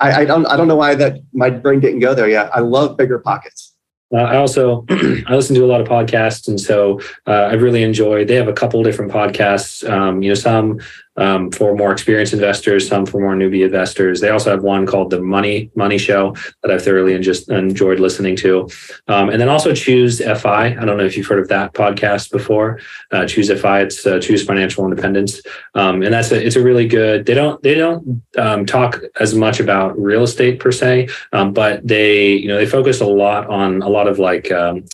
I, 0.00 0.22
I 0.22 0.24
don't 0.24 0.46
I 0.46 0.56
don't 0.56 0.68
know 0.68 0.76
why 0.76 0.94
that 0.96 1.20
my 1.32 1.48
brain 1.48 1.80
didn't 1.80 2.00
go 2.00 2.14
there 2.14 2.28
yet. 2.28 2.50
I 2.54 2.60
love 2.60 2.96
Bigger 2.96 3.18
Pockets. 3.18 3.72
Uh, 4.12 4.18
I 4.18 4.36
also 4.36 4.84
I 4.90 5.34
listen 5.34 5.54
to 5.54 5.64
a 5.64 5.66
lot 5.66 5.80
of 5.80 5.88
podcasts, 5.88 6.48
and 6.48 6.60
so 6.60 7.00
uh, 7.26 7.48
I've 7.50 7.62
really 7.62 7.82
enjoyed. 7.82 8.28
They 8.28 8.34
have 8.34 8.48
a 8.48 8.52
couple 8.52 8.82
different 8.82 9.12
podcasts. 9.12 9.88
Um, 9.88 10.22
you 10.22 10.28
know, 10.28 10.34
some 10.34 10.80
um, 11.16 11.50
for 11.50 11.74
more 11.74 11.92
experienced 11.92 12.32
investors, 12.32 12.88
some 12.88 13.04
for 13.04 13.20
more 13.20 13.34
newbie 13.34 13.64
investors. 13.64 14.20
They 14.20 14.30
also 14.30 14.50
have 14.50 14.62
one 14.62 14.86
called 14.86 15.10
the 15.10 15.20
Money 15.20 15.70
Money 15.74 15.98
Show 15.98 16.34
that 16.62 16.70
I've 16.70 16.82
thoroughly 16.82 17.14
and 17.14 17.22
just 17.22 17.50
enjoyed 17.50 18.00
listening 18.00 18.36
to. 18.36 18.68
Um, 19.08 19.28
and 19.28 19.40
then 19.40 19.48
also 19.48 19.74
Choose 19.74 20.20
FI. 20.20 20.66
I 20.66 20.84
don't 20.84 20.96
know 20.96 21.04
if 21.04 21.16
you've 21.16 21.26
heard 21.26 21.40
of 21.40 21.48
that 21.48 21.74
podcast 21.74 22.30
before. 22.30 22.80
Uh, 23.10 23.26
Choose 23.26 23.50
FI. 23.60 23.82
It's 23.82 24.06
uh, 24.06 24.20
Choose 24.20 24.44
Financial 24.44 24.84
Independence, 24.84 25.40
um, 25.74 26.02
and 26.02 26.12
that's 26.14 26.32
a 26.32 26.44
it's 26.44 26.56
a 26.56 26.62
really 26.62 26.86
good. 26.86 27.26
They 27.26 27.34
don't 27.34 27.62
they 27.62 27.74
don't 27.74 28.22
um, 28.38 28.64
talk 28.64 29.00
as 29.20 29.34
much 29.34 29.60
about 29.60 29.98
real 29.98 30.22
estate 30.22 30.60
per 30.60 30.72
se, 30.72 31.08
um, 31.32 31.52
but 31.52 31.86
they 31.86 32.32
you 32.34 32.48
know 32.48 32.56
they 32.56 32.66
focus 32.66 33.00
a 33.00 33.06
lot 33.06 33.48
on 33.48 33.82
a 33.82 33.88
lot 33.88 34.08
of 34.08 34.18
like. 34.18 34.50
Um, 34.50 34.84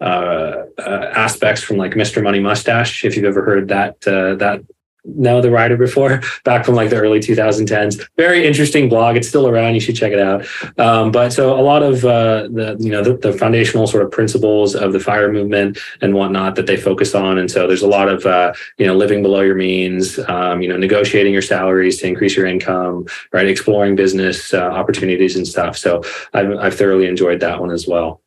uh, 0.00 0.62
uh, 0.78 1.10
aspects 1.12 1.60
from 1.60 1.76
like 1.76 1.94
Mr. 1.94 2.22
Money 2.22 2.38
Mustache, 2.38 3.04
if 3.04 3.16
you've 3.16 3.24
ever 3.24 3.44
heard 3.44 3.66
that 3.66 3.96
uh, 4.06 4.36
that 4.36 4.62
know 5.04 5.40
the 5.40 5.50
writer 5.50 5.76
before, 5.76 6.20
back 6.44 6.64
from 6.64 6.74
like 6.74 6.90
the 6.90 6.96
early 6.96 7.20
2010s. 7.20 8.06
Very 8.16 8.46
interesting 8.46 8.88
blog. 8.88 9.16
It's 9.16 9.28
still 9.28 9.48
around. 9.48 9.74
You 9.74 9.80
should 9.80 9.96
check 9.96 10.12
it 10.12 10.18
out. 10.18 10.46
Um, 10.78 11.10
but 11.10 11.32
so 11.32 11.58
a 11.58 11.62
lot 11.62 11.82
of 11.82 12.04
uh, 12.04 12.48
the 12.48 12.76
you 12.78 12.90
know 12.90 13.02
the, 13.02 13.16
the, 13.16 13.32
foundational 13.32 13.86
sort 13.86 14.02
of 14.02 14.10
principles 14.10 14.74
of 14.74 14.92
the 14.92 15.00
fire 15.00 15.32
movement 15.32 15.78
and 16.00 16.14
whatnot 16.14 16.56
that 16.56 16.66
they 16.66 16.76
focus 16.76 17.14
on. 17.14 17.38
And 17.38 17.50
so 17.50 17.66
there's 17.66 17.82
a 17.82 17.88
lot 17.88 18.08
of 18.08 18.26
uh, 18.26 18.52
you 18.78 18.86
know 18.86 18.94
living 18.94 19.22
below 19.22 19.40
your 19.40 19.54
means, 19.54 20.18
um, 20.28 20.60
you 20.60 20.68
know 20.68 20.76
negotiating 20.76 21.32
your 21.32 21.42
salaries 21.42 21.98
to 21.98 22.06
increase 22.06 22.36
your 22.36 22.46
income, 22.46 23.06
right? 23.32 23.46
Exploring 23.46 23.96
business 23.96 24.52
uh, 24.52 24.58
opportunities 24.58 25.36
and 25.36 25.46
stuff. 25.46 25.76
So 25.76 26.02
I've, 26.34 26.50
I've 26.58 26.74
thoroughly 26.74 27.06
enjoyed 27.06 27.40
that 27.40 27.60
one 27.60 27.70
as 27.70 27.86
well. 27.86 28.20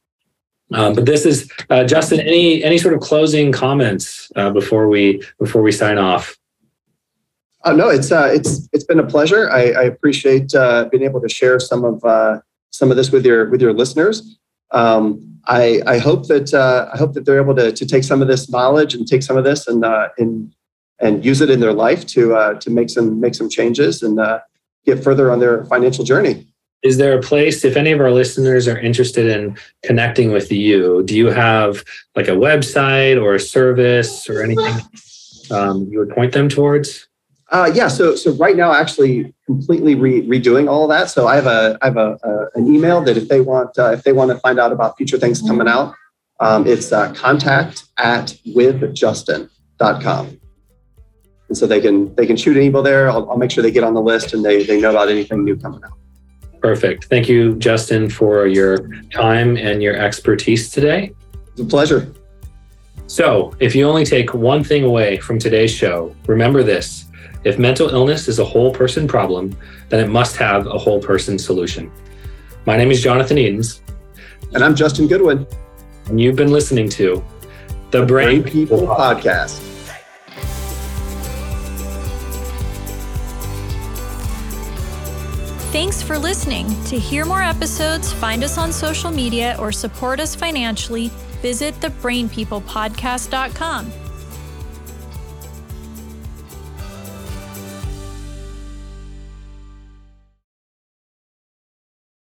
Um, 0.73 0.93
but 0.93 1.05
this 1.05 1.25
is 1.25 1.51
uh, 1.69 1.83
Justin. 1.83 2.19
Any 2.21 2.63
any 2.63 2.77
sort 2.77 2.93
of 2.93 3.01
closing 3.01 3.51
comments 3.51 4.31
uh, 4.35 4.51
before 4.51 4.87
we 4.87 5.21
before 5.37 5.61
we 5.61 5.71
sign 5.71 5.97
off? 5.97 6.37
Uh, 7.63 7.73
no, 7.73 7.89
it's 7.89 8.11
uh, 8.11 8.29
it's 8.33 8.67
it's 8.73 8.83
been 8.83 8.99
a 8.99 9.05
pleasure. 9.05 9.49
I, 9.49 9.71
I 9.71 9.83
appreciate 9.83 10.53
uh, 10.55 10.85
being 10.85 11.03
able 11.03 11.21
to 11.21 11.29
share 11.29 11.59
some 11.59 11.83
of 11.83 12.03
uh, 12.03 12.39
some 12.71 12.89
of 12.89 12.97
this 12.97 13.11
with 13.11 13.25
your 13.25 13.49
with 13.49 13.61
your 13.61 13.73
listeners. 13.73 14.37
Um, 14.71 15.39
I, 15.45 15.81
I 15.85 15.97
hope 15.97 16.27
that 16.27 16.53
uh, 16.53 16.89
I 16.93 16.97
hope 16.97 17.13
that 17.13 17.25
they're 17.25 17.41
able 17.41 17.55
to, 17.55 17.71
to 17.71 17.85
take 17.85 18.03
some 18.03 18.21
of 18.21 18.27
this 18.27 18.49
knowledge 18.49 18.93
and 18.93 19.07
take 19.07 19.21
some 19.21 19.37
of 19.37 19.43
this 19.43 19.67
and 19.67 19.85
uh, 19.85 20.09
and 20.17 20.53
and 20.99 21.23
use 21.23 21.41
it 21.41 21.49
in 21.49 21.59
their 21.59 21.73
life 21.73 22.05
to 22.07 22.57
to 22.59 22.69
make 22.69 22.89
some 22.89 23.19
make 23.19 23.35
some 23.35 23.49
changes 23.49 24.01
and 24.01 24.19
get 24.85 25.03
further 25.03 25.31
on 25.31 25.39
their 25.39 25.65
financial 25.65 26.03
journey. 26.03 26.47
Is 26.81 26.97
there 26.97 27.15
a 27.15 27.21
place 27.21 27.63
if 27.63 27.77
any 27.77 27.91
of 27.91 27.99
our 27.99 28.09
listeners 28.09 28.67
are 28.67 28.79
interested 28.79 29.27
in 29.27 29.55
connecting 29.83 30.31
with 30.31 30.51
you? 30.51 31.03
Do 31.03 31.15
you 31.15 31.27
have 31.27 31.83
like 32.15 32.27
a 32.27 32.31
website 32.31 33.21
or 33.21 33.35
a 33.35 33.39
service 33.39 34.27
or 34.27 34.41
anything 34.41 34.73
um, 35.51 35.87
you 35.91 35.99
would 35.99 36.09
point 36.09 36.33
them 36.33 36.49
towards? 36.49 37.07
Uh, 37.51 37.69
yeah, 37.73 37.89
so 37.89 38.15
so 38.15 38.31
right 38.33 38.55
now, 38.55 38.71
actually, 38.73 39.33
completely 39.45 39.93
re- 39.93 40.25
redoing 40.25 40.69
all 40.69 40.83
of 40.83 40.89
that. 40.89 41.09
So 41.09 41.27
I 41.27 41.35
have 41.35 41.47
a 41.47 41.77
I 41.81 41.87
have 41.87 41.97
a, 41.97 42.17
a 42.23 42.57
an 42.57 42.73
email 42.73 43.01
that 43.01 43.17
if 43.17 43.27
they 43.27 43.41
want 43.41 43.77
uh, 43.77 43.91
if 43.91 44.03
they 44.03 44.13
want 44.13 44.31
to 44.31 44.37
find 44.37 44.57
out 44.57 44.71
about 44.71 44.95
future 44.97 45.17
things 45.17 45.41
coming 45.41 45.67
out, 45.67 45.93
um, 46.39 46.65
it's 46.65 46.93
uh, 46.93 47.13
contact 47.13 47.83
at 47.97 48.37
withjustin.com. 48.47 50.39
And 51.49 51.57
so 51.57 51.67
they 51.67 51.81
can 51.81 52.15
they 52.15 52.25
can 52.25 52.37
shoot 52.37 52.55
an 52.55 52.63
email 52.63 52.83
there. 52.83 53.09
I'll, 53.09 53.29
I'll 53.29 53.37
make 53.37 53.51
sure 53.51 53.61
they 53.61 53.71
get 53.71 53.83
on 53.83 53.95
the 53.95 54.01
list 54.01 54.33
and 54.33 54.45
they 54.45 54.63
they 54.63 54.79
know 54.79 54.91
about 54.91 55.09
anything 55.09 55.43
new 55.43 55.57
coming 55.57 55.83
out. 55.83 55.97
Perfect. 56.61 57.05
Thank 57.05 57.27
you, 57.27 57.55
Justin, 57.55 58.09
for 58.09 58.47
your 58.47 58.87
time 59.09 59.57
and 59.57 59.83
your 59.83 59.97
expertise 59.97 60.71
today. 60.71 61.11
It's 61.51 61.59
a 61.59 61.65
pleasure. 61.65 62.13
So, 63.07 63.51
if 63.59 63.75
you 63.75 63.85
only 63.89 64.05
take 64.05 64.33
one 64.33 64.63
thing 64.63 64.85
away 64.85 65.17
from 65.17 65.37
today's 65.37 65.71
show, 65.71 66.15
remember 66.27 66.63
this 66.63 67.10
if 67.43 67.57
mental 67.57 67.89
illness 67.89 68.27
is 68.27 68.39
a 68.39 68.45
whole 68.45 68.73
person 68.73 69.07
problem, 69.07 69.57
then 69.89 70.03
it 70.03 70.09
must 70.09 70.35
have 70.37 70.67
a 70.67 70.77
whole 70.77 71.01
person 71.01 71.39
solution. 71.39 71.91
My 72.65 72.77
name 72.77 72.91
is 72.91 73.01
Jonathan 73.01 73.37
Edens. 73.37 73.81
And 74.53 74.63
I'm 74.63 74.75
Justin 74.75 75.07
Goodwin. 75.07 75.47
And 76.07 76.19
you've 76.19 76.35
been 76.35 76.51
listening 76.51 76.89
to 76.89 77.23
the 77.91 78.05
Brain, 78.05 78.41
Brain 78.41 78.51
People, 78.51 78.79
People 78.79 78.95
Podcast. 78.95 79.59
Thanks 85.71 86.01
for 86.01 86.19
listening. 86.19 86.67
To 86.85 86.99
hear 86.99 87.23
more 87.23 87.41
episodes, 87.41 88.11
find 88.11 88.43
us 88.43 88.57
on 88.57 88.73
social 88.73 89.09
media, 89.09 89.55
or 89.57 89.71
support 89.71 90.19
us 90.19 90.35
financially, 90.35 91.07
visit 91.41 91.73
thebrainpeoplepodcast.com. 91.75 94.00